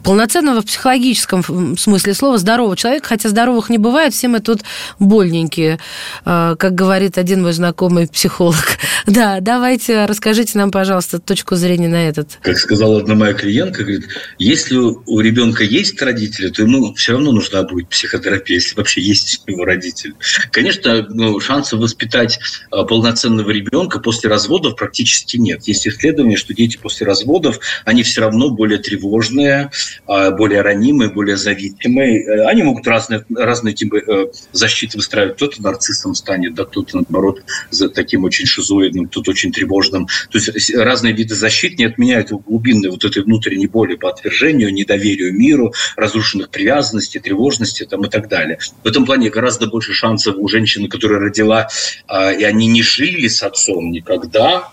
Полноценного 0.03 0.61
в 0.61 0.65
психологическом 0.65 1.77
смысле 1.77 2.13
слова 2.13 2.37
здорового 2.37 2.77
человека, 2.77 3.09
хотя 3.09 3.29
здоровых 3.29 3.69
не 3.69 3.77
бывает, 3.77 4.13
все 4.13 4.27
мы 4.27 4.39
тут 4.39 4.61
больненькие, 4.99 5.79
а, 6.25 6.55
как 6.55 6.75
говорит 6.75 7.17
один 7.17 7.43
мой 7.43 7.53
знакомый 7.53 8.07
психолог. 8.07 8.55
Да, 9.05 9.39
давайте 9.41 10.05
расскажите 10.05 10.57
нам, 10.57 10.71
пожалуйста, 10.71 11.19
точку 11.19 11.55
зрения 11.55 11.89
на 11.89 12.07
этот. 12.07 12.39
Как 12.41 12.57
сказала 12.57 12.99
одна 12.99 13.15
моя 13.15 13.33
клиентка, 13.33 13.83
говорит, 13.83 14.07
если 14.39 14.77
у 14.77 15.19
ребенка 15.19 15.63
есть 15.73 16.01
родители, 16.01 16.49
то 16.49 16.61
ему 16.61 16.93
все 16.93 17.13
равно 17.13 17.31
нужна 17.31 17.63
будет 17.63 17.89
психотерапия, 17.89 18.57
если 18.57 18.75
вообще 18.75 19.01
есть 19.01 19.41
его 19.47 19.65
родители. 19.65 20.13
Конечно, 20.51 21.07
ну, 21.09 21.39
шансов 21.39 21.79
воспитать 21.79 22.39
а, 22.71 22.83
полноценного 22.83 23.49
ребенка 23.49 23.99
после 23.99 24.29
разводов 24.29 24.75
практически 24.75 25.37
нет. 25.37 25.63
Есть 25.67 25.87
исследования, 25.87 26.37
что 26.37 26.53
дети 26.53 26.77
после 26.77 27.07
разводов, 27.07 27.59
они 27.85 28.03
все 28.03 28.21
равно 28.21 28.49
более 28.49 28.77
тревожные, 28.77 29.71
а, 30.07 30.31
более 30.31 30.61
ранимые, 30.61 31.09
более 31.09 31.37
зависимые. 31.37 32.23
Э, 32.23 32.45
они 32.45 32.63
могут 32.63 32.87
разные, 32.87 33.25
разные 33.35 33.73
типы 33.73 34.03
э, 34.05 34.25
защиты 34.51 34.97
выстраивать. 34.97 35.35
Кто-то 35.37 35.61
нарциссом 35.61 36.13
станет, 36.15 36.53
да, 36.53 36.65
кто-то, 36.65 36.97
наоборот, 36.97 37.43
за 37.71 37.89
таким 37.89 38.23
очень 38.23 38.45
шизоидным, 38.45 39.07
кто-то 39.07 39.31
очень 39.31 39.51
тревожным. 39.51 40.07
То 40.29 40.37
есть 40.37 40.75
разные 40.75 41.13
виды 41.13 41.35
защит 41.35 41.79
не 41.79 41.85
отменяют 41.85 42.31
глубинной 42.31 42.89
вот 42.89 43.03
этой 43.05 43.23
внутренней 43.23 43.67
боли 43.67 43.95
по 43.95 44.09
отвержению, 44.09 44.73
недоверию 44.73 45.33
миру, 45.33 45.62
миру, 45.63 45.73
разрушенных 45.95 46.49
привязанностей, 46.49 47.19
тревожности 47.19 47.85
там, 47.85 48.05
и 48.05 48.09
так 48.09 48.27
далее. 48.27 48.59
В 48.83 48.87
этом 48.87 49.05
плане 49.05 49.29
гораздо 49.29 49.67
больше 49.67 49.93
шансов 49.93 50.35
у 50.37 50.47
женщины, 50.47 50.87
которая 50.87 51.19
родила, 51.19 51.69
а, 52.07 52.31
и 52.31 52.43
они 52.43 52.67
не 52.67 52.83
жили 52.83 53.27
с 53.27 53.43
отцом 53.43 53.91
никогда, 53.91 54.69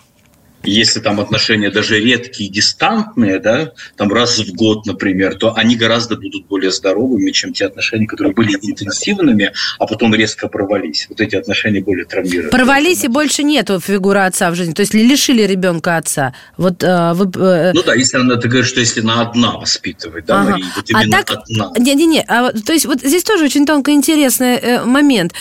если 0.63 0.99
там 0.99 1.19
отношения 1.19 1.71
даже 1.71 1.99
редкие 1.99 2.49
дистантные, 2.49 3.39
да, 3.39 3.71
там 3.95 4.11
раз 4.11 4.39
в 4.39 4.53
год, 4.53 4.85
например, 4.85 5.35
то 5.35 5.55
они 5.55 5.75
гораздо 5.75 6.15
будут 6.15 6.45
более 6.47 6.71
здоровыми, 6.71 7.31
чем 7.31 7.53
те 7.53 7.65
отношения, 7.65 8.07
которые 8.07 8.33
были 8.33 8.57
интенсивными, 8.61 9.51
а 9.79 9.87
потом 9.87 10.13
резко 10.13 10.47
провались. 10.47 11.07
Вот 11.09 11.21
эти 11.21 11.35
отношения 11.35 11.81
более 11.81 12.05
травмируют. 12.05 12.51
Провались 12.51 13.03
и 13.03 13.07
больше 13.07 13.43
нету 13.43 13.79
фигуры 13.79 14.19
отца 14.19 14.51
в 14.51 14.55
жизни, 14.55 14.73
то 14.73 14.81
есть 14.81 14.93
лишили 14.93 15.43
ребенка 15.43 15.97
отца. 15.97 16.33
Вот 16.57 16.83
э, 16.83 17.13
вы... 17.13 17.25
Э... 17.41 17.71
Ну 17.73 17.83
да, 17.83 17.95
если 17.95 18.17
она, 18.17 18.35
ты 18.35 18.47
говоришь, 18.47 18.69
что 18.69 18.79
если 18.79 19.01
на 19.01 19.21
одна 19.21 19.57
воспитывать, 19.57 20.25
да, 20.25 20.41
ага. 20.41 20.51
Мария, 20.51 20.67
вот 20.75 20.85
а 20.93 21.03
именно 21.03 21.17
а 21.17 21.23
так... 21.23 21.37
одна. 21.39 21.71
Не-не-не, 21.77 22.23
а, 22.27 22.51
то 22.51 22.73
есть 22.73 22.85
вот 22.85 23.01
здесь 23.01 23.23
тоже 23.23 23.45
очень 23.45 23.65
тонко 23.65 23.91
интересный 23.91 24.57
э, 24.57 24.83
момент. 24.83 25.33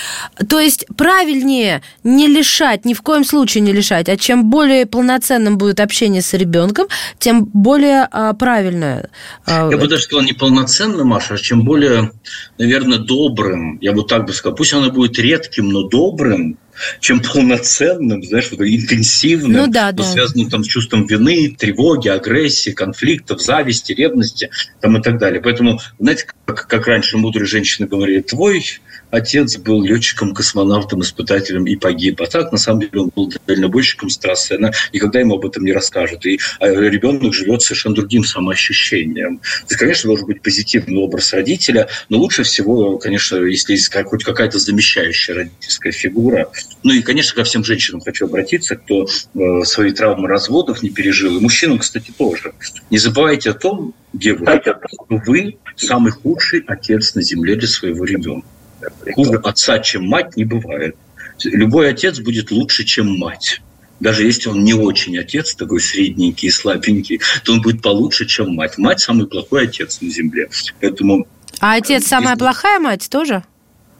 То 0.48 0.60
есть 0.60 0.86
правильнее 0.96 1.82
не 2.04 2.26
лишать, 2.26 2.84
ни 2.84 2.94
в 2.94 3.02
коем 3.02 3.24
случае 3.24 3.62
не 3.62 3.72
лишать, 3.72 4.08
а 4.08 4.16
чем 4.16 4.50
более 4.50 4.86
полноценно 4.86 5.09
полноценным 5.10 5.58
будет 5.58 5.80
общение 5.80 6.22
с 6.22 6.32
ребенком, 6.34 6.86
тем 7.18 7.44
более 7.44 8.06
а, 8.10 8.32
правильное. 8.32 9.10
А, 9.44 9.68
я 9.70 9.76
бы 9.76 9.88
даже 9.88 10.02
сказал 10.02 10.24
не 10.24 10.32
полноценным, 10.32 11.08
Маша, 11.08 11.34
а 11.34 11.38
чем 11.38 11.64
более, 11.64 12.12
наверное, 12.58 12.98
добрым. 12.98 13.78
Я 13.80 13.92
бы 13.92 14.04
так 14.04 14.26
бы 14.26 14.32
сказал. 14.32 14.56
Пусть 14.56 14.72
оно 14.72 14.90
будет 14.92 15.18
редким, 15.18 15.68
но 15.68 15.88
добрым, 15.88 16.58
чем 17.00 17.20
полноценным, 17.20 18.22
знаешь, 18.22 18.50
вот, 18.50 18.60
интенсивным, 18.60 19.52
ну, 19.52 19.66
да, 19.68 19.92
да. 19.92 20.02
связанным 20.02 20.50
там, 20.50 20.64
с 20.64 20.66
чувством 20.66 21.06
вины, 21.06 21.54
тревоги, 21.56 22.08
агрессии, 22.08 22.70
конфликтов, 22.70 23.40
зависти, 23.40 23.92
ревности 23.92 24.50
там, 24.80 24.96
и 24.96 25.02
так 25.02 25.18
далее. 25.18 25.40
Поэтому, 25.40 25.80
знаете, 25.98 26.26
как, 26.44 26.66
как 26.66 26.86
раньше 26.86 27.16
мудрые 27.16 27.46
женщины 27.46 27.86
говорили, 27.86 28.20
твой 28.20 28.64
отец 29.10 29.56
был 29.56 29.82
летчиком, 29.82 30.34
космонавтом, 30.34 31.02
испытателем 31.02 31.66
и 31.66 31.76
погиб. 31.76 32.20
А 32.20 32.26
так, 32.26 32.52
на 32.52 32.58
самом 32.58 32.80
деле, 32.80 33.00
он 33.02 33.12
был 33.14 33.32
дальнобойщиком 33.46 34.08
с 34.08 34.18
трассы. 34.18 34.52
Она 34.52 34.70
никогда 34.92 35.20
ему 35.20 35.34
об 35.34 35.46
этом 35.46 35.64
не 35.64 35.72
расскажет. 35.72 36.24
И 36.26 36.38
а, 36.60 36.68
ребенок 36.68 37.34
живет 37.34 37.62
совершенно 37.62 37.94
другим 37.94 38.24
самоощущением. 38.24 39.38
То 39.38 39.66
есть, 39.68 39.76
конечно, 39.76 40.08
должен 40.08 40.26
быть 40.26 40.42
позитивный 40.42 40.98
образ 40.98 41.32
родителя, 41.32 41.88
но 42.08 42.18
лучше 42.18 42.42
всего, 42.42 42.98
конечно, 42.98 43.36
если 43.36 43.72
есть 43.72 43.90
хоть 44.04 44.24
какая-то 44.24 44.58
замещающая 44.58 45.34
родительская 45.34 45.92
фигура. 45.92 46.50
Ну 46.82 46.92
и, 46.92 47.02
конечно, 47.02 47.34
ко 47.34 47.44
всем 47.44 47.62
женщинам 47.62 48.00
хочу 48.00 48.26
обратиться, 48.26 48.76
кто 48.76 49.06
э, 49.06 49.64
свои 49.64 49.92
травмы 49.92 50.28
разводов 50.28 50.82
не 50.82 50.90
пережил. 50.90 51.36
И 51.36 51.40
мужчинам, 51.40 51.78
кстати, 51.78 52.12
тоже. 52.16 52.52
Не 52.90 52.98
забывайте 52.98 53.50
о 53.50 53.54
том, 53.54 53.94
девушка, 54.12 54.80
что 54.92 55.22
вы 55.26 55.58
самый 55.76 56.12
худший 56.12 56.64
отец 56.66 57.14
на 57.14 57.22
земле 57.22 57.56
для 57.56 57.68
своего 57.68 58.04
ребенка. 58.04 58.46
Хуже 59.14 59.40
отца, 59.44 59.78
чем 59.80 60.06
мать, 60.06 60.36
не 60.36 60.44
бывает. 60.44 60.96
Любой 61.44 61.90
отец 61.90 62.18
будет 62.18 62.50
лучше, 62.50 62.84
чем 62.84 63.18
мать. 63.18 63.60
Даже 63.98 64.24
если 64.24 64.48
он 64.48 64.64
не 64.64 64.72
очень 64.72 65.18
отец, 65.18 65.54
такой 65.54 65.80
средненький 65.80 66.48
и 66.48 66.50
слабенький, 66.50 67.20
то 67.44 67.52
он 67.52 67.60
будет 67.60 67.82
получше, 67.82 68.24
чем 68.24 68.54
мать. 68.54 68.78
Мать 68.78 69.00
самый 69.00 69.26
плохой 69.26 69.64
отец 69.64 70.00
на 70.00 70.08
земле. 70.08 70.48
Поэтому 70.80 71.26
а 71.60 71.74
отец 71.74 72.06
самая 72.06 72.36
плохая 72.36 72.80
мать 72.80 73.08
тоже? 73.10 73.44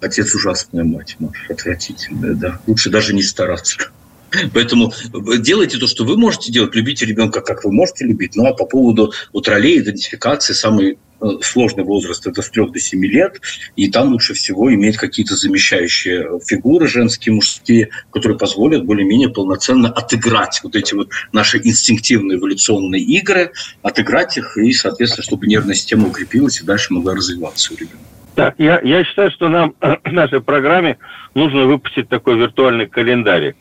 Отец 0.01 0.35
ужасная 0.35 0.85
мать, 0.85 1.17
Маша, 1.19 1.53
отвратительная, 1.53 2.35
да. 2.35 2.61
Лучше 2.67 2.91
даже 2.91 3.15
не 3.15 3.23
стараться. 3.23 3.91
Поэтому 4.55 4.93
делайте 5.39 5.79
то, 5.79 5.87
что 5.87 6.05
вы 6.05 6.17
можете 6.17 6.53
делать, 6.53 6.75
любите 6.75 7.07
ребенка, 7.07 7.41
как 7.41 7.65
вы 7.65 7.73
можете 7.73 8.05
любить. 8.05 8.37
Ну 8.37 8.47
а 8.47 8.55
по 8.55 8.65
поводу 8.65 9.13
вот 9.33 9.49
ролей, 9.49 9.81
идентификации, 9.81 10.53
самый 10.53 10.99
э, 11.21 11.27
сложный 11.43 11.85
возраст 11.85 12.27
это 12.27 12.41
с 12.41 12.51
3 12.51 12.71
до 12.71 12.79
7 12.79 13.05
лет, 13.05 13.41
и 13.77 13.91
там 13.91 14.13
лучше 14.13 14.35
всего 14.35 14.73
иметь 14.73 14.97
какие-то 14.97 15.37
замещающие 15.37 16.41
фигуры 16.47 16.87
женские, 16.87 17.35
мужские, 17.35 17.91
которые 18.11 18.39
позволят 18.39 18.85
более-менее 18.85 19.31
полноценно 19.31 19.91
отыграть 19.91 20.61
вот 20.63 20.77
эти 20.77 20.95
вот 20.95 21.11
наши 21.33 21.59
инстинктивные 21.59 22.39
эволюционные 22.39 23.03
игры, 23.03 23.53
отыграть 23.83 24.37
их, 24.37 24.57
и, 24.57 24.73
соответственно, 24.73 25.25
чтобы 25.25 25.47
нервная 25.47 25.75
система 25.75 26.09
укрепилась 26.09 26.61
и 26.61 26.65
дальше 26.65 26.93
могла 26.93 27.15
развиваться 27.15 27.75
у 27.75 27.77
ребенка. 27.77 27.99
Так, 28.35 28.55
я, 28.59 28.81
я 28.81 29.05
считаю, 29.05 29.31
что 29.31 29.49
нам 29.49 29.75
в 29.81 30.13
нашей 30.13 30.41
программе 30.41 30.99
нужно 31.35 31.65
выпустить 31.65 32.09
такой 32.09 32.37
виртуальный 32.37 32.87
календарь 32.87 33.55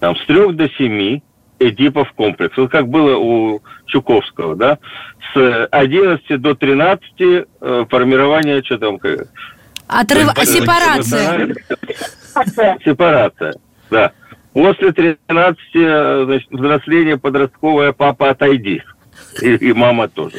там 0.00 0.16
с 0.16 0.24
трех 0.26 0.56
до 0.56 0.68
семи 0.70 1.22
Эдипов 1.58 2.10
комплекс. 2.12 2.56
Вот 2.56 2.70
как 2.70 2.88
было 2.88 3.16
у 3.16 3.62
Чуковского, 3.86 4.56
да? 4.56 4.78
С 5.34 5.68
11 5.70 6.40
до 6.40 6.54
13 6.54 7.04
э, 7.20 7.84
формирование, 7.88 8.62
что 8.64 8.78
там... 8.78 8.98
Отрыв... 9.86 10.30
Сепарация. 10.44 11.54
Сепарация, 12.82 13.54
да. 13.90 14.12
После 14.54 14.92
13 14.92 15.58
э, 15.74 16.22
значит, 16.24 16.50
взросления 16.50 17.18
подростковое 17.18 17.92
«папа, 17.92 18.30
отойди» 18.30 18.82
и, 19.42 19.56
и 19.56 19.72
мама 19.72 20.08
тоже. 20.08 20.36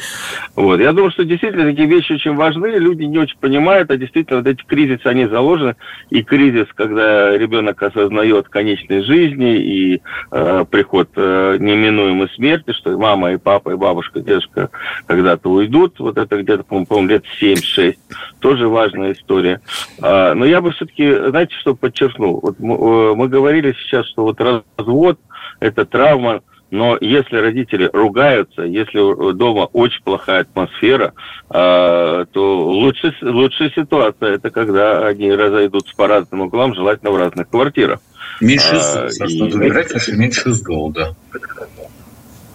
Вот. 0.54 0.80
Я 0.80 0.92
думаю, 0.92 1.10
что 1.10 1.24
действительно 1.24 1.64
такие 1.64 1.88
вещи 1.88 2.12
очень 2.12 2.34
важны, 2.34 2.66
люди 2.66 3.04
не 3.04 3.18
очень 3.18 3.38
понимают, 3.38 3.90
а 3.90 3.96
действительно 3.96 4.38
вот 4.38 4.46
эти 4.46 4.62
кризисы, 4.64 5.06
они 5.06 5.26
заложены, 5.26 5.76
и 6.10 6.22
кризис, 6.22 6.66
когда 6.74 7.36
ребенок 7.36 7.82
осознает 7.82 8.48
конечной 8.48 9.02
жизни 9.02 9.56
и 9.56 10.02
э, 10.30 10.64
приход 10.70 11.10
э, 11.16 11.56
неминуемой 11.58 12.28
смерти, 12.30 12.72
что 12.72 12.96
мама, 12.98 13.32
и 13.32 13.38
папа, 13.38 13.70
и 13.70 13.76
бабушка, 13.76 14.20
и 14.20 14.22
дедушка 14.22 14.70
когда-то 15.06 15.50
уйдут, 15.50 15.98
вот 15.98 16.18
это 16.18 16.42
где-то, 16.42 16.64
по-моему, 16.64 17.08
лет 17.08 17.24
7-6, 17.40 17.96
тоже 18.40 18.68
важная 18.68 19.12
история. 19.12 19.60
А, 20.00 20.34
но 20.34 20.44
я 20.44 20.60
бы 20.60 20.72
все-таки, 20.72 21.12
знаете, 21.30 21.54
что 21.56 21.74
подчеркнул? 21.74 22.40
Вот 22.42 22.58
мы, 22.58 22.74
э, 22.74 23.14
мы 23.14 23.28
говорили 23.28 23.74
сейчас, 23.84 24.06
что 24.08 24.22
вот 24.22 24.40
развод– 24.40 25.18
это 25.60 25.84
травма, 25.84 26.42
но 26.72 26.96
если 26.98 27.36
родители 27.36 27.88
ругаются, 27.92 28.62
если 28.62 29.34
дома 29.34 29.68
очень 29.74 30.02
плохая 30.02 30.40
атмосфера, 30.40 31.12
а, 31.50 32.24
то 32.32 32.60
лучше, 32.66 33.14
лучшая 33.20 33.70
ситуация– 33.76 34.34
это 34.36 34.48
когда 34.48 35.06
они 35.06 35.30
разойдутся 35.30 35.94
по 35.94 36.08
разным 36.08 36.40
углам, 36.40 36.74
желательно 36.74 37.10
в 37.10 37.18
разных 37.18 37.50
квартирах. 37.50 38.00
Меньше, 38.40 38.74
а, 38.74 39.06
и... 39.28 39.42
выбирать, 39.42 40.08
меньше 40.08 40.50
зол, 40.52 40.90
да. 40.92 41.14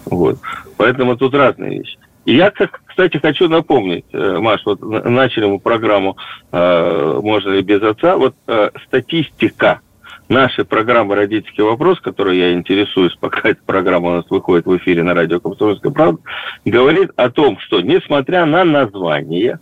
Вот. 0.06 0.38
Поэтому 0.76 1.16
тут 1.16 1.34
разные 1.34 1.78
вещи. 1.78 1.96
И 2.24 2.34
я, 2.34 2.50
кстати, 2.50 3.18
хочу 3.18 3.48
напомнить, 3.48 4.04
э, 4.12 4.38
Маш, 4.40 4.62
вот 4.66 4.82
начали 4.82 5.46
мы 5.46 5.60
программу 5.60 6.16
э, 6.50 7.20
«Можно 7.22 7.50
ли 7.50 7.62
без 7.62 7.82
отца?» 7.82 8.16
Вот 8.16 8.34
э, 8.48 8.70
статистика 8.86 9.80
нашей 10.28 10.64
программы 10.64 11.14
«Родительский 11.14 11.62
вопрос», 11.62 12.00
которой 12.00 12.38
я 12.38 12.52
интересуюсь, 12.52 13.14
пока 13.20 13.50
эта 13.50 13.60
программа 13.64 14.08
у 14.10 14.14
нас 14.16 14.24
выходит 14.30 14.66
в 14.66 14.76
эфире 14.76 15.02
на 15.02 15.14
радио 15.14 15.40
«Комсомольская 15.40 15.92
правда», 15.92 16.20
говорит 16.64 17.10
о 17.16 17.30
том, 17.30 17.58
что, 17.60 17.80
несмотря 17.80 18.44
на 18.46 18.64
название, 18.64 19.58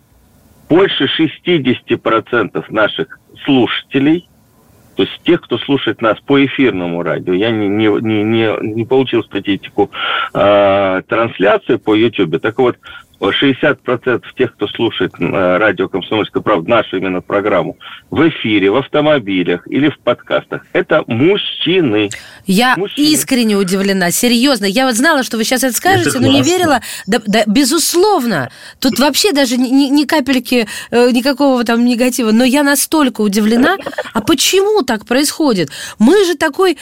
больше 0.69 1.07
60% 1.07 2.65
наших 2.71 3.21
слушателей, 3.45 4.29
то 4.97 5.03
есть 5.03 5.21
тех, 5.25 5.43
кто 5.43 5.59
слушает 5.59 6.01
нас 6.01 6.19
по 6.21 6.43
эфирному 6.45 7.03
радио, 7.03 7.35
я 7.35 7.51
не, 7.51 7.69
не, 7.69 7.87
не, 8.01 8.75
не 8.75 8.85
получил 8.87 9.23
статистику 9.25 9.91
э, 10.33 11.03
трансляции 11.07 11.77
по 11.77 11.95
YouTube, 11.95 12.41
так 12.41 12.59
вот, 12.59 12.79
60% 13.21 14.23
тех, 14.37 14.55
кто 14.55 14.69
слушает 14.69 15.13
э, 15.19 15.57
радио 15.57 15.89
«Комсомольская 15.89 16.43
правда», 16.43 16.69
нашу 16.69 16.99
именно 16.99 17.21
программу, 17.21 17.77
в 18.11 18.29
эфире, 18.29 18.71
в 18.71 18.77
автомобилях 18.77 19.67
или 19.69 19.89
в 19.89 19.99
подкастах, 19.99 20.67
это 20.73 21.03
мужчины. 21.07 22.11
Я 22.47 22.75
мужчины. 22.77 23.07
искренне 23.07 23.57
удивлена, 23.57 24.11
серьезно. 24.11 24.67
Я 24.67 24.87
вот 24.87 24.97
знала, 24.97 25.23
что 25.23 25.37
вы 25.37 25.45
сейчас 25.45 25.65
это 25.65 25.75
скажете, 25.75 26.11
это 26.11 26.21
но 26.21 26.29
не 26.29 26.43
верила. 26.43 26.81
Да, 27.07 27.21
да, 27.27 27.43
безусловно. 27.47 28.51
Тут 28.81 28.99
вообще 28.99 29.33
даже 29.33 29.57
ни, 29.57 29.89
ни 29.89 30.05
капельки 30.05 30.67
э, 30.91 31.11
никакого 31.11 31.65
там 31.65 31.85
негатива. 31.85 32.33
Но 32.33 32.45
я 32.45 32.63
настолько 32.63 33.23
удивлена. 33.23 33.77
А 34.13 34.21
почему 34.21 34.83
так 34.83 35.07
происходит? 35.07 35.71
Мы 35.99 36.25
же 36.25 36.37
такой... 36.37 36.79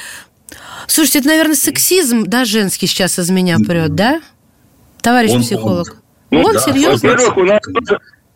Слушайте, 0.86 1.20
это, 1.20 1.28
наверное, 1.28 1.56
сексизм, 1.56 2.24
да, 2.26 2.44
женский 2.44 2.86
сейчас 2.86 3.18
из 3.18 3.30
меня 3.30 3.58
прет, 3.58 3.94
да? 3.94 4.20
Товарищ 5.00 5.30
он, 5.30 5.42
психолог. 5.42 5.90
Он 5.90 6.03
ну, 6.34 6.42
вот, 6.42 6.54
да. 6.54 6.60
серьезно. 6.60 7.10
Во-первых, 7.10 7.36
у 7.36 7.44
нас, 7.44 7.60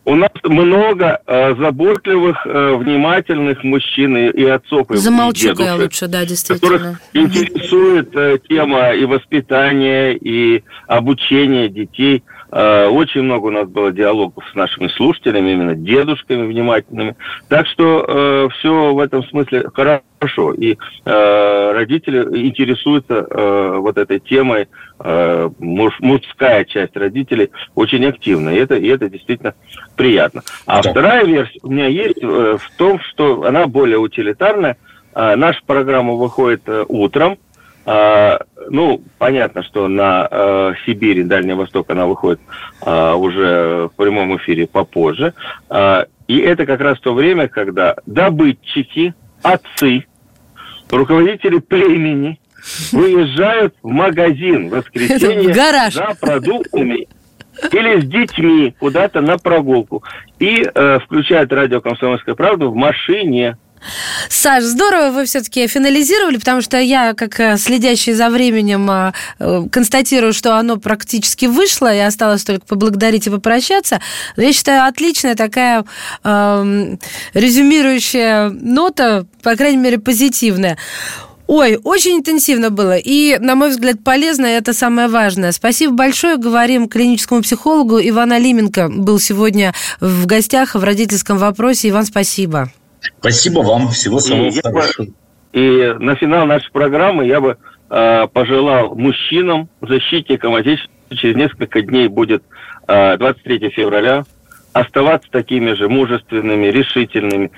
у 0.05 0.15
нас 0.15 0.31
много 0.43 1.21
э, 1.25 1.55
заботливых, 1.55 2.45
э, 2.45 2.75
внимательных 2.75 3.63
мужчин 3.63 4.17
и, 4.17 4.29
и 4.29 4.45
отцов. 4.45 4.87
Замолчу-ка 4.89 5.63
я 5.63 5.75
лучше, 5.75 6.07
да, 6.07 6.25
действительно. 6.25 6.59
Которых 6.71 7.01
интересует 7.13 8.15
э, 8.15 8.39
тема 8.47 8.91
и 8.93 9.05
воспитания, 9.05 10.13
и 10.13 10.63
обучения 10.87 11.69
детей. 11.69 12.23
Э, 12.51 12.87
очень 12.87 13.21
много 13.21 13.47
у 13.47 13.51
нас 13.51 13.67
было 13.67 13.91
диалогов 13.91 14.43
с 14.51 14.55
нашими 14.55 14.87
слушателями, 14.87 15.51
именно 15.51 15.75
дедушками 15.75 16.47
внимательными. 16.47 17.15
Так 17.47 17.67
что 17.67 18.05
э, 18.07 18.49
все 18.57 18.93
в 18.93 18.99
этом 18.99 19.23
смысле 19.25 19.65
хорошо. 19.73 20.53
И 20.53 20.77
э, 21.05 21.71
родители 21.73 22.47
интересуются 22.47 23.27
э, 23.29 23.77
вот 23.77 23.97
этой 23.97 24.19
темой, 24.19 24.67
э, 24.99 25.49
муж, 25.59 25.93
мужская 25.99 26.65
часть 26.65 26.97
родителей 26.97 27.51
очень 27.75 28.05
активно. 28.05 28.49
И 28.49 28.57
это, 28.57 28.75
и 28.75 28.87
это 28.87 29.09
действительно 29.09 29.53
приятно. 29.95 30.41
А 30.65 30.81
да. 30.81 30.91
вторая 30.91 31.25
версия 31.25 31.59
у 31.61 31.71
меня 31.71 31.87
есть 31.87 32.21
э, 32.21 32.57
в 32.59 32.77
том, 32.77 32.99
что 32.99 33.43
она 33.43 33.67
более 33.67 33.99
утилитарная. 33.99 34.77
Э, 35.13 35.35
наша 35.35 35.59
программа 35.65 36.13
выходит 36.13 36.63
э, 36.67 36.83
утром, 36.87 37.37
ну, 37.85 39.01
понятно, 39.17 39.63
что 39.63 39.87
на 39.87 40.27
э, 40.29 40.73
Сибири, 40.85 41.23
Дальний 41.23 41.53
Восток 41.53 41.89
она 41.89 42.05
выходит 42.05 42.39
э, 42.85 43.13
уже 43.13 43.89
в 43.91 43.91
прямом 43.95 44.37
эфире 44.37 44.67
попозже. 44.67 45.33
Э, 45.69 46.05
и 46.27 46.37
это 46.39 46.65
как 46.65 46.81
раз 46.81 46.99
то 46.99 47.13
время, 47.13 47.47
когда 47.47 47.95
добытчики, 48.05 49.15
отцы, 49.41 50.05
руководители 50.91 51.59
племени 51.59 52.39
выезжают 52.91 53.73
в 53.81 53.87
магазин 53.87 54.69
в 54.69 54.73
воскресенье 54.73 55.53
за 55.91 56.15
продуктами 56.19 57.07
или 57.71 57.99
с 57.99 58.05
детьми 58.05 58.73
куда-то 58.79 59.21
на 59.21 59.37
прогулку 59.37 60.03
и 60.39 60.63
э, 60.63 60.99
включают 60.99 61.51
радио 61.51 61.81
«Комсомольская 61.81 62.35
правда» 62.35 62.67
в 62.67 62.75
машине. 62.75 63.57
Саш, 64.29 64.63
здорово 64.63 65.11
вы 65.11 65.25
все-таки 65.25 65.67
финализировали, 65.67 66.37
потому 66.37 66.61
что 66.61 66.77
я, 66.77 67.13
как 67.13 67.39
э, 67.39 67.57
следящий 67.57 68.13
за 68.13 68.29
временем, 68.29 68.89
э, 68.89 69.11
э, 69.39 69.65
констатирую, 69.71 70.33
что 70.33 70.57
оно 70.57 70.77
практически 70.77 71.45
вышло, 71.45 71.93
и 71.93 71.99
осталось 71.99 72.43
только 72.43 72.65
поблагодарить 72.65 73.27
и 73.27 73.29
попрощаться. 73.29 74.01
Я 74.37 74.53
считаю, 74.53 74.87
отличная 74.87 75.35
такая 75.35 75.85
э, 76.23 76.95
резюмирующая 77.33 78.49
нота, 78.49 79.25
по 79.41 79.55
крайней 79.55 79.77
мере, 79.77 79.97
позитивная. 79.97 80.77
Ой, 81.47 81.79
очень 81.83 82.17
интенсивно 82.17 82.69
было. 82.69 82.95
И, 82.95 83.39
на 83.39 83.55
мой 83.55 83.69
взгляд, 83.69 84.03
полезно, 84.03 84.45
и 84.45 84.49
это 84.49 84.71
самое 84.71 85.07
важное. 85.07 85.51
Спасибо 85.51 85.93
большое. 85.93 86.37
Говорим 86.37 86.87
клиническому 86.87 87.41
психологу. 87.41 87.99
Иван 87.99 88.33
Алименко 88.33 88.87
был 88.89 89.19
сегодня 89.19 89.73
в 89.99 90.27
гостях 90.27 90.75
в 90.75 90.83
родительском 90.83 91.39
вопросе. 91.39 91.89
Иван, 91.89 92.05
спасибо. 92.05 92.71
Спасибо 93.19 93.59
вам. 93.59 93.89
Всего 93.89 94.19
самого 94.19 94.47
и 94.47 94.61
хорошего. 94.61 95.07
И 95.51 95.95
на 95.99 96.15
финал 96.15 96.45
нашей 96.45 96.71
программы 96.71 97.25
я 97.25 97.41
бы 97.41 97.57
э, 97.89 98.27
пожелал 98.31 98.95
мужчинам, 98.95 99.69
защитникам 99.81 100.55
Отечества, 100.55 100.91
через 101.15 101.35
несколько 101.35 101.81
дней 101.81 102.07
будет 102.07 102.43
э, 102.87 103.17
23 103.17 103.69
февраля, 103.69 104.25
оставаться 104.73 105.29
такими 105.31 105.73
же 105.73 105.89
мужественными, 105.89 106.67
решительными 106.67 107.51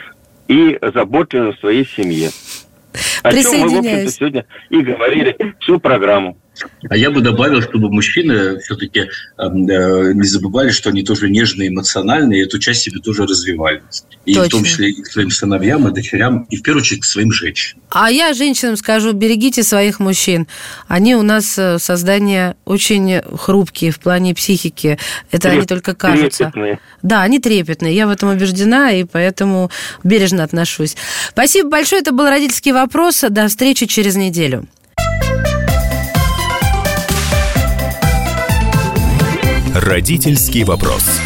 и 0.47 0.79
заботливыми 0.81 1.51
в 1.51 1.59
своей 1.59 1.85
семье. 1.85 2.29
О 3.23 3.31
чем 3.31 3.59
мы, 3.61 3.69
в 3.69 3.77
общем-то, 3.79 4.11
сегодня 4.11 4.45
и 4.69 4.81
говорили 4.81 5.55
всю 5.59 5.79
программу. 5.79 6.37
А 6.89 6.97
я 6.97 7.11
бы 7.11 7.21
добавил, 7.21 7.61
чтобы 7.61 7.91
мужчины 7.91 8.59
все-таки 8.59 9.09
эм, 9.37 9.67
э, 9.67 10.13
не 10.13 10.27
забывали, 10.27 10.69
что 10.71 10.89
они 10.89 11.03
тоже 11.03 11.29
нежные, 11.29 11.69
эмоциональные, 11.69 12.41
и 12.41 12.45
эту 12.45 12.59
часть 12.59 12.81
себе 12.81 12.99
тоже 12.99 13.23
развивали. 13.23 13.81
И 14.25 14.33
Точно. 14.33 14.47
в 14.47 14.51
том 14.51 14.63
числе 14.63 14.91
и 14.91 15.01
к 15.01 15.07
своим 15.07 15.29
сыновьям, 15.31 15.87
и 15.87 15.93
дочерям, 15.93 16.47
и 16.49 16.57
в 16.57 16.63
первую 16.63 16.81
очередь 16.81 17.01
к 17.01 17.05
своим 17.05 17.31
женщинам. 17.31 17.81
А 17.89 18.11
я 18.11 18.33
женщинам 18.33 18.77
скажу, 18.77 19.13
берегите 19.13 19.63
своих 19.63 19.99
мужчин. 19.99 20.47
Они 20.87 21.15
у 21.15 21.21
нас 21.21 21.57
э, 21.57 21.79
создания 21.79 22.55
очень 22.65 23.21
хрупкие 23.37 23.91
в 23.91 23.99
плане 23.99 24.33
психики. 24.35 24.97
Это 25.31 25.43
Треп, 25.43 25.53
они 25.53 25.65
только 25.65 25.95
кажутся. 25.95 26.45
Трепетные. 26.45 26.79
Да, 27.01 27.21
они 27.21 27.39
трепетные. 27.39 27.95
Я 27.95 28.07
в 28.07 28.11
этом 28.11 28.29
убеждена, 28.29 28.91
и 28.91 29.03
поэтому 29.03 29.71
бережно 30.03 30.43
отношусь. 30.43 30.95
Спасибо 31.29 31.69
большое. 31.69 32.01
Это 32.01 32.11
был 32.11 32.27
родительский 32.27 32.71
вопрос. 32.71 33.23
До 33.29 33.47
встречи 33.47 33.85
через 33.85 34.15
неделю. 34.15 34.67
Родительский 39.73 40.65
вопрос. 40.65 41.21